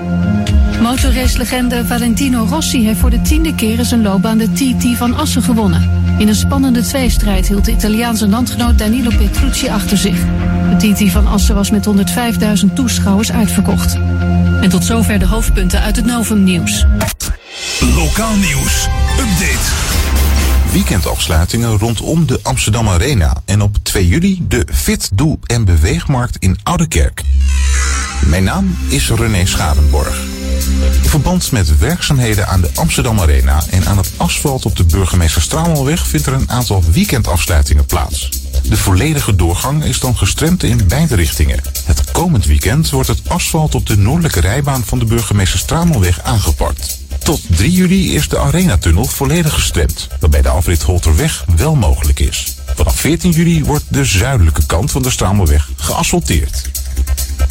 Motorracelegende 0.88 1.86
Valentino 1.86 2.46
Rossi 2.50 2.84
heeft 2.84 3.00
voor 3.00 3.10
de 3.10 3.20
tiende 3.20 3.54
keer 3.54 3.84
zijn 3.84 4.02
loopbaan 4.02 4.38
de 4.38 4.52
TT 4.52 4.96
van 4.96 5.16
Assen 5.16 5.42
gewonnen. 5.42 5.90
In 6.18 6.28
een 6.28 6.34
spannende 6.34 6.82
tweestrijd 6.82 7.48
hield 7.48 7.64
de 7.64 7.72
Italiaanse 7.72 8.28
landgenoot 8.28 8.78
Danilo 8.78 9.10
Petrucci 9.16 9.68
achter 9.68 9.96
zich. 9.96 10.18
De 10.78 10.92
TT 10.92 11.10
van 11.10 11.26
Assen 11.26 11.54
was 11.54 11.70
met 11.70 11.86
105.000 12.66 12.72
toeschouwers 12.74 13.32
uitverkocht. 13.32 13.94
En 14.60 14.68
tot 14.68 14.84
zover 14.84 15.18
de 15.18 15.26
hoofdpunten 15.26 15.80
uit 15.80 15.96
het 15.96 16.04
Novum 16.04 16.44
Nieuws. 16.44 16.84
Lokaal 17.94 18.36
nieuws. 18.36 18.88
Update. 19.18 19.68
Weekendafsluitingen 20.72 21.78
rondom 21.78 22.26
de 22.26 22.40
Amsterdam 22.42 22.88
Arena. 22.88 23.36
En 23.44 23.60
op 23.60 23.76
2 23.82 24.08
juli 24.08 24.44
de 24.48 24.66
Fit, 24.72 25.10
Doe 25.14 25.38
en 25.46 25.64
Beweegmarkt 25.64 26.36
in 26.38 26.58
Oudekerk. 26.62 27.22
Mijn 28.26 28.44
naam 28.44 28.76
is 28.88 29.10
René 29.10 29.46
Schadenborg. 29.46 30.37
In 31.08 31.14
verband 31.14 31.52
met 31.52 31.78
werkzaamheden 31.78 32.48
aan 32.48 32.60
de 32.60 32.70
Amsterdam 32.74 33.20
Arena 33.20 33.62
en 33.70 33.86
aan 33.86 33.96
het 33.96 34.12
asfalt 34.16 34.64
op 34.64 34.76
de 34.76 34.84
Burgemeester 34.84 35.42
Stramelweg 35.42 36.06
vindt 36.06 36.26
er 36.26 36.32
een 36.32 36.50
aantal 36.50 36.82
weekendafsluitingen 36.92 37.86
plaats. 37.86 38.28
De 38.62 38.76
volledige 38.76 39.36
doorgang 39.36 39.84
is 39.84 40.00
dan 40.00 40.16
gestremd 40.16 40.62
in 40.62 40.86
beide 40.88 41.14
richtingen. 41.14 41.62
Het 41.84 42.10
komend 42.10 42.46
weekend 42.46 42.90
wordt 42.90 43.08
het 43.08 43.20
asfalt 43.28 43.74
op 43.74 43.86
de 43.86 43.96
noordelijke 43.96 44.40
rijbaan 44.40 44.84
van 44.84 44.98
de 44.98 45.04
Burgemeester 45.04 45.58
Stramelweg 45.58 46.22
aangepakt. 46.22 46.98
Tot 47.18 47.40
3 47.50 47.72
juli 47.72 48.14
is 48.14 48.28
de 48.28 48.38
Arenatunnel 48.38 49.04
volledig 49.04 49.52
gestremd, 49.52 50.08
waarbij 50.20 50.42
de 50.42 50.48
afrit 50.48 50.82
Holterweg 50.82 51.44
wel 51.56 51.74
mogelijk 51.74 52.20
is. 52.20 52.56
Vanaf 52.74 52.96
14 52.96 53.30
juli 53.30 53.64
wordt 53.64 53.84
de 53.88 54.04
zuidelijke 54.04 54.66
kant 54.66 54.90
van 54.90 55.02
de 55.02 55.10
Stramelweg 55.10 55.68
geasfalteerd. 55.76 56.70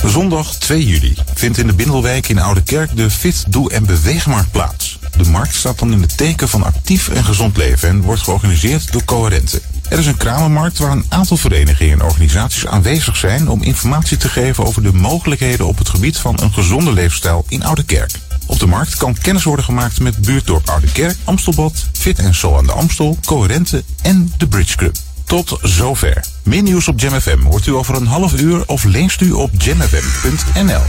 Zondag 0.05 0.55
2 0.55 0.85
juli 0.85 1.15
vindt 1.33 1.57
in 1.57 1.67
de 1.67 1.73
Bindelwijk 1.73 2.29
in 2.29 2.39
Oude 2.39 2.63
Kerk 2.63 2.95
de 2.95 3.09
Fit, 3.09 3.45
Doe 3.47 3.71
en 3.71 3.85
Beweegmarkt 3.85 4.51
plaats. 4.51 4.99
De 5.17 5.29
markt 5.29 5.55
staat 5.55 5.79
dan 5.79 5.91
in 5.91 6.01
het 6.01 6.17
teken 6.17 6.49
van 6.49 6.63
actief 6.63 7.09
en 7.09 7.23
gezond 7.23 7.57
leven 7.57 7.89
en 7.89 8.01
wordt 8.01 8.21
georganiseerd 8.21 8.91
door 8.91 9.05
coherenten. 9.05 9.61
Er 9.89 9.99
is 9.99 10.05
een 10.05 10.17
kramenmarkt 10.17 10.77
waar 10.77 10.91
een 10.91 11.05
aantal 11.09 11.37
verenigingen 11.37 11.99
en 11.99 12.05
organisaties 12.05 12.67
aanwezig 12.67 13.17
zijn 13.17 13.49
om 13.49 13.63
informatie 13.63 14.17
te 14.17 14.29
geven 14.29 14.65
over 14.65 14.83
de 14.83 14.93
mogelijkheden 14.93 15.67
op 15.67 15.77
het 15.77 15.89
gebied 15.89 16.17
van 16.17 16.39
een 16.41 16.53
gezonde 16.53 16.93
leefstijl 16.93 17.45
in 17.47 17.63
Oude 17.63 17.83
Kerk. 17.83 18.11
Op 18.45 18.59
de 18.59 18.67
markt 18.67 18.97
kan 18.97 19.17
kennis 19.21 19.43
worden 19.43 19.65
gemaakt 19.65 19.99
met 19.99 20.17
buurtdorp 20.17 20.69
Oude 20.69 20.91
Kerk, 20.91 21.15
Amstelbad, 21.23 21.85
Fit 21.93 22.19
en 22.19 22.35
Soul 22.35 22.57
aan 22.57 22.65
de 22.65 22.71
Amstel, 22.71 23.17
Coherenten 23.25 23.83
en 24.01 24.33
de 24.37 24.47
Bridge 24.47 24.75
Club. 24.75 24.95
Tot 25.27 25.57
zover. 25.61 26.23
Meer 26.43 26.61
nieuws 26.61 26.87
op 26.87 26.99
Jam 26.99 27.21
FM 27.21 27.41
hoort 27.41 27.65
u 27.67 27.73
over 27.73 27.95
een 27.95 28.07
half 28.07 28.39
uur 28.39 28.63
of 28.65 28.83
leest 28.83 29.21
u 29.21 29.31
op 29.31 29.51
jamfm.nl. 29.57 30.81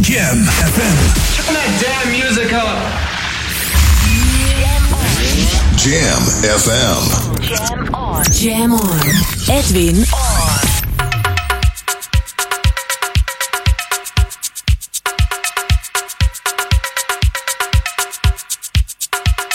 Jam 0.00 0.44
FM. 0.44 0.96
Turn 1.34 1.54
that 1.54 1.70
damn 1.80 2.10
music 2.10 2.50
up. 2.50 2.78
Jam 5.76 6.22
FM. 6.58 7.06
Jam 7.40 7.94
on. 7.94 8.22
Jam 8.32 8.72
on. 8.72 9.00
Edwin 9.46 9.96
on. 9.96 10.77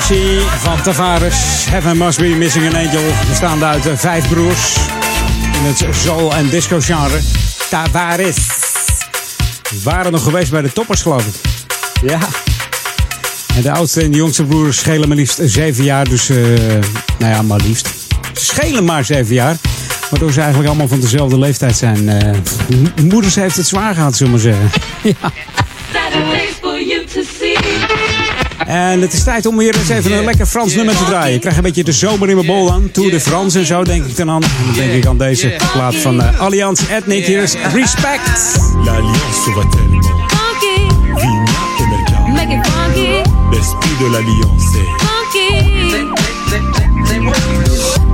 Versie 0.00 0.40
van 0.40 0.82
Tavares. 0.82 1.64
Heaven 1.68 1.96
Must 1.96 2.18
Be 2.18 2.26
Missing 2.26 2.66
an 2.66 2.74
Angel. 2.74 3.02
Bestaande 3.28 3.64
uit 3.64 3.88
vijf 3.94 4.28
broers. 4.28 4.76
In 5.52 5.64
het 5.64 5.96
soul- 5.96 6.34
en 6.34 6.48
disco 6.48 6.80
genre. 6.80 7.18
Tavares. 7.70 8.36
We 9.70 9.80
waren 9.82 10.12
nog 10.12 10.22
geweest 10.22 10.50
bij 10.50 10.62
de 10.62 10.72
toppers, 10.72 11.02
geloof 11.02 11.26
ik. 11.26 11.34
Ja. 12.10 12.18
En 13.56 13.62
de 13.62 13.72
oudste 13.72 14.02
en 14.02 14.10
de 14.10 14.16
jongste 14.16 14.44
broers 14.44 14.78
schelen 14.78 15.08
maar 15.08 15.16
liefst 15.16 15.40
zeven 15.44 15.84
jaar. 15.84 16.08
Dus, 16.08 16.28
eh, 16.28 16.36
nou 17.18 17.32
ja, 17.32 17.42
maar 17.42 17.60
liefst. 17.60 17.88
Ze 18.32 18.44
schelen 18.44 18.84
maar 18.84 19.04
zeven 19.04 19.34
jaar. 19.34 19.56
Waardoor 20.10 20.32
ze 20.32 20.38
eigenlijk 20.38 20.68
allemaal 20.68 20.88
van 20.88 21.00
dezelfde 21.00 21.38
leeftijd 21.38 21.76
zijn. 21.76 22.08
Eh, 22.08 22.30
moeders 23.02 23.34
heeft 23.34 23.56
het 23.56 23.66
zwaar 23.66 23.94
gehad, 23.94 24.16
zullen 24.16 24.32
we 24.32 24.48
maar 24.48 24.54
zeggen. 24.54 24.80
ja. 25.20 25.32
En 28.68 29.00
het 29.00 29.12
is 29.12 29.24
tijd 29.24 29.46
om 29.46 29.56
weer 29.56 29.74
eens 29.76 29.88
even 29.88 30.12
een 30.12 30.24
lekker 30.24 30.46
Frans 30.46 30.74
nummer 30.74 30.96
te 30.96 31.04
draaien. 31.04 31.34
Ik 31.34 31.40
krijg 31.40 31.56
een 31.56 31.62
beetje 31.62 31.84
de 31.84 31.92
zomer 31.92 32.28
in 32.28 32.34
mijn 32.34 32.46
bol 32.46 32.72
aan. 32.72 32.90
Tour 32.90 33.10
de 33.10 33.20
France 33.20 33.58
en 33.58 33.66
zo 33.66 33.84
denk 33.84 34.04
ik 34.04 34.16
dan 34.16 34.30
aan. 34.30 34.42
En 34.42 34.48
dan 34.66 34.74
denk 34.74 34.92
ik 34.92 35.06
aan 35.06 35.18
deze 35.18 35.56
plaat 35.72 35.96
van 35.96 36.20
uh, 36.20 36.40
Allianz 36.40 36.80
Ethnic. 36.90 37.26
Hier 37.26 37.42
is 37.42 37.54
Respect. 37.74 38.60
L'alliance 38.84 39.50
va 39.54 39.64
tellement. 39.70 40.06
Make 42.34 42.52
it 42.54 42.66
funky, 42.66 43.22
L'esprit 43.50 43.98
de 43.98 44.08
l'alliance. 44.10 44.76
funky, 44.98 45.48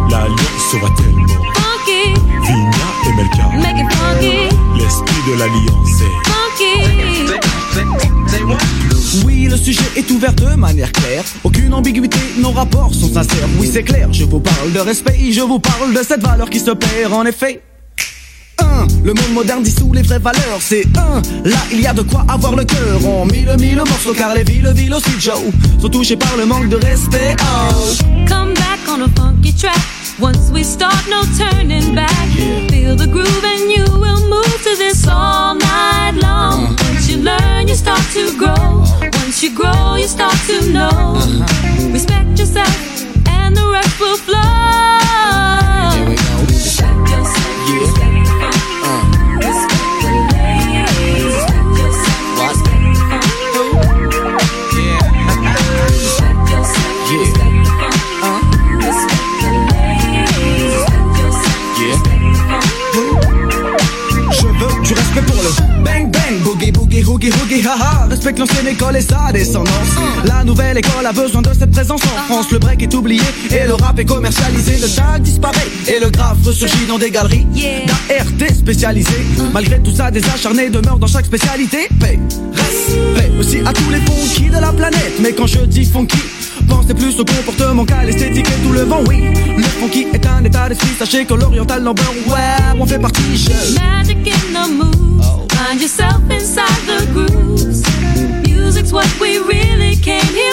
L'alliance 0.08 0.76
va 0.80 0.88
tellement. 0.96 1.28
funky, 1.52 2.14
Vigna 2.40 2.88
et 3.06 3.14
make 3.16 3.36
it 3.80 3.92
funky, 3.92 4.48
L'esprit 4.76 5.22
de 5.26 5.34
l'alliance. 5.38 6.02
funky. 6.22 6.74
Oui, 9.24 9.46
le 9.48 9.56
sujet 9.56 9.84
est 9.96 10.10
ouvert 10.10 10.32
de 10.32 10.54
manière 10.56 10.90
claire. 10.92 11.24
Aucune 11.44 11.72
ambiguïté, 11.72 12.18
nos 12.38 12.50
rapports 12.50 12.94
sont 12.94 13.12
sincères. 13.12 13.48
Oui, 13.58 13.68
c'est 13.72 13.82
clair, 13.82 14.12
je 14.12 14.24
vous 14.24 14.40
parle 14.40 14.72
de 14.72 14.80
respect, 14.80 15.30
je 15.30 15.40
vous 15.40 15.58
parle 15.58 15.92
de 15.94 16.02
cette 16.02 16.22
valeur 16.22 16.50
qui 16.50 16.58
se 16.58 16.70
perd 16.70 17.12
en 17.12 17.24
effet. 17.24 17.62
Un, 18.58 18.86
le 19.04 19.14
monde 19.14 19.32
moderne 19.32 19.62
dissout 19.62 19.92
les 19.92 20.02
vraies 20.02 20.18
valeurs. 20.18 20.58
C'est 20.60 20.86
un, 20.96 21.22
là 21.48 21.58
il 21.72 21.80
y 21.80 21.86
a 21.86 21.92
de 21.92 22.02
quoi 22.02 22.24
avoir 22.28 22.56
le 22.56 22.64
cœur. 22.64 23.06
On 23.06 23.26
mille 23.26 23.54
mille 23.58 23.76
morceaux 23.76 24.14
car 24.14 24.34
les 24.34 24.44
villes, 24.44 24.72
villes 24.74 24.94
aussi 24.94 25.10
Joe 25.18 25.40
sont 25.80 25.88
touchées 25.88 26.16
par 26.16 26.36
le 26.36 26.46
manque 26.46 26.68
de 26.68 26.76
respect. 26.76 27.36
Oh. 27.40 27.74
Come 28.28 28.54
back 28.54 28.80
on 28.88 29.02
a 29.02 29.08
funky 29.16 29.52
track. 29.52 29.78
Once 30.20 30.50
we 30.52 30.64
start, 30.64 31.06
no 31.10 31.22
turning 31.36 31.94
back. 31.94 32.28
Feel 32.70 32.96
the 32.96 33.06
groove 33.06 33.44
and 33.44 33.70
you 33.70 33.84
will 33.98 34.28
move 34.28 34.62
to 34.62 34.76
this 34.76 35.06
all 35.08 35.54
night 35.56 36.14
long. 36.22 36.76
Learn, 37.24 37.68
you 37.68 37.74
start 37.74 38.02
to 38.12 38.36
grow. 38.36 38.84
Once 39.00 39.42
you 39.42 39.54
grow, 39.54 39.94
you 39.94 40.06
start 40.06 40.36
to 40.46 40.70
know. 40.70 40.90
Uh-huh. 40.90 41.90
Respect 41.90 42.38
yourself, 42.38 43.26
and 43.26 43.56
the 43.56 43.66
rest 43.72 43.98
will 43.98 44.18
flow. 44.18 44.83
Haha. 67.04 68.06
Respecte 68.08 68.38
l'ancienne 68.38 68.68
école 68.68 68.96
et 68.96 69.00
sa 69.00 69.30
descendance. 69.32 69.70
La 70.24 70.44
nouvelle 70.44 70.78
école 70.78 71.06
a 71.06 71.12
besoin 71.12 71.42
de 71.42 71.52
cette 71.52 71.70
présence 71.70 72.00
en 72.04 72.32
France. 72.32 72.50
Le 72.50 72.58
break 72.58 72.82
est 72.82 72.94
oublié 72.94 73.22
et 73.50 73.66
le 73.66 73.74
rap 73.74 73.98
est 73.98 74.04
commercialisé. 74.04 74.78
Le 74.78 74.88
tag 74.88 75.22
disparaît 75.22 75.68
et 75.88 76.00
le 76.00 76.10
graphe 76.10 76.38
ressurgit 76.44 76.86
dans 76.86 76.98
des 76.98 77.10
galeries 77.10 77.46
d'ART 77.86 78.54
spécialisées. 78.54 79.26
Malgré 79.52 79.80
tout 79.80 79.94
ça, 79.94 80.10
des 80.10 80.24
acharnés 80.24 80.70
demeurent 80.70 80.98
dans 80.98 81.06
chaque 81.06 81.26
spécialité. 81.26 81.88
Paix, 82.00 82.18
respect 82.52 83.32
aussi 83.38 83.60
à 83.64 83.72
tous 83.72 83.90
les 83.90 84.00
funky 84.00 84.50
de 84.50 84.60
la 84.60 84.72
planète. 84.72 85.14
Mais 85.20 85.32
quand 85.32 85.46
je 85.46 85.60
dis 85.60 85.84
funky, 85.84 86.18
Pensez 86.68 86.94
plus 86.94 87.20
au 87.20 87.24
comportement 87.24 87.84
qu'à 87.84 88.04
l'esthétique 88.04 88.46
et 88.46 88.66
tout 88.66 88.72
le 88.72 88.82
vent, 88.82 89.00
oui. 89.06 89.22
Le 89.56 89.62
funky 89.62 90.06
est 90.14 90.26
un 90.26 90.42
état 90.44 90.66
d'esprit, 90.68 90.88
sachez 90.98 91.26
que 91.26 91.34
l'oriental 91.34 91.82
number, 91.82 92.04
ouais, 92.26 92.78
on 92.80 92.86
fait 92.86 92.98
partie. 92.98 93.36
Je... 93.36 93.74
Magic 93.78 94.16
in 94.26 94.66
the 94.66 94.70
moves. 94.70 95.43
Find 95.74 95.82
yourself 95.82 96.30
inside 96.30 96.80
the 96.86 97.04
grooves. 97.12 97.82
Music's 98.48 98.92
what 98.92 99.10
we 99.18 99.38
really 99.38 99.96
came 99.96 100.22
here 100.26 100.43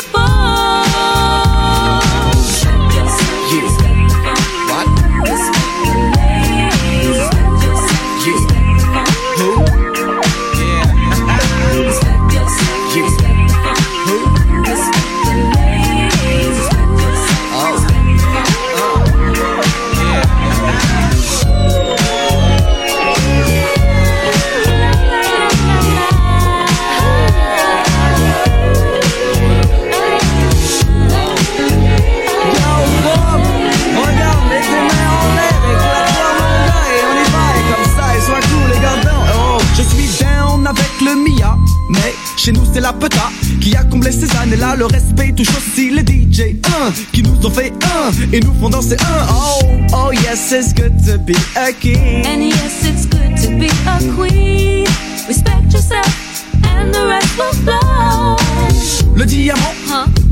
chez 42.42 42.52
nous 42.52 42.64
c'est 42.74 42.80
la 42.80 42.92
peta 42.92 43.30
qui 43.60 43.76
a 43.76 43.84
comblé 43.84 44.12
ces 44.12 44.36
années-là. 44.38 44.76
Le 44.76 44.86
respect 44.86 45.32
touche 45.36 45.56
aussi 45.56 45.92
les 45.92 46.02
DJ 46.02 46.56
1 46.88 46.92
qui 47.14 47.22
nous 47.22 47.46
ont 47.46 47.52
fait 47.52 47.72
un 47.86 48.12
et 48.34 48.40
nous 48.40 48.54
font 48.60 48.70
danser 48.70 48.98
un. 49.00 49.28
Oh, 49.30 49.60
oh 49.94 50.12
yes, 50.12 50.52
it's 50.52 50.74
good 50.74 50.94
to 51.06 51.20
be 51.20 51.36
a 51.56 51.72
king. 51.72 52.26
And 52.26 52.42
yes, 52.42 52.84
it's 52.84 53.06
good 53.06 53.38
to 53.44 53.50
be 53.60 53.68
a 53.86 54.00
queen. 54.16 54.88
Respect 55.28 55.72
yourself, 55.72 56.46
and 56.66 56.92
the 56.92 57.06
rest 57.06 57.38
will 57.38 57.54
flow. 57.64 59.01
Le 59.16 59.26
diamant 59.26 59.74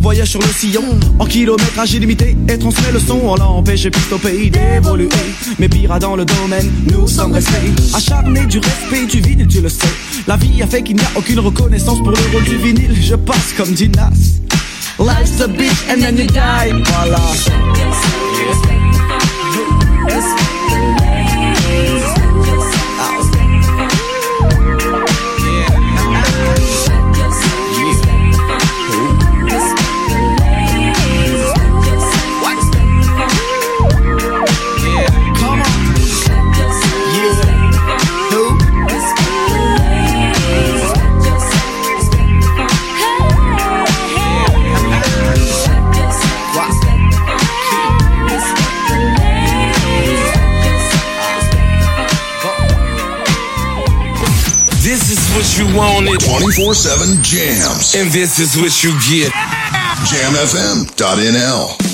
voyage 0.01 0.30
sur 0.30 0.39
le 0.39 0.47
sillon 0.47 0.84
en 1.19 1.26
kilométrage 1.26 1.93
illimité 1.93 2.35
et 2.47 2.57
transmet 2.57 2.91
le 2.91 2.99
son. 2.99 3.19
On 3.23 3.35
l'empêche 3.35 3.85
et 3.85 3.91
piste 3.91 4.11
au 4.14 4.18
pays 4.18 4.49
d'évoluer. 4.49 5.10
Mais 5.60 5.68
pire 5.68 5.99
dans 5.99 6.15
le 6.15 6.26
domaine, 6.26 6.72
nous 6.91 7.07
sommes 7.07 7.34
restés 7.34 7.73
acharnés 7.93 8.45
du 8.45 8.60
respect 8.60 9.06
du 9.06 9.19
vinyle, 9.19 9.47
tu 9.47 9.61
le 9.61 9.69
sais. 9.69 9.88
La 10.27 10.38
vie 10.38 10.61
a 10.61 10.68
fait 10.68 10.81
qu'il 10.81 10.95
n'y 10.95 11.03
a 11.03 11.10
aucune 11.15 11.39
reconnaissance 11.39 11.99
pour 11.99 12.11
le 12.11 12.18
rôle 12.31 12.43
du 12.43 12.57
vinyle. 12.57 12.95
Je 13.01 13.15
passe 13.15 13.53
comme 13.57 13.72
Dinas. 13.72 14.39
Life's 14.99 15.39
a 15.41 15.47
bitch 15.47 15.89
and 15.89 16.01
then 16.01 16.18
you 16.18 16.27
die. 16.27 16.72
Voilà. 16.72 17.19
You 55.60 55.76
wanted. 55.76 56.19
24 56.22 56.73
7 56.73 57.22
jams. 57.22 57.94
And 57.95 58.10
this 58.11 58.40
is 58.40 58.56
what 58.56 58.84
you 58.84 58.91
get. 59.07 59.31
JamFM.nl. 60.07 61.89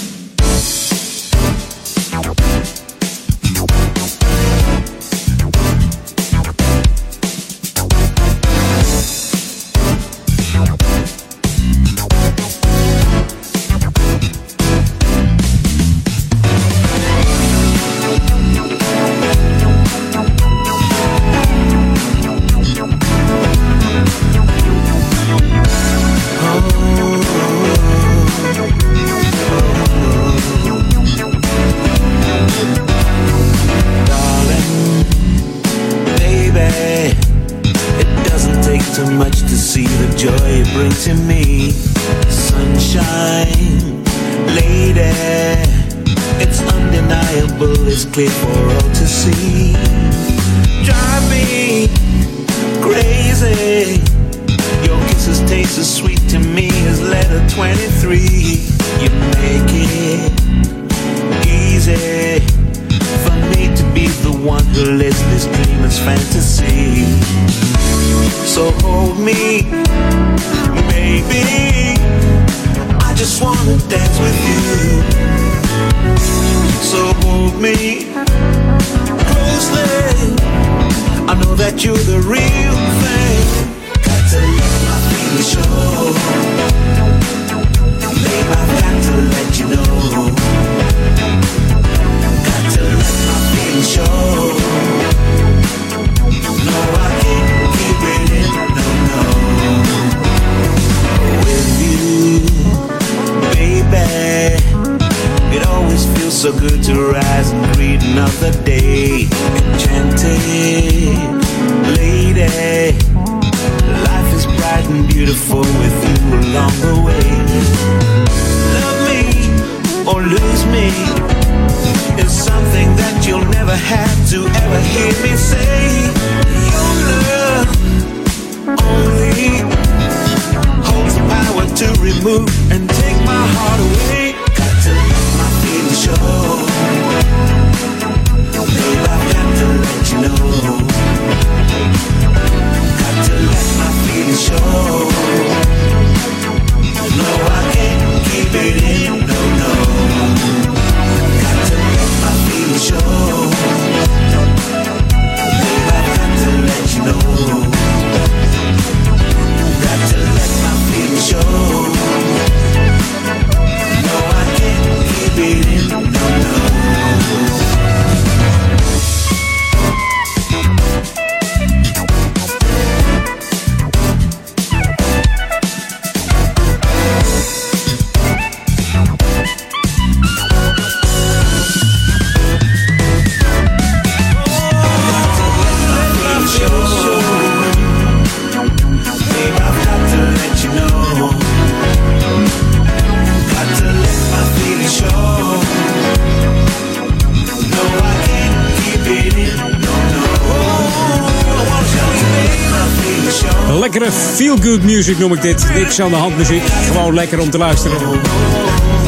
noem 205.18 205.34
ik 205.34 205.42
dit. 205.42 205.66
Niks 205.74 206.02
aan 206.02 206.10
de. 206.10 206.62
Gewoon 206.88 207.14
lekker 207.14 207.40
om 207.40 207.50
te 207.50 207.58
luisteren. 207.58 207.98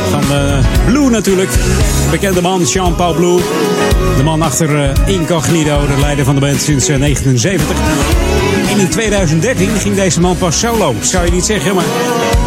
Van 0.10 0.22
eh, 0.22 0.58
Blue 0.86 1.10
natuurlijk. 1.10 1.50
Bekende 2.12 2.42
man, 2.42 2.64
Jean-Paul 2.64 3.14
Blue. 3.14 3.40
De 4.18 4.24
man 4.24 4.42
achter 4.42 4.84
eh, 4.84 5.14
Incognito, 5.14 5.86
de 5.88 6.00
leider 6.00 6.26
van 6.26 6.36
de 6.36 6.42
band 6.42 6.62
sinds 6.62 6.86
1979. 6.86 7.78
En 8.72 8.80
in 8.80 8.90
2013 8.90 9.70
ging 9.78 9.96
deze 9.96 10.22
man 10.22 10.38
pas 10.38 10.60
solo. 10.60 10.96
Zou 11.02 11.26
je 11.26 11.32
niet 11.32 11.46
zeggen, 11.46 11.76
maar 11.76 11.86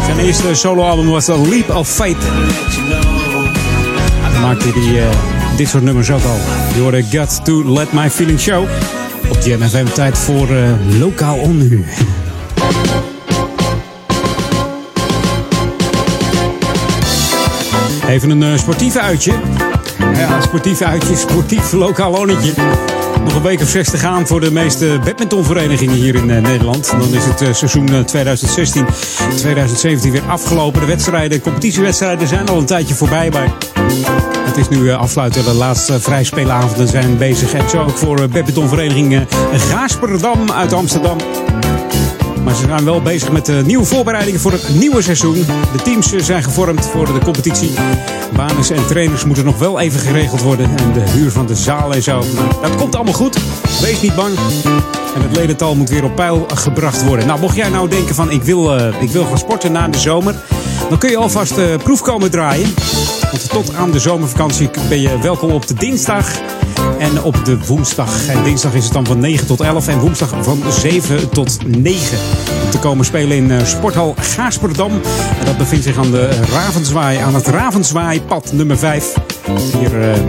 zijn 0.05 0.19
eerste 0.19 0.55
soloalbum 0.55 1.09
was 1.09 1.29
A 1.29 1.37
Leap 1.37 1.75
of 1.75 1.89
Faith. 1.89 2.21
Dan 4.33 4.41
maakte 4.41 4.67
hij 4.73 5.07
dit 5.57 5.67
soort 5.67 5.83
nummers 5.83 6.11
ook 6.11 6.23
al. 6.23 6.37
Je 6.75 6.81
hoorde 6.81 7.03
Got 7.11 7.45
to 7.45 7.73
Let 7.73 7.91
My 7.93 8.09
Feeling 8.09 8.39
Show. 8.39 8.67
Op 9.29 9.37
Jam 9.43 9.61
FM 9.61 9.85
tijd 9.93 10.17
voor 10.17 10.47
Lokaal 10.99 11.37
Onnu. 11.37 11.85
Even 18.11 18.29
een 18.29 18.43
eh, 18.43 18.57
sportief 18.57 18.95
uitje. 18.95 19.33
Ja, 20.13 20.41
sportief 20.41 20.81
uitje, 20.81 21.15
sportief 21.15 21.71
lokaal 21.71 22.13
onnetje. 22.13 22.53
Nog 23.23 23.35
een 23.35 23.41
week 23.41 23.61
of 23.61 23.67
zes 23.67 23.89
te 23.89 23.97
gaan 23.97 24.27
voor 24.27 24.39
de 24.39 24.51
meeste 24.51 24.99
badmintonverenigingen 25.03 25.95
hier 25.95 26.15
in 26.15 26.29
eh, 26.29 26.41
Nederland. 26.41 26.91
Dan 26.91 27.13
is 27.13 27.25
het 27.25 27.41
eh, 27.41 27.53
seizoen 27.53 27.87
eh, 27.87 27.99
2016-2017 30.07 30.11
weer 30.11 30.23
afgelopen. 30.27 30.79
De 30.79 30.85
wedstrijden, 30.85 31.41
competitiewedstrijden 31.41 32.27
zijn 32.27 32.47
al 32.47 32.57
een 32.57 32.65
tijdje 32.65 32.93
voorbij. 32.93 33.29
Maar 33.29 33.51
het 34.45 34.57
is 34.57 34.69
nu 34.69 34.91
afsluiten. 34.91 35.43
De 35.43 35.53
laatste 35.53 35.99
vrijspeelavonden 35.99 36.87
zijn 36.87 37.17
bezig. 37.17 37.53
En 37.53 37.69
zo 37.69 37.81
ook 37.81 37.97
voor 37.97 38.27
badmintonvereniging 38.27 39.25
Gaasperdam 39.51 40.51
uit 40.51 40.73
Amsterdam. 40.73 41.17
Maar 42.43 42.55
ze 42.55 42.65
zijn 42.67 42.85
wel 42.85 43.01
bezig 43.01 43.31
met 43.31 43.45
de 43.45 43.61
nieuwe 43.65 43.85
voorbereidingen 43.85 44.39
voor 44.39 44.51
het 44.51 44.69
nieuwe 44.75 45.01
seizoen. 45.01 45.33
De 45.71 45.81
teams 45.83 46.13
eh, 46.13 46.21
zijn 46.21 46.43
gevormd 46.43 46.85
voor 46.85 47.05
de 47.05 47.19
competitie. 47.23 47.71
Banen 48.35 48.75
en 48.75 48.87
trainers 48.87 49.25
moeten 49.25 49.45
nog 49.45 49.57
wel 49.59 49.79
even 49.79 49.99
geregeld 49.99 50.41
worden. 50.41 50.65
En 50.77 50.93
de 50.93 51.09
huur 51.09 51.31
van 51.31 51.45
de 51.45 51.55
zaal 51.55 51.93
en 51.93 52.03
zo. 52.03 52.23
Dat 52.61 52.75
komt 52.75 52.95
allemaal 52.95 53.13
goed. 53.13 53.37
Wees 53.81 54.01
niet 54.01 54.15
bang. 54.15 54.35
En 55.15 55.21
het 55.21 55.35
ledental 55.35 55.75
moet 55.75 55.89
weer 55.89 56.03
op 56.03 56.15
peil 56.15 56.45
gebracht 56.53 57.03
worden. 57.03 57.27
Nou, 57.27 57.39
mocht 57.39 57.55
jij 57.55 57.69
nou 57.69 57.89
denken 57.89 58.15
van 58.15 58.31
ik 58.31 58.43
wil, 58.43 58.77
eh, 58.77 59.01
ik 59.01 59.09
wil 59.09 59.25
gaan 59.25 59.37
sporten 59.37 59.71
na 59.71 59.87
de 59.87 59.97
zomer. 59.97 60.35
Dan 60.89 60.97
kun 60.97 61.09
je 61.09 61.17
alvast 61.17 61.57
eh, 61.57 61.65
proef 61.83 62.01
komen 62.01 62.31
draaien. 62.31 62.73
Want 63.21 63.49
tot 63.49 63.75
aan 63.75 63.91
de 63.91 63.99
zomervakantie 63.99 64.69
ben 64.89 65.01
je 65.01 65.19
welkom 65.19 65.51
op 65.51 65.67
de 65.67 65.73
dinsdag 65.73 66.31
en 66.99 67.23
op 67.23 67.45
de 67.45 67.65
woensdag. 67.65 68.27
En 68.27 68.43
dinsdag 68.43 68.73
is 68.73 68.83
het 68.83 68.93
dan 68.93 69.05
van 69.05 69.19
9 69.19 69.47
tot 69.47 69.59
11 69.59 69.87
en 69.87 69.99
woensdag 69.99 70.33
van 70.41 70.61
7 70.69 71.29
tot 71.29 71.57
9. 71.67 72.17
Om 72.63 72.69
te 72.69 72.79
komen 72.79 73.05
spelen 73.05 73.37
in 73.37 73.51
eh, 73.51 73.65
Sporthal 73.65 74.15
Gaasperdam. 74.19 74.91
En 75.39 75.45
dat 75.45 75.57
bevindt 75.57 75.85
zich 75.85 75.97
aan 75.97 76.11
de 76.11 76.29
Ravenzwaai, 76.51 77.17
aan 77.17 77.35
het 77.35 77.47
Ravenzwaaipad 77.47 78.51
nummer 78.53 78.77
5. 78.77 79.13
Hier 79.79 80.01
eh 80.11 80.19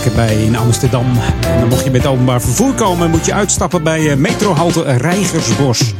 vlakbij 0.00 0.34
in 0.34 0.56
Amsterdam. 0.56 1.06
En 1.40 1.60
dan 1.60 1.68
mocht 1.68 1.84
je 1.84 1.90
met 1.90 2.06
openbaar 2.06 2.40
vervoer 2.40 2.72
komen, 2.74 3.10
moet 3.10 3.26
je 3.26 3.34
uitstappen 3.34 3.82
bij 3.82 4.10
eh, 4.10 4.16
metrohalte 4.16 4.82
Rijgersbos. 4.82 5.94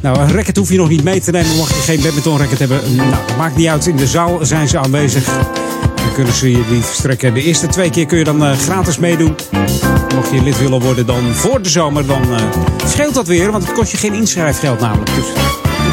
Nou, 0.00 0.18
een 0.18 0.32
racket 0.32 0.56
hoef 0.56 0.70
je 0.70 0.76
nog 0.76 0.88
niet 0.88 1.04
mee 1.04 1.20
te 1.20 1.30
nemen, 1.30 1.56
mocht 1.56 1.74
je 1.74 1.80
geen 1.80 2.00
badmintonracket 2.02 2.58
hebben. 2.58 2.96
Nou, 2.96 3.14
maakt 3.38 3.56
niet 3.56 3.68
uit. 3.68 3.86
In 3.86 3.96
de 3.96 4.06
zaal 4.06 4.38
zijn 4.42 4.68
ze 4.68 4.78
aanwezig. 4.78 5.28
Dan 6.04 6.14
kunnen 6.14 6.34
ze 6.34 6.50
je 6.50 6.64
die 6.68 6.82
verstrekken. 6.82 7.34
De 7.34 7.42
eerste 7.42 7.66
twee 7.66 7.90
keer 7.90 8.06
kun 8.06 8.18
je 8.18 8.24
dan 8.24 8.44
eh, 8.44 8.58
gratis 8.58 8.98
meedoen. 8.98 9.36
Mocht 10.14 10.30
je 10.30 10.42
lid 10.42 10.58
willen 10.58 10.80
worden 10.80 11.06
dan 11.06 11.34
voor 11.34 11.62
de 11.62 11.68
zomer, 11.68 12.06
dan 12.06 12.22
eh, 12.34 12.42
scheelt 12.86 13.14
dat 13.14 13.26
weer. 13.26 13.50
Want 13.52 13.64
het 13.64 13.72
kost 13.72 13.90
je 13.90 13.96
geen 13.96 14.14
inschrijfgeld 14.14 14.80
namelijk. 14.80 15.14
Dus 15.14 15.26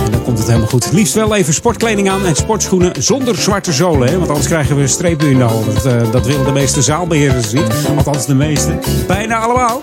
En 0.04 0.10
dan 0.10 0.22
komt 0.22 0.38
het 0.38 0.46
helemaal 0.46 0.68
goed. 0.68 0.92
Liefst 0.92 1.14
wel 1.14 1.34
even 1.34 1.54
sportkleding 1.54 2.10
aan 2.10 2.26
en 2.26 2.36
sportschoenen 2.36 3.02
zonder 3.02 3.36
zwarte 3.36 3.72
zolen. 3.72 4.08
Hè? 4.08 4.16
Want 4.16 4.28
anders 4.28 4.48
krijgen 4.48 4.76
we 4.76 4.82
een 4.82 4.88
streep 4.88 5.22
in 5.22 5.38
de 5.38 5.44
hal. 5.44 5.64
Dat, 5.64 5.86
uh, 5.86 6.12
dat 6.12 6.26
willen 6.26 6.44
de 6.44 6.52
meeste 6.52 6.82
zaalbeheerders 6.82 7.52
niet. 7.52 7.86
Althans 7.96 8.26
de 8.26 8.34
meeste. 8.34 8.78
Bijna 9.06 9.38
allemaal. 9.38 9.80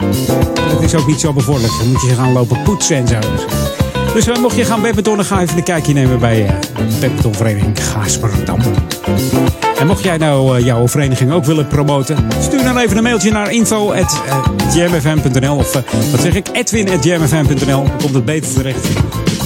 Dat 0.69 0.81
is 0.81 0.95
ook 0.95 1.07
niet 1.07 1.19
zo 1.19 1.33
bevorderlijk. 1.33 1.73
Dan 1.79 1.87
moet 1.87 2.01
je 2.01 2.15
gaan 2.15 2.31
lopen 2.31 2.63
poetsen 2.63 2.95
en 2.95 3.07
zo. 3.07 3.19
Dus 4.13 4.27
uh, 4.27 4.35
mocht 4.35 4.55
je 4.55 4.65
gaan 4.65 4.81
badmintonnen, 4.81 5.25
ga 5.25 5.41
even 5.41 5.57
een 5.57 5.63
kijkje 5.63 5.93
nemen 5.93 6.19
bij 6.19 6.43
uh, 6.43 6.49
badmintonvereniging 6.99 7.83
Gaasperdam. 7.83 8.59
En 9.79 9.87
mocht 9.87 10.03
jij 10.03 10.17
nou 10.17 10.59
uh, 10.59 10.65
jouw 10.65 10.87
vereniging 10.87 11.31
ook 11.31 11.45
willen 11.45 11.67
promoten, 11.67 12.17
stuur 12.39 12.63
dan 12.63 12.77
even 12.77 12.97
een 12.97 13.03
mailtje 13.03 13.31
naar 13.31 13.51
info.jamfm.nl 13.51 15.55
of 15.55 15.73
wat 16.11 16.21
zeg 16.21 16.35
ik, 16.35 16.47
edwin.jamfm.nl. 16.53 17.83
Dan 17.83 17.97
komt 17.97 18.13
het 18.13 18.25
beter 18.25 18.53
terecht 18.53 18.87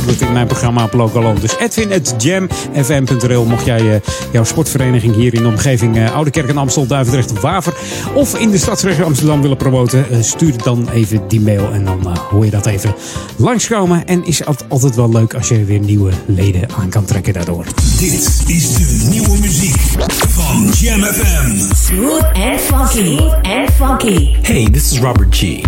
in 0.08 0.32
mijn 0.34 0.48
programma 0.48 0.84
op 0.84 0.94
Lokalon. 0.94 1.36
Dus 1.40 1.58
edwin.jamfm.nl 1.58 3.46
mocht 3.46 3.66
jij 3.66 3.82
uh, 3.82 3.96
jouw 4.32 4.44
sportvereniging 4.44 5.16
hier 5.16 5.34
in 5.34 5.42
de 5.42 5.48
omgeving 5.48 5.98
uh, 5.98 6.16
Oude 6.16 6.32
Kerk 6.32 6.50
en 6.50 6.58
Amstel, 6.58 6.88
Duivendrecht 6.88 7.32
of 7.32 7.42
Waver 7.42 7.74
of 8.14 8.38
in 8.38 8.52
de 8.52 8.58
stadsregio 8.58 9.06
Amsterdam 9.06 9.42
willen 9.42 9.58
promoten, 9.58 10.06
uh, 10.12 10.18
stuur 10.22 10.54
dan 10.64 10.90
even 10.90 11.28
die 11.28 11.42
mail 11.42 11.72
en 11.72 11.86
dan 11.86 12.18
hoor 12.30 12.46
je 12.46 12.52
dat 12.52 12.66
even 12.66 12.96
langskomen. 13.36 14.08
En 14.08 14.26
is 14.26 14.40
het 14.46 14.66
altijd 14.68 14.96
wel 14.96 15.10
leuk 15.10 15.34
als 15.34 15.48
je 15.48 15.64
weer 15.64 15.80
nieuwe 15.80 16.12
leden 16.26 16.68
aan 16.80 16.90
kan 16.90 17.06
trekken 17.06 17.34
daardoor. 17.34 17.66
Dit 18.00 18.44
is 18.48 18.78
de 18.78 19.08
nieuwe 19.10 19.38
muziek 19.40 19.80
van 20.28 20.70
Jam 20.80 21.04
FM. 21.04 21.76
Smooth 21.76 22.24
and 22.34 22.62
funky. 22.62 23.20
and 23.44 23.74
funky. 23.74 24.34
Hey, 24.44 24.66
this 24.66 24.92
is 24.92 25.00
Robert 25.00 25.32
G. 25.32 25.64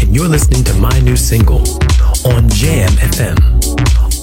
And 0.00 0.14
you're 0.14 0.28
listening 0.28 0.64
to 0.64 0.74
my 0.74 1.00
new 1.00 1.16
single 1.16 1.62
on 2.24 2.48
Jam 2.48 2.90
FM. 3.12 3.36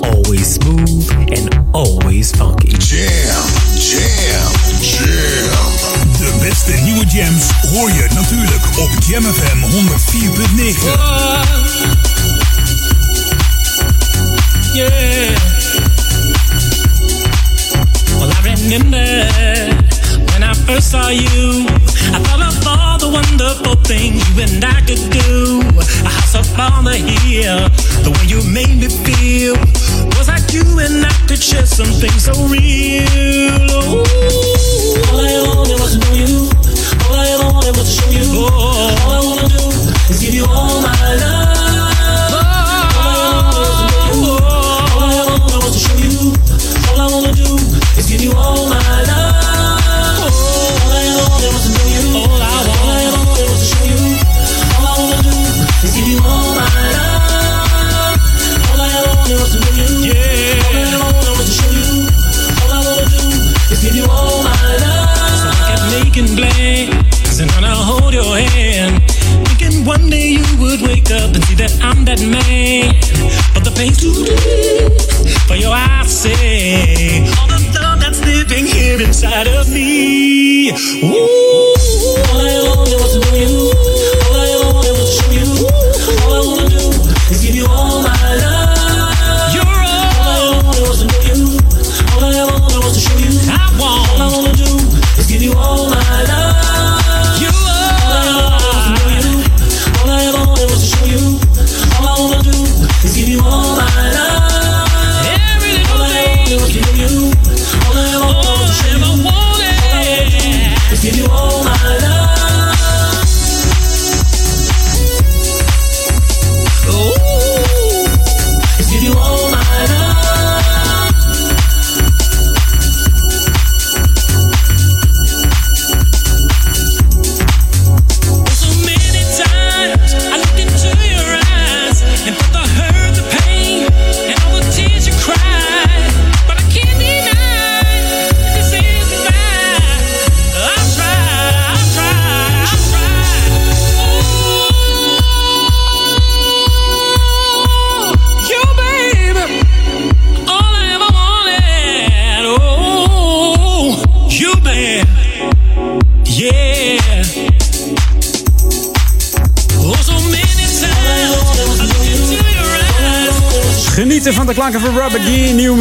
Always 0.03 0.55
smooth 0.55 1.09
and 1.37 1.49
always 1.73 2.31
funky. 2.35 2.69
Jam, 2.79 3.45
jam, 3.75 4.51
jam. 4.81 5.71
De 6.17 6.37
beste 6.39 6.71
nieuwe 6.83 7.05
jams 7.05 7.43
hoor 7.71 7.89
je 7.91 8.07
natuurlijk 8.13 8.79
op 8.79 8.89
Jam 9.07 9.23
FM 9.23 9.57
104.9. 9.63 9.71
Yeah. 14.73 15.35
Well, 18.19 18.31
I 18.31 18.41
remember 18.43 19.27
when 20.41 20.49
I 20.49 20.53
first 20.53 20.91
saw 20.91 21.09
you. 21.09 21.65
I 22.13 22.19
thought 22.25 22.41
of 22.41 22.67
all 22.67 22.97
the 22.97 23.09
wonderful 23.09 23.75
things 23.83 24.17
you 24.29 24.41
and 24.41 24.63
I 24.63 24.81
could 24.81 25.03
do. 25.11 25.61
A 25.77 26.09
house 26.09 26.35
up 26.35 26.59
on 26.59 26.85
the 26.85 26.97
hill, 26.97 27.69
the 28.01 28.09
way 28.09 28.25
you 28.25 28.41
made 28.49 28.81
me 28.81 28.89
feel 29.05 29.55
was 30.17 30.27
like 30.27 30.51
you 30.53 30.63
and 30.79 31.05
I 31.05 31.13
could 31.27 31.41
share 31.41 31.65
something 31.65 32.11
so 32.17 32.33
real. 32.49 33.05
Ooh. 33.69 34.03
All 35.13 35.21
I 35.21 35.45
wanted 35.45 35.79
was 35.79 35.93
to 35.93 35.99
know 36.01 36.13
you. 36.13 36.49
All 37.05 37.15
I 37.15 37.53
wanted 37.53 37.77
was 37.77 37.85
to 37.85 38.01
show 38.01 38.09
you. 38.09 38.25
Oh. 38.33 38.97
All 39.03 39.11
I 39.11 39.21
wanna 39.21 39.47
do 39.47 39.69
is 40.09 40.21
give 40.21 40.33
you 40.33 40.45
all 40.45 40.81
my 40.81 41.15
love. 41.21 41.60
That 72.15 72.27
man. 72.27 72.93
But 73.53 73.63
the 73.63 73.71
pain's 73.71 73.97
too 73.97 74.13
deep 74.13 75.47
for 75.47 75.55
your 75.55 75.73
eyes 75.73 76.11
say 76.11 77.23
all 77.39 77.47
the 77.47 77.79
love 77.81 77.99
that's 77.99 78.19
living 78.25 78.65
here 78.65 79.01
inside 79.01 79.47
of 79.47 79.69
me. 79.69 80.71
Ooh. 81.03 81.40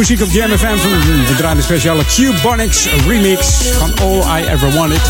Muziek 0.01 0.21
op 0.21 0.31
Jam 0.31 0.57
FM. 0.57 0.77
We 1.27 1.35
draaien 1.37 1.57
de 1.57 1.63
speciale 1.63 2.03
Q-Bonics 2.03 2.87
remix 3.07 3.47
van 3.77 3.91
All 3.99 4.39
I 4.39 4.45
Ever 4.45 4.73
Wanted. 4.73 5.01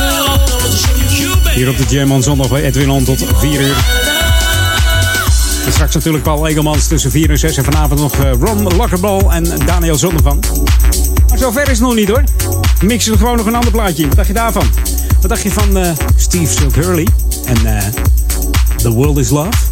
Hier 1.53 1.69
op 1.69 1.77
de 1.77 1.84
Jam 1.89 2.11
on 2.11 2.23
zondag 2.23 2.49
bij 2.49 2.63
Edwin 2.63 2.89
On 2.89 3.03
tot 3.03 3.26
4 3.35 3.61
uur. 3.61 3.76
En 5.65 5.72
straks 5.72 5.93
natuurlijk 5.93 6.23
Paul 6.23 6.47
Egelmans 6.47 6.88
tussen 6.88 7.11
4 7.11 7.30
en 7.30 7.39
6. 7.39 7.57
En 7.57 7.63
vanavond 7.63 7.99
nog 7.99 8.13
eh, 8.13 8.31
Ron 8.39 8.76
Lokkerbal 8.76 9.31
en 9.31 9.45
Daniel 9.65 9.95
Zonnevan. 9.95 10.39
Maar 11.30 11.38
zover 11.38 11.61
is 11.61 11.68
het 11.68 11.80
nog 11.80 11.95
niet 11.95 12.07
hoor. 12.07 12.23
Mix 12.81 13.07
er 13.07 13.18
gewoon 13.18 13.38
nog 13.38 13.45
een 13.45 13.55
ander 13.55 13.72
plaatje. 13.72 14.07
Wat 14.07 14.15
dacht 14.15 14.27
je 14.27 14.34
daarvan? 14.34 14.65
Wat 15.22 15.30
dacht 15.30 15.41
je 15.41 15.51
van 15.51 15.77
eh, 15.77 15.91
Steve 16.15 16.53
Silk 16.53 16.76
Hurley 16.76 17.07
en 17.45 17.77
eh, 17.77 17.84
The 18.76 18.89
World 18.89 19.18
is 19.18 19.30
Love? 19.30 19.70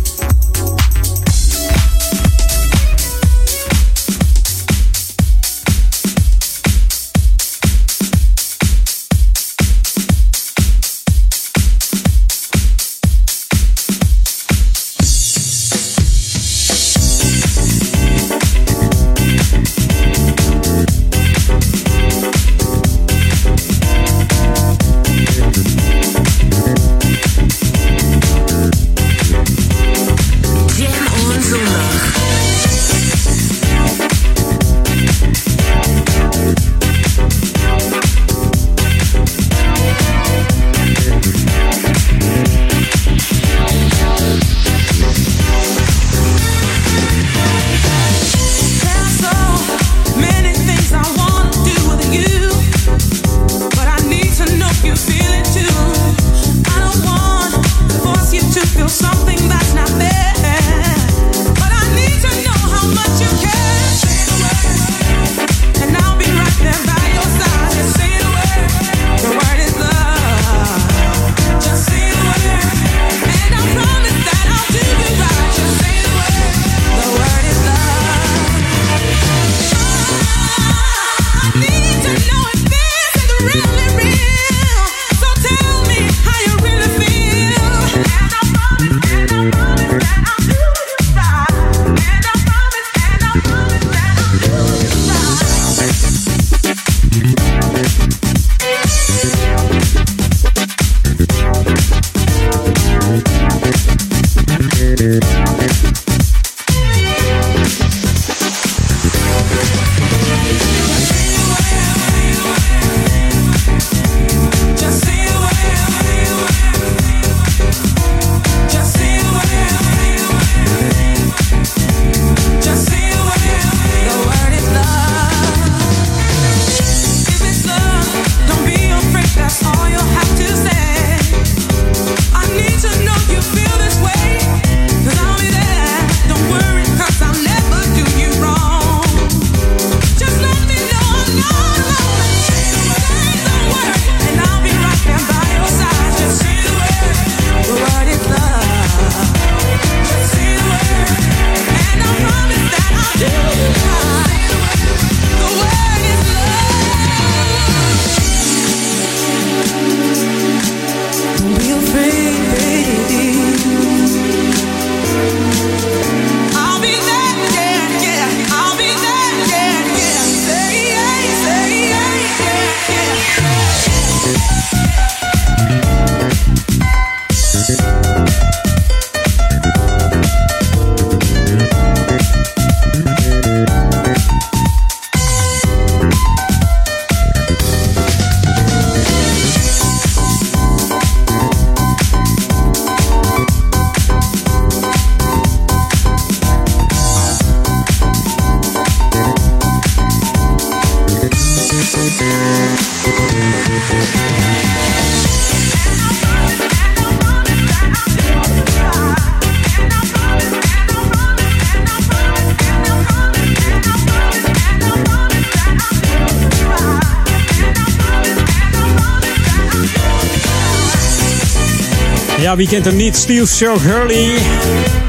Ja, 222.49 222.55
wie 222.55 222.67
kent 222.67 222.85
hem 222.85 222.95
niet? 222.95 223.15
Steve 223.15 223.55
Show 223.55 223.77
Hurley. 223.81 224.37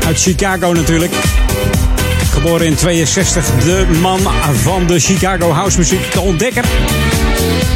Uit 0.06 0.20
Chicago 0.20 0.72
natuurlijk. 0.72 1.12
Geboren 2.30 2.66
in 2.66 2.74
62. 2.74 3.44
De 3.64 3.86
man 4.00 4.20
van 4.54 4.86
de 4.86 4.98
Chicago 4.98 5.50
house 5.50 5.78
muziek. 5.78 6.12
De 6.12 6.20
ontdekker. 6.20 6.64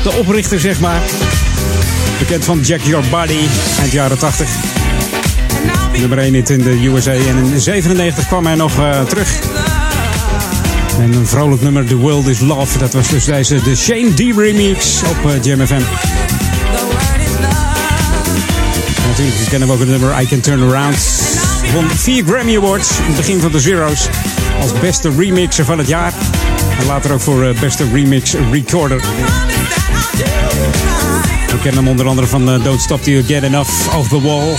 De 0.03 0.13
oprichter, 0.13 0.61
zeg 0.61 0.81
maar. 0.81 1.01
Bekend 2.19 2.45
van 2.45 2.61
Jack 2.61 2.81
Your 2.81 3.05
Body 3.11 3.39
eind 3.79 3.93
jaren 3.93 4.19
80. 4.19 4.49
Nummer 5.99 6.19
1 6.19 6.35
hit 6.35 6.51
in 6.51 6.63
de 6.63 6.87
USA. 6.87 7.13
En 7.13 7.37
in 7.53 7.61
97 7.61 8.27
kwam 8.27 8.47
hij 8.47 8.55
nog 8.55 8.79
uh, 8.79 9.03
terug. 9.03 9.39
En 10.99 11.13
een 11.13 11.27
vrolijk 11.27 11.63
nummer, 11.63 11.85
The 11.85 11.97
World 11.97 12.27
is 12.27 12.41
Love. 12.41 12.79
Dat 12.79 12.93
was 12.93 13.09
dus 13.09 13.25
deze 13.25 13.63
de 13.63 13.77
Shane 13.77 14.15
D 14.15 14.37
remix 14.37 15.03
op 15.03 15.31
uh, 15.31 15.43
Jam 15.43 15.67
FM. 15.67 15.83
Natuurlijk 19.19 19.51
kennen 19.51 19.69
we 19.69 19.75
ook 19.75 19.81
het 19.81 19.89
nummer 19.89 20.21
I 20.21 20.27
Can 20.27 20.41
Turn 20.41 20.63
Around. 20.63 20.97
Won 21.73 21.91
vier 21.91 22.25
Grammy 22.25 22.57
Awards 22.57 22.99
in 22.99 23.05
het 23.05 23.17
begin 23.17 23.41
van 23.41 23.53
de 23.53 23.61
Zero's. 23.61 24.09
Als 24.61 24.73
beste 24.81 25.11
remixer 25.17 25.65
van 25.65 25.79
het 25.79 25.89
jaar. 25.89 26.13
En 26.79 26.87
later 26.87 27.13
ook 27.13 27.21
voor 27.21 27.45
uh, 27.45 27.61
beste 27.61 27.85
remix 27.93 28.35
recorder. 28.51 29.01
We 31.47 31.59
kennen 31.63 31.83
hem 31.83 31.89
onder 31.89 32.07
andere 32.07 32.27
van 32.27 32.55
uh, 32.55 32.65
Don't 32.65 32.81
Stop 32.81 33.05
You 33.05 33.25
Get 33.25 33.43
Enough 33.43 33.97
of 33.97 34.09
the 34.09 34.21
Wall. 34.21 34.55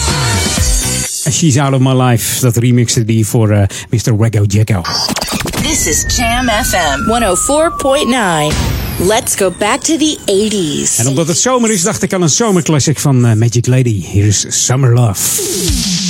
She's 1.32 1.58
Out 1.58 1.74
of 1.74 1.80
My 1.80 2.02
Life. 2.02 2.42
Dat 2.42 2.58
remixte 2.58 3.06
die 3.06 3.26
voor 3.26 3.52
uh, 3.52 3.64
Mr. 3.90 4.18
Waggo 4.18 4.44
Jacko. 4.48 4.82
This 5.62 5.88
is 5.88 6.18
Jam 6.18 6.50
FM 6.50 7.00
104.9. 8.60 8.75
Let's 9.00 9.36
go 9.36 9.52
back 9.52 9.82
to 9.82 9.98
the 9.98 10.18
80s. 10.26 11.00
En 11.00 11.08
omdat 11.08 11.28
het 11.28 11.38
zomer 11.38 11.72
is, 11.72 11.82
dacht 11.82 12.02
ik 12.02 12.14
aan 12.14 12.22
een 12.22 12.30
zomerclassic 12.30 13.00
van 13.00 13.26
uh, 13.26 13.34
Magic 13.34 13.68
Lady. 13.68 14.06
Hier 14.06 14.26
is 14.26 14.46
Summer 14.48 14.94
Love. 14.94 16.05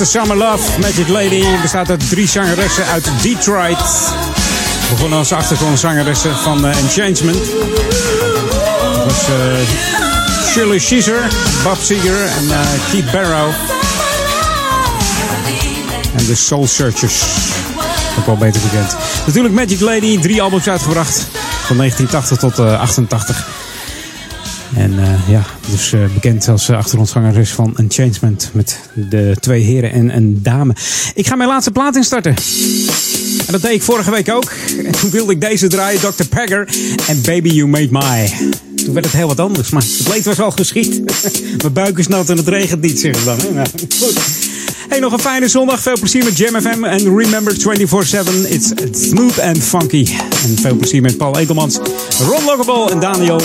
A 0.00 0.04
Summer 0.04 0.36
Love, 0.36 0.80
Magic 0.80 1.08
Lady, 1.08 1.44
bestaat 1.62 1.90
uit 1.90 2.08
drie 2.08 2.28
zangeressen 2.28 2.86
uit 2.86 3.10
Detroit. 3.22 3.78
Begonnen 4.90 5.18
als 5.18 5.32
achtergrondzangeressen 5.32 6.36
van 6.36 6.66
uh, 6.66 6.76
Enchantment. 6.76 7.38
Dat 8.94 9.04
was 9.04 9.28
eh, 9.28 10.46
Shirley 10.46 10.78
Caesar, 10.78 11.28
Bob 11.62 11.76
Seger 11.80 12.26
en 12.38 12.44
uh, 12.44 12.60
Keith 12.90 13.10
Barrow. 13.12 13.50
En 16.16 16.26
de 16.26 16.34
Soul 16.34 16.66
Searchers. 16.66 17.22
Ook 18.18 18.26
wel 18.26 18.36
beter 18.36 18.60
bekend. 18.60 18.96
Natuurlijk 19.26 19.54
Magic 19.54 19.80
Lady, 19.80 20.20
drie 20.20 20.42
albums 20.42 20.68
uitgebracht. 20.68 21.26
Van 21.66 21.76
1980 21.76 22.38
tot 22.38 22.58
uh, 22.58 22.80
88. 22.80 23.59
En 25.26 25.32
uh, 25.32 25.32
ja, 25.32 25.46
dus 25.70 25.92
uh, 25.92 26.00
bekend 26.14 26.48
als 26.48 26.68
uh, 26.68 26.76
achtergrondzangeres 26.76 27.50
van 27.50 27.76
Enchantment. 27.76 28.50
Met 28.52 28.78
de 28.94 29.36
twee 29.40 29.62
heren 29.62 29.92
en 29.92 30.16
een 30.16 30.42
dame. 30.42 30.74
Ik 31.14 31.26
ga 31.26 31.34
mijn 31.34 31.48
laatste 31.48 31.70
plaat 31.70 31.96
instarten. 31.96 32.34
En 33.46 33.52
dat 33.52 33.62
deed 33.62 33.72
ik 33.72 33.82
vorige 33.82 34.10
week 34.10 34.30
ook. 34.30 34.52
En 34.84 34.92
toen 34.92 35.10
wilde 35.10 35.32
ik 35.32 35.40
deze 35.40 35.66
draaien, 35.66 36.00
Dr. 36.00 36.24
Pegger 36.24 36.68
en 37.06 37.22
Baby 37.22 37.48
You 37.48 37.68
Made 37.68 37.88
My. 37.90 38.32
Toen 38.76 38.94
werd 38.94 39.06
het 39.06 39.14
heel 39.14 39.26
wat 39.26 39.40
anders, 39.40 39.70
maar 39.70 39.82
het 39.82 40.08
leed 40.08 40.24
was 40.24 40.40
al 40.40 40.50
geschied. 40.50 41.02
Mijn 41.62 41.72
buik 41.72 41.98
is 41.98 42.08
nat 42.08 42.30
en 42.30 42.36
het 42.36 42.48
regent 42.48 42.80
niet, 42.80 43.00
zeggen 43.00 43.20
ze 43.20 43.26
dan. 43.26 43.54
Nou, 43.54 43.68
goed. 43.98 44.49
Hey, 44.88 44.98
nog 44.98 45.12
een 45.12 45.20
fijne 45.20 45.48
zondag. 45.48 45.80
Veel 45.80 45.98
plezier 45.98 46.24
met 46.24 46.36
Jam 46.36 46.60
FM. 46.60 46.84
En 46.84 47.16
remember 47.16 47.54
24-7, 47.54 47.56
it's 48.48 48.72
smooth 48.90 49.40
and 49.40 49.58
funky. 49.58 50.06
En 50.44 50.56
veel 50.60 50.76
plezier 50.76 51.02
met 51.02 51.16
Paul 51.16 51.38
Edelmans, 51.38 51.78
Ron 52.18 52.44
Lockable 52.44 52.90
en 52.90 53.00
Daniel. 53.00 53.40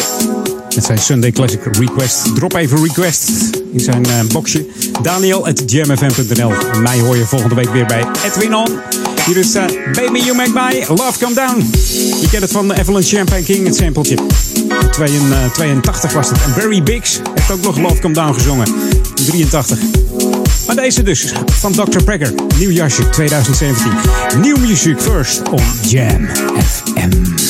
Met 0.75 0.85
zijn 0.85 0.97
Sunday 0.97 1.31
Classic 1.31 1.59
Request. 1.63 2.35
Drop 2.35 2.55
even 2.55 2.83
request 2.83 3.29
in 3.71 3.79
zijn 3.79 4.05
eh, 4.05 4.19
boxje. 4.31 4.65
Daniel 5.01 5.47
at. 5.47 5.63
En 5.71 6.81
mij 6.81 6.99
hoor 6.99 7.15
je 7.15 7.25
volgende 7.25 7.55
week 7.55 7.69
weer 7.69 7.85
bij 7.85 8.05
Edwin 8.25 8.55
On. 8.55 8.67
Hier 9.25 9.37
is 9.37 9.55
eh, 9.55 9.63
Baby 9.93 10.19
You 10.19 10.35
Make 10.35 10.51
My 10.51 10.85
Love 10.87 11.19
Come 11.19 11.33
Down. 11.33 11.69
Je 12.21 12.27
kent 12.31 12.41
het 12.41 12.51
van 12.51 12.71
Evelyn 12.71 13.03
Champagne 13.03 13.43
King, 13.43 13.65
het 13.65 13.75
sampletje. 13.75 14.17
82 15.53 16.13
was 16.13 16.29
het. 16.29 16.37
En 16.43 16.53
Barry 16.53 16.83
Biggs 16.83 17.19
heeft 17.33 17.51
ook 17.51 17.61
nog 17.61 17.77
Love 17.77 17.99
Come 17.99 18.13
Down 18.13 18.33
gezongen. 18.33 18.67
83. 19.13 19.79
Maar 20.65 20.75
deze 20.75 21.03
dus, 21.03 21.33
van 21.45 21.71
Dr. 21.71 22.03
Pregger. 22.03 22.33
Nieuw 22.57 22.69
jasje 22.69 23.09
2017. 23.09 23.91
Nieuw 24.41 24.57
muziek 24.57 25.01
first 25.01 25.41
on 25.49 25.63
Jam 25.81 26.27
FM. 26.57 27.44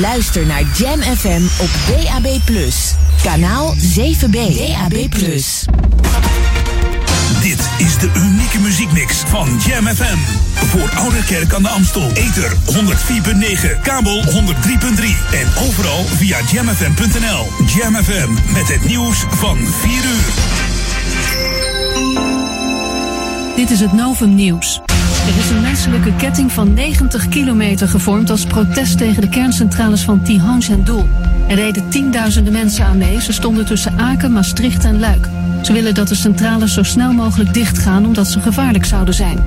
Luister 0.00 0.46
naar 0.46 0.62
Jam 0.76 1.00
FM 1.00 1.42
op 1.58 1.68
DAB+. 1.86 2.38
Kanaal 3.22 3.74
7B. 3.74 4.30
DAB+. 4.30 5.10
Dit 7.40 7.70
is 7.78 7.98
de 7.98 8.10
unieke 8.16 8.58
muziekmix 8.60 9.16
van 9.26 9.60
Jam 9.66 9.86
FM. 9.86 10.16
Voor 10.54 10.90
Oude 10.94 11.24
Kerk 11.24 11.54
aan 11.54 11.62
de 11.62 11.68
Amstel. 11.68 12.10
Ether 12.12 12.52
104.9, 12.52 13.80
kabel 13.82 14.22
103.3 14.22 14.30
en 15.32 15.48
overal 15.68 16.04
via 16.04 16.38
jamfm.nl. 16.52 17.46
Jam 17.66 17.94
FM 17.94 18.52
met 18.52 18.68
het 18.68 18.84
nieuws 18.84 19.24
van 19.28 19.58
4 19.58 19.92
uur. 19.92 20.32
Dit 23.56 23.70
is 23.70 23.80
het 23.80 23.92
Novum 23.92 24.34
Nieuws. 24.34 24.81
Er 25.22 25.38
is 25.38 25.50
een 25.50 25.60
menselijke 25.60 26.16
ketting 26.16 26.52
van 26.52 26.74
90 26.74 27.28
kilometer 27.28 27.88
gevormd 27.88 28.30
als 28.30 28.44
protest 28.44 28.98
tegen 28.98 29.20
de 29.20 29.28
kerncentrales 29.28 30.02
van 30.02 30.22
Tihange 30.22 30.70
en 30.70 30.84
Doel. 30.84 31.08
Er 31.48 31.54
reden 31.54 31.88
tienduizenden 31.88 32.52
mensen 32.52 32.84
aan 32.84 32.98
mee. 32.98 33.20
Ze 33.20 33.32
stonden 33.32 33.66
tussen 33.66 33.98
Aken, 33.98 34.32
Maastricht 34.32 34.84
en 34.84 35.00
Luik. 35.00 35.28
Ze 35.62 35.72
willen 35.72 35.94
dat 35.94 36.08
de 36.08 36.14
centrales 36.14 36.74
zo 36.74 36.82
snel 36.82 37.12
mogelijk 37.12 37.54
dichtgaan 37.54 38.06
omdat 38.06 38.28
ze 38.28 38.40
gevaarlijk 38.40 38.84
zouden 38.84 39.14
zijn. 39.14 39.38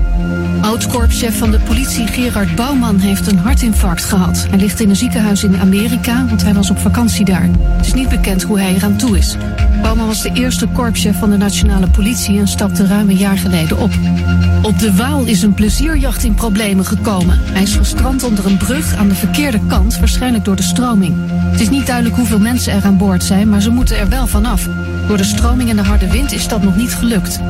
Oud-korpschef 0.60 1.38
van 1.38 1.50
de 1.50 1.58
politie 1.60 2.06
Gerard 2.06 2.54
Bouwman 2.54 2.98
heeft 2.98 3.26
een 3.26 3.38
hartinfarct 3.38 4.04
gehad. 4.04 4.46
Hij 4.50 4.58
ligt 4.58 4.80
in 4.80 4.88
een 4.90 4.96
ziekenhuis 4.96 5.44
in 5.44 5.56
Amerika, 5.56 6.26
want 6.28 6.42
hij 6.42 6.54
was 6.54 6.70
op 6.70 6.78
vakantie 6.78 7.24
daar. 7.24 7.48
Het 7.76 7.86
is 7.86 7.94
niet 7.94 8.08
bekend 8.08 8.42
hoe 8.42 8.58
hij 8.58 8.74
eraan 8.74 8.96
toe 8.96 9.18
is. 9.18 9.36
Bouwman 9.82 10.06
was 10.06 10.22
de 10.22 10.30
eerste 10.32 10.66
korpschef 10.66 11.18
van 11.18 11.30
de 11.30 11.36
nationale 11.36 11.88
politie 11.88 12.38
en 12.38 12.48
stapte 12.48 12.86
ruim 12.86 13.08
een 13.08 13.16
jaar 13.16 13.38
geleden 13.38 13.78
op. 13.78 13.90
Op 14.62 14.78
de 14.78 14.94
Waal 14.94 15.24
is 15.24 15.42
een 15.42 15.54
plezierjacht 15.54 16.24
in 16.24 16.34
problemen 16.34 16.84
gekomen. 16.84 17.38
Hij 17.42 17.62
is 17.62 17.74
gestrand 17.74 18.24
onder 18.24 18.46
een 18.46 18.56
brug 18.56 18.96
aan 18.96 19.08
de 19.08 19.14
verkeerde 19.14 19.60
kant, 19.66 19.98
waarschijnlijk 19.98 20.44
door 20.44 20.56
de 20.56 20.62
stroming. 20.62 21.14
Het 21.30 21.60
is 21.60 21.70
niet 21.70 21.86
duidelijk 21.86 22.16
hoeveel 22.16 22.38
mensen 22.38 22.72
er 22.72 22.84
aan 22.84 22.96
boord 22.96 23.24
zijn, 23.24 23.48
maar 23.48 23.60
ze 23.60 23.70
moeten 23.70 23.98
er 23.98 24.08
wel 24.08 24.26
vanaf. 24.26 24.68
Door 25.08 25.16
de 25.16 25.24
stroming 25.24 25.70
en 25.70 25.76
de 25.76 25.82
harde 25.82 26.05
wind 26.10 26.32
is 26.32 26.48
dat 26.48 26.62
nog 26.62 26.76
niet 26.76 26.94
gelukt. 26.94 27.40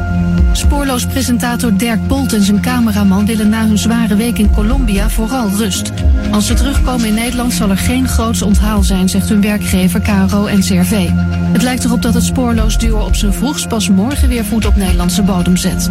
Spoorloos 0.52 1.06
presentator 1.06 1.76
Dirk 1.76 2.06
Bolt 2.06 2.32
en 2.32 2.42
zijn 2.42 2.60
cameraman 2.60 3.26
willen 3.26 3.48
na 3.48 3.66
hun 3.66 3.78
zware 3.78 4.16
week 4.16 4.38
in 4.38 4.50
Colombia 4.50 5.08
vooral 5.10 5.48
rust. 5.48 5.92
Als 6.30 6.46
ze 6.46 6.54
terugkomen 6.54 7.06
in 7.06 7.14
Nederland 7.14 7.52
zal 7.52 7.70
er 7.70 7.78
geen 7.78 8.08
groots 8.08 8.42
onthaal 8.42 8.82
zijn, 8.82 9.08
zegt 9.08 9.28
hun 9.28 9.40
werkgever 9.40 10.00
KRO 10.00 10.46
en 10.46 10.60
CRV. 10.60 11.08
Het 11.52 11.62
lijkt 11.62 11.84
erop 11.84 12.02
dat 12.02 12.14
het 12.14 12.24
spoorloos 12.24 12.78
duo 12.78 13.04
op 13.04 13.14
zijn 13.14 13.32
vroegst 13.32 13.68
pas 13.68 13.88
morgen 13.88 14.28
weer 14.28 14.44
voet 14.44 14.66
op 14.66 14.76
Nederlandse 14.76 15.22
bodem 15.22 15.56
zet. 15.56 15.90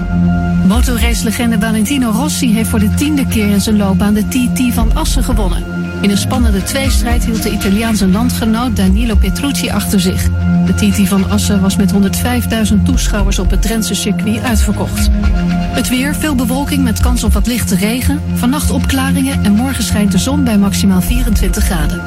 Motorracelegende 0.67 1.59
Valentino 1.59 2.09
Rossi 2.09 2.53
heeft 2.53 2.69
voor 2.69 2.79
de 2.79 2.93
tiende 2.93 3.27
keer 3.27 3.49
in 3.49 3.61
zijn 3.61 3.77
loopbaan 3.77 4.13
de 4.13 4.27
TT 4.27 4.73
van 4.73 4.91
Assen 4.93 5.23
gewonnen. 5.23 5.84
In 6.05 6.11
een 6.11 6.17
spannende 6.17 6.63
tweestrijd 6.63 7.25
hield 7.25 7.43
de 7.43 7.51
Italiaanse 7.51 8.07
landgenoot 8.07 8.75
Danilo 8.75 9.15
Petrucci 9.15 9.69
achter 9.69 9.99
zich. 9.99 10.29
De 10.65 10.73
TT 10.73 11.07
van 11.07 11.29
Assen 11.29 11.61
was 11.61 11.75
met 11.75 11.93
105.000 11.93 12.83
toeschouwers 12.83 13.39
op 13.39 13.49
het 13.49 13.61
Drentse 13.61 13.95
circuit 13.95 14.43
uitverkocht. 14.43 15.09
Het 15.51 15.89
weer, 15.89 16.15
veel 16.15 16.35
bewolking 16.35 16.83
met 16.83 16.99
kans 16.99 17.23
op 17.23 17.33
wat 17.33 17.47
lichte 17.47 17.75
regen. 17.75 18.21
Vannacht 18.33 18.69
opklaringen 18.69 19.43
en 19.43 19.51
morgen 19.51 19.83
schijnt 19.83 20.11
de 20.11 20.17
zon 20.17 20.43
bij 20.43 20.57
maximaal 20.57 21.01
24 21.01 21.63
graden. 21.63 22.01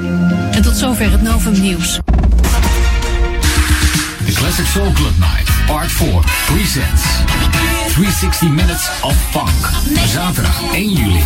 En 0.51 0.63
tot 0.63 0.77
zover 0.77 1.11
het 1.11 1.23
Novum 1.23 1.61
Nieuws. 1.61 1.99
The 4.25 4.33
Classic 4.33 4.67
Soul 4.67 4.93
Club 4.93 5.19
Night, 5.19 5.67
Part 5.67 5.93
4, 5.93 6.09
presents 6.47 7.03
360 7.99 8.55
Minutes 8.55 8.87
of 9.03 9.11
Funk. 9.35 9.51
Zaterdag 10.07 10.55
1 10.71 10.95
juli 10.95 11.19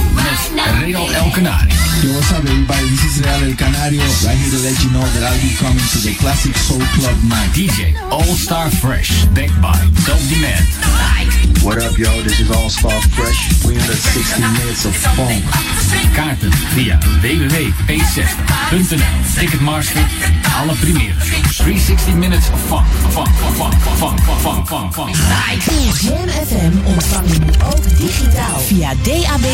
met 0.55 0.73
Real 0.81 1.05
El 1.12 1.31
Canari. 1.31 1.69
Yo, 2.01 2.12
what's 2.16 2.32
up, 2.32 2.39
everybody? 2.39 2.89
This 2.89 3.05
is 3.05 3.20
Real 3.20 3.44
El 3.44 3.53
Canario, 3.55 4.01
right 4.24 4.39
here 4.40 4.51
to 4.57 4.61
let 4.65 4.81
you 4.81 4.89
know 4.89 5.05
that 5.05 5.20
I'll 5.20 5.36
be 5.44 5.53
coming 5.61 5.85
to 5.93 5.99
the 6.01 6.16
Classic 6.16 6.57
Soul 6.57 6.81
Club 6.97 7.12
night. 7.28 7.53
DJ 7.53 7.93
All 8.09 8.24
Star 8.24 8.70
Fresh, 8.70 9.27
backed 9.36 9.61
by 9.61 9.77
Dope 10.09 10.24
Demand. 10.32 10.65
What 11.61 11.77
up, 11.77 11.93
yo? 12.01 12.09
This 12.24 12.40
is 12.40 12.49
All 12.51 12.70
Star 12.70 12.99
Fresh, 13.12 13.53
360 13.61 14.40
minutes 14.57 14.86
of 14.89 14.97
funk. 14.97 15.44
Kaarten 16.16 16.49
via 16.74 16.97
www.p60.nl. 17.20 19.20
Ticketmaster, 19.36 20.01
alle 20.57 20.73
primeren. 20.81 21.20
360 21.53 22.15
Minutes 22.16 22.49
of 22.51 22.59
Funk, 22.61 22.86
funk, 23.12 23.28
funk, 23.28 23.55
funk, 23.57 23.74
funk, 24.01 24.20
funk, 24.40 24.66
funk, 24.66 24.94
funk. 24.94 25.16
Jam 26.03 26.28
FM 26.28 26.61
ontvang 26.84 27.32
je 27.32 27.39
nu 27.39 27.51
ook 27.74 27.98
digitaal 27.98 28.60
via 28.60 28.94
DAB+. 29.02 29.44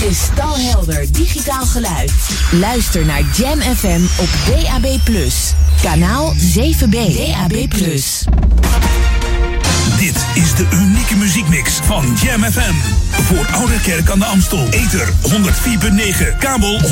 Kristalhelder 0.00 1.12
digitaal 1.12 1.66
geluid. 1.66 2.12
Luister 2.50 3.04
naar 3.04 3.22
Jam 3.36 3.60
FM 3.60 4.00
op 4.16 4.28
DAB+. 4.46 4.98
Kanaal 5.82 6.34
7B. 6.34 6.90
DAB+. 6.90 7.70
Dit 9.98 10.26
is 10.34 10.54
de 10.54 10.66
unieke 10.72 11.16
muziekmix 11.16 11.72
van 11.82 12.16
Jam 12.22 12.42
FM. 12.42 12.74
Voor 13.10 13.46
Oude 13.52 13.80
Kerk 13.80 14.10
aan 14.10 14.18
de 14.18 14.24
Amstel. 14.24 14.68
Ether 14.70 15.08
104.9, 15.08 16.38
kabel 16.38 16.80
103.3 16.80 16.86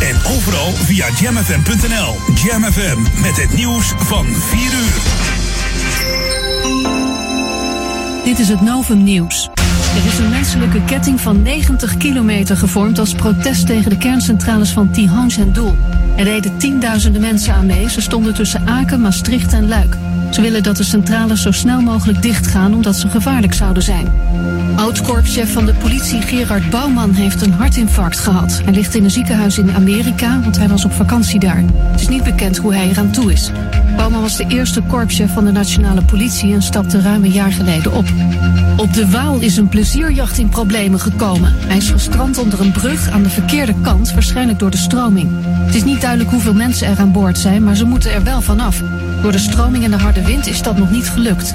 en 0.00 0.16
overal 0.36 0.72
via 0.72 1.06
jamfm.nl. 1.20 2.16
Jam 2.44 2.64
FM 2.72 3.20
met 3.20 3.36
het 3.36 3.52
nieuws 3.52 3.92
van 3.98 4.26
4 4.26 4.60
uur. 4.60 5.02
Dit 8.24 8.38
is 8.38 8.48
het 8.48 8.60
Novum 8.60 9.02
Nieuws. 9.02 9.50
Er 9.96 10.06
is 10.06 10.18
een 10.18 10.30
menselijke 10.30 10.84
ketting 10.84 11.20
van 11.20 11.42
90 11.42 11.96
kilometer 11.96 12.56
gevormd 12.56 12.98
als 12.98 13.14
protest 13.14 13.66
tegen 13.66 13.90
de 13.90 13.98
kerncentrales 13.98 14.70
van 14.70 14.90
Tihange 14.90 15.40
en 15.40 15.52
Doel. 15.52 15.76
Er 16.16 16.24
reden 16.24 16.56
tienduizenden 16.56 17.20
mensen 17.20 17.54
aan 17.54 17.66
mee. 17.66 17.90
Ze 17.90 18.00
stonden 18.00 18.34
tussen 18.34 18.66
Aken, 18.66 19.00
Maastricht 19.00 19.52
en 19.52 19.68
Luik. 19.68 19.96
Ze 20.30 20.40
willen 20.40 20.62
dat 20.62 20.76
de 20.76 20.84
centrales 20.84 21.42
zo 21.42 21.50
snel 21.50 21.80
mogelijk 21.80 22.22
dichtgaan 22.22 22.74
omdat 22.74 22.96
ze 22.96 23.08
gevaarlijk 23.08 23.54
zouden 23.54 23.82
zijn. 23.82 24.12
Oud-korpschef 24.76 25.52
van 25.52 25.66
de 25.66 25.74
politie 25.74 26.22
Gerard 26.22 26.70
Bouwman 26.70 27.12
heeft 27.12 27.42
een 27.42 27.52
hartinfarct 27.52 28.18
gehad. 28.18 28.60
Hij 28.64 28.72
ligt 28.72 28.94
in 28.94 29.04
een 29.04 29.10
ziekenhuis 29.10 29.58
in 29.58 29.74
Amerika, 29.74 30.40
want 30.40 30.58
hij 30.58 30.68
was 30.68 30.84
op 30.84 30.92
vakantie 30.92 31.40
daar. 31.40 31.62
Het 31.74 32.00
is 32.00 32.08
niet 32.08 32.24
bekend 32.24 32.56
hoe 32.56 32.74
hij 32.74 32.88
eraan 32.88 33.10
toe 33.10 33.32
is. 33.32 33.50
Bouwman 33.96 34.20
was 34.20 34.36
de 34.36 34.44
eerste 34.48 34.80
korpschef 34.82 35.32
van 35.32 35.44
de 35.44 35.52
nationale 35.52 36.02
politie 36.02 36.52
en 36.52 36.62
stapte 36.62 37.00
ruim 37.00 37.24
een 37.24 37.30
jaar 37.30 37.52
geleden 37.52 37.92
op. 37.92 38.04
Op 38.76 38.92
de 38.92 39.10
Waal 39.10 39.40
is 39.40 39.56
een 39.56 39.68
plezierjacht 39.68 40.38
in 40.38 40.48
problemen 40.48 41.00
gekomen. 41.00 41.52
Hij 41.56 41.76
is 41.76 41.90
gestrand 41.90 42.38
onder 42.38 42.60
een 42.60 42.72
brug 42.72 43.10
aan 43.10 43.22
de 43.22 43.30
verkeerde 43.30 43.74
kant, 43.82 44.12
waarschijnlijk 44.12 44.58
door 44.58 44.70
de 44.70 44.76
stroming. 44.76 45.30
Het 45.44 45.74
is 45.74 45.84
niet 45.84 46.03
duidelijk 46.04 46.34
hoeveel 46.34 46.54
mensen 46.54 46.86
er 46.86 46.98
aan 46.98 47.12
boord 47.12 47.38
zijn, 47.38 47.62
maar 47.64 47.76
ze 47.76 47.84
moeten 47.84 48.12
er 48.12 48.22
wel 48.22 48.40
vanaf. 48.40 48.82
Door 49.22 49.32
de 49.32 49.38
stroming 49.38 49.84
en 49.84 49.90
de 49.90 49.96
harde 49.96 50.24
wind 50.24 50.46
is 50.46 50.62
dat 50.62 50.76
nog 50.76 50.90
niet 50.90 51.10
gelukt. 51.10 51.54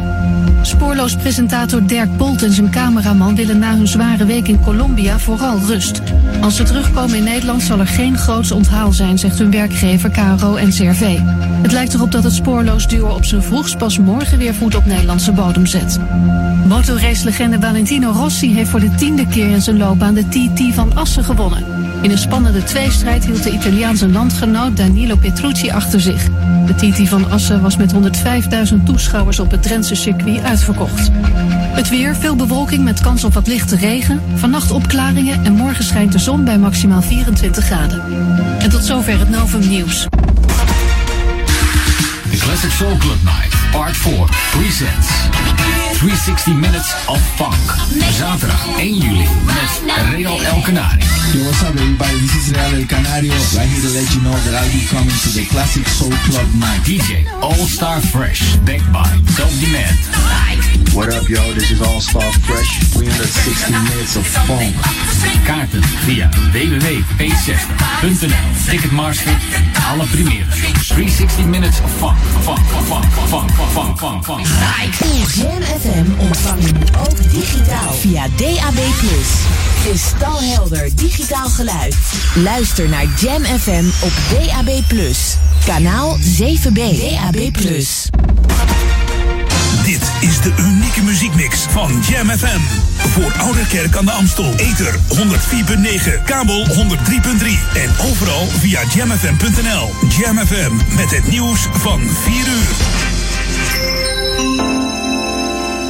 Spoorloos 0.61 1.15
presentator 1.15 1.85
Dirk 1.85 2.17
Bolt 2.17 2.43
en 2.43 2.51
zijn 2.51 2.69
cameraman 2.69 3.35
willen 3.35 3.59
na 3.59 3.75
hun 3.75 3.87
zware 3.87 4.25
week 4.25 4.47
in 4.47 4.61
Colombia 4.61 5.19
vooral 5.19 5.59
rust. 5.67 6.01
Als 6.41 6.55
ze 6.55 6.63
terugkomen 6.63 7.17
in 7.17 7.23
Nederland 7.23 7.61
zal 7.61 7.79
er 7.79 7.87
geen 7.87 8.17
groots 8.17 8.51
onthaal 8.51 8.91
zijn, 8.91 9.17
zegt 9.17 9.39
hun 9.39 9.51
werkgever 9.51 10.09
KRO 10.09 10.55
en 10.55 10.69
CRV. 10.69 11.17
Het 11.61 11.71
lijkt 11.71 11.93
erop 11.93 12.11
dat 12.11 12.23
het 12.23 12.33
spoorloos 12.33 12.87
duo 12.87 13.07
op 13.07 13.25
zijn 13.25 13.43
vroegst 13.43 13.77
pas 13.77 13.99
morgen 13.99 14.37
weer 14.37 14.53
voet 14.53 14.75
op 14.75 14.85
Nederlandse 14.85 15.31
bodem 15.31 15.65
zet. 15.65 15.99
Motorracelegende 16.67 17.59
Valentino 17.59 18.11
Rossi 18.11 18.53
heeft 18.53 18.69
voor 18.69 18.79
de 18.79 18.95
tiende 18.95 19.27
keer 19.27 19.49
in 19.49 19.61
zijn 19.61 19.77
loopbaan 19.77 20.13
de 20.13 20.27
TT 20.27 20.73
van 20.73 20.95
Assen 20.95 21.23
gewonnen. 21.23 21.63
In 22.01 22.11
een 22.11 22.17
spannende 22.17 22.63
tweestrijd 22.63 23.25
hield 23.25 23.43
de 23.43 23.51
Italiaanse 23.51 24.09
landgenoot 24.09 24.77
Danilo 24.77 25.15
Petrucci 25.15 25.69
achter 25.69 25.99
zich. 25.99 26.27
De 26.65 26.75
TT 26.75 27.09
van 27.09 27.31
Assen 27.31 27.61
was 27.61 27.77
met 27.77 27.93
105.000 27.93 28.83
toeschouwers 28.85 29.39
op 29.39 29.51
het 29.51 29.63
Drentse 29.63 29.95
circuit 29.95 30.43
uitverkocht. 30.49 31.09
Het 31.73 31.89
weer, 31.89 32.15
veel 32.15 32.35
bewolking 32.35 32.83
met 32.83 33.01
kans 33.01 33.23
op 33.23 33.33
wat 33.33 33.47
lichte 33.47 33.75
regen. 33.75 34.21
Vannacht 34.35 34.71
opklaringen 34.71 35.45
en 35.45 35.53
morgen 35.53 35.83
schijnt 35.83 36.11
de 36.11 36.19
zon 36.19 36.43
bij 36.43 36.57
maximaal 36.57 37.01
24 37.01 37.65
graden. 37.65 38.03
En 38.59 38.69
tot 38.69 38.83
zover 38.83 39.19
het 39.19 39.29
Novum 39.29 39.67
Nieuws. 39.67 40.07
The 42.31 42.37
Classic 42.37 42.71
Soul 42.71 42.97
Club 42.97 43.23
Night, 43.23 43.71
Part 43.71 43.97
4 43.97 44.13
presents 44.51 45.07
360 45.99 46.53
Minutes 46.53 46.93
of 47.07 47.19
Funk. 47.35 47.75
Zaterdag 48.11 48.67
1 48.77 48.97
juli 48.97 49.27
met 49.45 49.81
Real 50.15 50.41
El 50.43 50.61
Canari. 50.61 51.03
Yo, 51.33 51.43
what's 51.43 51.61
up, 51.61 51.75
everybody? 51.75 52.19
This 52.19 52.35
is 52.35 52.51
Real 52.51 52.79
El 52.79 52.85
Canario, 52.85 53.33
right 53.33 53.69
here 53.69 53.81
to 53.81 53.93
let 53.93 54.13
you 54.13 54.21
know 54.21 54.37
that 54.45 54.53
I'll 54.55 54.71
be 54.71 54.85
coming 54.87 55.17
to 55.23 55.29
the 55.29 55.45
Classic 55.45 55.87
Soul 55.87 56.13
Club 56.29 56.47
night. 56.57 56.81
DJ 56.85 57.27
All 57.41 57.67
Star 57.67 57.99
Fresh, 58.01 58.55
backed 58.65 58.91
by 58.91 59.09
Top 59.35 59.51
Demand. 59.59 60.18
What 60.99 61.15
up, 61.15 61.29
yo? 61.29 61.53
This 61.53 61.71
is 61.71 61.81
All 61.81 62.01
Star 62.01 62.31
Fresh. 62.43 62.79
360 62.91 63.71
minutes 63.71 64.17
of 64.17 64.27
funk. 64.27 64.75
Kaarten 65.45 65.81
via 66.03 66.29
www.p60.nl. 66.51 68.69
Ticketmaster, 68.69 69.37
alle 69.89 70.05
premieren. 70.05 70.51
360 70.51 71.45
Minutes 71.45 71.79
of 71.81 71.91
Funk. 71.91 72.17
Funk, 72.41 72.59
funk, 72.59 72.85
funk, 72.87 73.05
funk, 73.27 73.51
funk, 73.71 73.97
funk, 73.97 74.25
funk. 74.25 74.45
Jam 75.35 75.61
FM 75.61 76.19
ontvang 76.19 76.63
je 76.63 76.71
ook 77.09 77.31
digitaal 77.31 77.93
via 77.93 78.27
DAB+. 78.35 78.79
Kristalhelder 79.83 80.89
digitaal 80.95 81.49
geluid. 81.49 81.95
Luister 82.35 82.89
naar 82.89 83.05
Jam 83.19 83.43
FM 83.43 83.85
op 83.99 84.11
DAB+. 84.29 84.69
Kanaal 85.65 86.17
7B. 86.17 86.73
DAB+. 86.73 87.37
Dit 89.99 90.29
is 90.29 90.41
de 90.41 90.53
unieke 90.59 91.03
muziekmix 91.03 91.59
van 91.59 91.91
Jam 92.09 92.29
FM. 92.29 92.59
Voor 92.97 93.33
Ouderkerk 93.37 93.95
aan 93.95 94.05
de 94.05 94.11
Amstel. 94.11 94.53
Ether 94.55 94.95
104.9, 94.95 96.23
kabel 96.25 96.65
103.3 96.65 96.73
en 97.73 97.89
overal 98.09 98.45
via 98.47 98.81
jamfm.nl. 98.95 99.89
Jam 100.19 100.37
FM 100.37 100.95
met 100.95 101.11
het 101.11 101.27
nieuws 101.27 101.67
van 101.71 101.99
4 101.99 102.35
uur. 102.35 102.75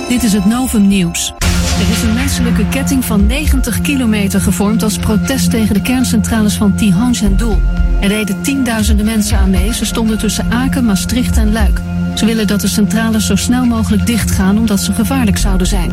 Dit 0.09 0.23
is 0.23 0.33
het 0.33 0.45
Novum 0.45 0.87
Nieuws. 0.87 1.33
Er 1.79 1.89
is 1.91 2.01
een 2.01 2.13
menselijke 2.13 2.65
ketting 2.69 3.05
van 3.05 3.25
90 3.25 3.81
kilometer 3.81 4.41
gevormd 4.41 4.83
als 4.83 4.97
protest 4.97 5.49
tegen 5.49 5.73
de 5.73 5.81
kerncentrales 5.81 6.53
van 6.53 6.75
Tihange 6.75 7.19
en 7.21 7.37
Doel. 7.37 7.61
Er 7.99 8.07
reden 8.07 8.41
tienduizenden 8.41 9.05
mensen 9.05 9.37
aan 9.37 9.49
mee. 9.49 9.73
Ze 9.73 9.85
stonden 9.85 10.17
tussen 10.17 10.51
Aken, 10.51 10.85
Maastricht 10.85 11.37
en 11.37 11.51
Luik. 11.51 11.81
Ze 12.19 12.25
willen 12.25 12.47
dat 12.47 12.61
de 12.61 12.67
centrales 12.67 13.25
zo 13.25 13.35
snel 13.35 13.65
mogelijk 13.65 14.05
dichtgaan 14.05 14.57
omdat 14.57 14.79
ze 14.79 14.93
gevaarlijk 14.93 15.37
zouden 15.37 15.67
zijn. 15.67 15.91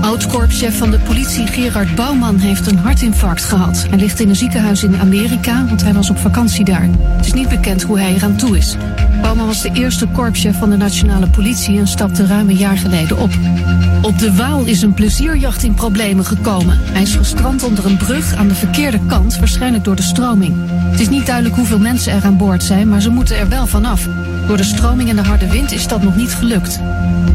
Oud-korpschef 0.00 0.78
van 0.78 0.90
de 0.90 0.98
politie 0.98 1.46
Gerard 1.46 1.94
Bouwman 1.94 2.38
heeft 2.38 2.66
een 2.66 2.78
hartinfarct 2.78 3.44
gehad. 3.44 3.86
Hij 3.88 3.98
ligt 3.98 4.20
in 4.20 4.28
een 4.28 4.36
ziekenhuis 4.36 4.82
in 4.82 5.00
Amerika, 5.00 5.66
want 5.66 5.82
hij 5.82 5.92
was 5.92 6.10
op 6.10 6.18
vakantie 6.18 6.64
daar. 6.64 6.88
Het 7.16 7.26
is 7.26 7.32
niet 7.32 7.48
bekend 7.48 7.82
hoe 7.82 7.98
hij 7.98 8.14
eraan 8.14 8.36
toe 8.36 8.56
is. 8.56 8.76
Bouwman 9.22 9.46
was 9.46 9.62
de 9.62 9.70
eerste 9.72 10.06
korpschef 10.06 10.58
van 10.58 10.70
de 10.70 10.76
nationale 10.76 11.28
politie 11.28 11.78
en 11.78 11.88
stapte 11.88 12.26
ruim 12.26 12.48
een 12.48 12.56
jaar 12.56 12.78
geleden 12.78 13.18
op. 13.18 13.30
Op 14.02 14.18
de 14.18 14.34
Waal 14.34 14.64
is 14.64 14.82
een 14.82 14.94
plezierjacht 14.94 15.62
in 15.62 15.74
problemen 15.74 16.24
gekomen. 16.24 16.78
Hij 16.82 17.02
is 17.02 17.14
gestrand 17.14 17.62
onder 17.62 17.86
een 17.86 17.96
brug 17.96 18.34
aan 18.34 18.48
de 18.48 18.54
verkeerde 18.54 19.00
kant, 19.06 19.38
waarschijnlijk 19.38 19.84
door 19.84 19.96
de 19.96 20.02
stroming. 20.02 20.54
Het 20.90 21.00
is 21.00 21.08
niet 21.08 21.26
duidelijk 21.26 21.56
hoeveel 21.56 21.78
mensen 21.78 22.12
er 22.12 22.24
aan 22.24 22.36
boord 22.36 22.62
zijn, 22.62 22.88
maar 22.88 23.00
ze 23.00 23.10
moeten 23.10 23.38
er 23.38 23.48
wel 23.48 23.66
vanaf. 23.66 24.08
Door 24.50 24.58
de 24.58 24.64
stroming 24.64 25.08
en 25.08 25.16
de 25.16 25.22
harde 25.22 25.50
wind 25.50 25.72
is 25.72 25.88
dat 25.88 26.02
nog 26.02 26.16
niet 26.16 26.34
gelukt. 26.34 26.80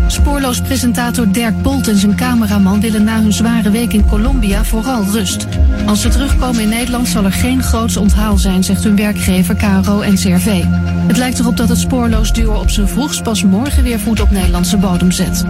Spoorloos 0.07 0.61
presentator 0.61 1.31
Dirk 1.31 1.61
Bolt 1.61 1.87
en 1.87 1.97
zijn 1.97 2.15
cameraman 2.15 2.81
willen 2.81 3.03
na 3.03 3.21
hun 3.21 3.33
zware 3.33 3.69
week 3.69 3.93
in 3.93 4.07
Colombia 4.07 4.63
vooral 4.63 5.03
rust. 5.03 5.47
Als 5.85 6.01
ze 6.01 6.09
terugkomen 6.09 6.61
in 6.61 6.69
Nederland 6.69 7.07
zal 7.07 7.25
er 7.25 7.31
geen 7.31 7.63
groots 7.63 7.97
onthaal 7.97 8.37
zijn, 8.37 8.63
zegt 8.63 8.83
hun 8.83 8.95
werkgever 8.95 9.55
KRO 9.55 10.01
en 10.01 10.15
CRV. 10.15 10.63
Het 11.07 11.17
lijkt 11.17 11.39
erop 11.39 11.57
dat 11.57 11.69
het 11.69 11.77
spoorloos 11.77 12.33
duo 12.33 12.53
op 12.53 12.69
zijn 12.69 12.87
vroegst 12.87 13.23
pas 13.23 13.43
morgen 13.43 13.83
weer 13.83 13.99
voet 13.99 14.21
op 14.21 14.31
Nederlandse 14.31 14.77
bodem 14.77 15.11
zet. 15.11 15.43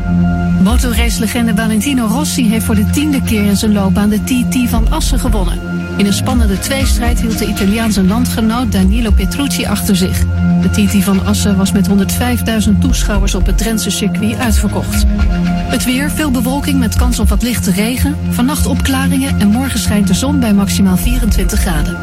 Motorracelegende 0.64 1.56
Valentino 1.56 2.06
Rossi 2.06 2.50
heeft 2.50 2.66
voor 2.66 2.76
de 2.76 2.90
tiende 2.90 3.22
keer 3.22 3.46
in 3.46 3.58
zijn 3.58 3.74
loopbaan 3.74 4.10
de 4.10 4.24
TT 4.24 4.70
van 4.70 4.92
Assen 4.92 5.20
gewonnen. 5.20 5.60
In 5.98 6.06
een 6.06 6.14
spannende 6.14 6.60
tweestrijd 6.60 7.22
hield 7.22 7.38
de 7.38 7.48
Italiaanse 7.48 8.04
landgenoot 8.04 8.72
Danilo 8.72 9.12
Petrucci 9.12 9.66
achter 9.66 9.96
zich. 9.96 10.24
De 10.62 10.70
TT 10.70 11.04
van 11.04 11.26
Assen 11.26 11.58
was 11.58 11.72
met 11.72 11.90
105.000 12.68 12.72
toeschouwers 12.80 13.36
op 13.36 13.46
het 13.46 13.58
Drentse 13.58 13.90
circuit 13.90 14.38
uitverkocht. 14.38 15.06
Het 15.68 15.86
weer, 15.86 16.12
veel 16.12 16.32
bewolking 16.32 16.80
met 16.80 16.96
kans 16.96 17.20
op 17.20 17.30
wat 17.30 17.44
lichte 17.44 17.72
regen. 17.72 18.16
Vannacht 18.30 18.66
opklaringen 18.66 19.40
en 19.40 19.48
morgen 19.48 19.80
schijnt 19.80 20.08
de 20.08 20.14
zon 20.14 20.25
bij 20.34 20.54
maximaal 20.54 20.98
24 20.98 21.60
graden. 21.60 21.98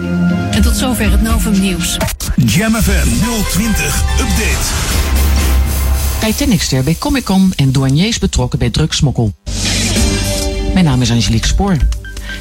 En 0.51 0.63
tot 0.63 0.77
zover 0.77 1.11
het 1.11 1.23
Novum 1.23 1.61
Nieuws. 1.61 1.97
Jam 2.37 2.75
FM 2.75 3.09
020 3.51 4.03
Update. 4.21 4.67
Titanicster 6.21 6.85
bij 6.85 6.97
Comic 6.99 7.25
Con 7.25 7.53
en 7.57 7.73
douaniers 7.73 8.19
betrokken 8.19 8.59
bij 8.59 8.71
drugsmokkel. 8.71 9.33
Mijn 10.73 10.85
naam 10.85 11.03
is 11.03 11.11
Angelique 11.11 11.47
Spoor. 11.47 11.77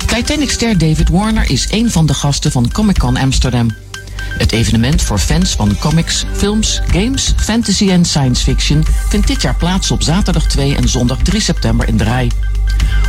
Titanicster 0.06 0.78
David 0.78 1.10
Warner 1.10 1.49
is 1.49 1.68
een 1.72 1.91
van 1.91 2.06
de 2.06 2.14
gasten 2.14 2.52
van 2.52 2.72
Comic 2.72 2.98
Con 2.98 3.18
Amsterdam. 3.18 3.70
Het 4.38 4.52
evenement 4.52 5.02
voor 5.02 5.18
fans 5.18 5.52
van 5.52 5.78
comics, 5.78 6.26
films, 6.36 6.82
games, 6.86 7.34
fantasy 7.38 7.90
en 7.90 8.06
science 8.06 8.44
fiction 8.44 8.84
vindt 9.10 9.28
dit 9.28 9.41
jaar 9.41 9.56
plaats 9.56 9.91
op 9.91 10.03
zaterdag 10.03 10.48
2 10.48 10.76
en 10.76 10.90
zondag 10.90 11.18
3 11.18 11.41
september 11.41 11.88
in 11.88 12.02
Rij. 12.02 12.32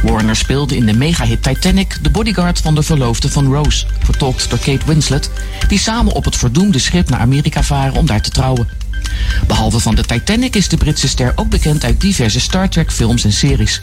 Warner 0.03 0.37
speelde 0.37 0.77
in 0.77 0.87
de 0.87 0.93
megahit 0.93 1.43
Titanic 1.43 1.99
de 2.03 2.11
bodyguard 2.11 2.61
van 2.61 2.75
de 2.75 2.83
verloofde 2.83 3.29
van 3.29 3.53
Rose, 3.53 3.87
vertolkt 4.05 4.51
door 4.51 4.59
Kate 4.59 4.87
Winslet, 4.87 5.31
die 5.69 5.79
samen 5.79 6.13
op 6.13 6.25
het 6.25 6.37
verdoemde 6.37 6.79
schip 6.79 7.09
naar 7.09 7.21
Amerika 7.21 7.63
varen 7.63 7.95
om 7.95 8.07
daar 8.07 8.23
te 8.23 8.31
trouwen. 8.31 8.69
Behalve 9.47 9.81
van 9.81 9.95
de 9.95 10.05
Titanic 10.05 10.57
is 10.57 10.69
de 10.69 10.77
Britse 10.77 11.09
ster 11.09 11.33
ook 11.35 11.49
bekend 11.49 11.85
uit 11.85 12.01
diverse 12.01 12.41
Star 12.41 12.69
Trek 12.69 12.93
films 12.93 13.25
en 13.25 13.33
series. 13.33 13.81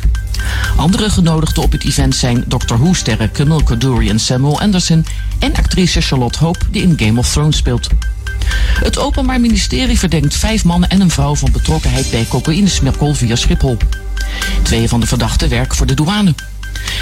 Andere 0.75 1.09
genodigden 1.09 1.63
op 1.63 1.71
het 1.71 1.85
event 1.85 2.15
zijn 2.15 2.43
Doctor 2.47 2.79
Who-sterren 2.79 3.31
Camille 3.31 3.63
Coduri 3.63 4.09
en 4.09 4.19
Samuel 4.19 4.61
Anderson 4.61 5.05
en 5.39 5.55
actrice 5.55 6.01
Charlotte 6.01 6.39
Hope 6.39 6.59
die 6.71 6.81
in 6.81 6.93
Game 6.97 7.19
of 7.19 7.31
Thrones 7.31 7.57
speelt. 7.57 7.87
Het 8.79 8.97
Openbaar 8.97 9.39
Ministerie 9.39 9.99
verdenkt 9.99 10.35
vijf 10.35 10.63
mannen 10.63 10.89
en 10.89 11.01
een 11.01 11.09
vrouw 11.09 11.35
van 11.35 11.51
betrokkenheid 11.51 12.11
bij 12.11 12.25
cocaïnesmokkel 12.29 13.13
via 13.13 13.35
Schiphol. 13.35 13.77
Twee 14.61 14.89
van 14.89 14.99
de 14.99 15.07
verdachten 15.07 15.49
werken 15.49 15.77
voor 15.77 15.85
de 15.85 15.93
douane. 15.93 16.33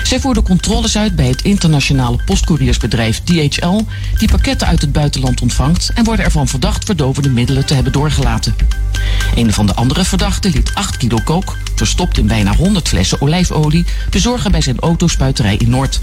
Zij 0.03 0.19
voerden 0.19 0.43
controles 0.43 0.97
uit 0.97 1.15
bij 1.15 1.27
het 1.27 1.41
internationale 1.41 2.17
postcouriersbedrijf 2.25 3.21
DHL, 3.23 3.81
die 4.17 4.27
pakketten 4.27 4.67
uit 4.67 4.81
het 4.81 4.91
buitenland 4.91 5.41
ontvangt 5.41 5.91
en 5.93 6.03
worden 6.03 6.25
ervan 6.25 6.47
verdacht 6.47 6.85
verdovende 6.85 7.29
middelen 7.29 7.65
te 7.65 7.73
hebben 7.73 7.91
doorgelaten. 7.91 8.55
Een 9.35 9.53
van 9.53 9.65
de 9.65 9.73
andere 9.73 10.05
verdachten 10.05 10.51
liet 10.51 10.71
8 10.73 10.97
kilo 10.97 11.17
kook, 11.23 11.57
verstopt 11.75 12.17
in 12.17 12.27
bijna 12.27 12.55
100 12.55 12.87
flessen 12.87 13.21
olijfolie, 13.21 13.85
bezorgen 14.09 14.51
bij 14.51 14.61
zijn 14.61 14.79
autospuiterij 14.79 15.55
in 15.55 15.69
Noord. 15.69 16.01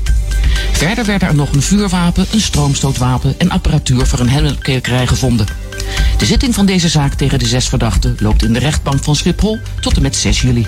Verder 0.73 1.05
werden 1.05 1.29
er 1.29 1.35
nog 1.35 1.53
een 1.53 1.63
vuurwapen, 1.63 2.27
een 2.33 2.41
stroomstootwapen 2.41 3.35
en 3.39 3.51
apparatuur 3.51 4.07
voor 4.07 4.19
een 4.19 4.29
hennepkwekerij 4.29 5.07
gevonden. 5.07 5.64
De 6.19 6.27
zitting 6.27 6.55
van 6.55 6.67
deze 6.67 6.89
zaak 6.89 7.15
tegen 7.15 7.39
de 7.39 7.47
zes 7.47 7.69
verdachten 7.69 8.17
loopt 8.19 8.43
in 8.43 8.53
de 8.53 8.59
rechtbank 8.59 9.03
van 9.03 9.17
Schiphol 9.17 9.61
tot 9.81 9.97
en 9.97 10.03
met 10.03 10.17
6 10.17 10.41
juli. 10.41 10.67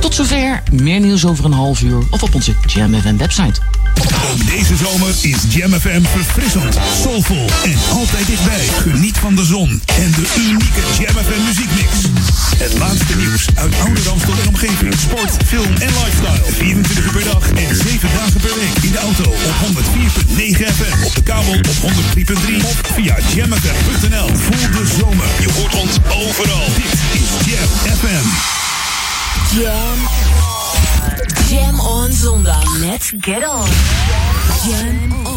Tot 0.00 0.14
zover, 0.14 0.62
meer 0.72 1.00
nieuws 1.00 1.26
over 1.26 1.44
een 1.44 1.52
half 1.52 1.82
uur 1.82 2.02
of 2.10 2.22
op 2.22 2.34
onze 2.34 2.54
Jam 2.66 2.94
FM 2.94 3.16
website. 3.16 3.75
Ook 4.30 4.46
deze 4.46 4.76
zomer 4.76 5.14
is 5.20 5.36
Jam 5.48 5.72
FM 5.72 6.02
verfrissend, 6.02 6.78
soulvol 7.02 7.46
en 7.64 7.78
altijd 7.92 8.26
dichtbij. 8.26 8.66
Geniet 8.82 9.18
van 9.18 9.34
de 9.34 9.44
zon 9.44 9.82
en 9.86 10.10
de 10.10 10.26
unieke 10.38 10.80
Jam 10.98 11.14
FM 11.24 11.42
muziekmix. 11.44 11.90
Het 12.58 12.78
laatste 12.78 13.16
nieuws 13.16 13.46
uit 13.54 13.74
oude 13.80 14.00
en 14.40 14.48
omgeving. 14.48 14.94
Sport, 14.98 15.36
film 15.46 15.72
en 15.78 15.88
lifestyle. 15.88 16.52
24 16.52 17.04
uur 17.04 17.12
per 17.12 17.24
dag 17.24 17.50
en 17.50 17.76
7 17.76 18.08
dagen 18.14 18.40
per 18.40 18.54
week. 18.54 18.84
In 18.84 18.92
de 18.92 18.98
auto 18.98 19.30
op 19.30 19.54
104.9 19.62 20.74
FM. 20.76 21.04
Op 21.04 21.14
de 21.14 21.22
kabel 21.22 21.52
op 21.52 21.66
103.3 21.66 22.64
of 22.64 22.80
via 22.94 23.16
jamfm.nl. 23.34 24.28
Voel 24.36 24.70
de 24.70 24.86
zomer. 24.98 25.26
Je 25.40 25.52
hoort 25.52 25.74
ons 25.74 25.96
overal. 26.08 26.66
Dit 26.76 26.92
is 27.20 27.52
Jam 27.52 27.96
FM. 27.96 28.26
Jam. 29.58 30.55
Jam 31.48 31.80
on 31.80 32.12
zondag. 32.12 32.64
Let's 32.80 33.12
get 33.20 33.44
on. 33.44 33.68
Jam 34.64 35.26
on. 35.26 35.35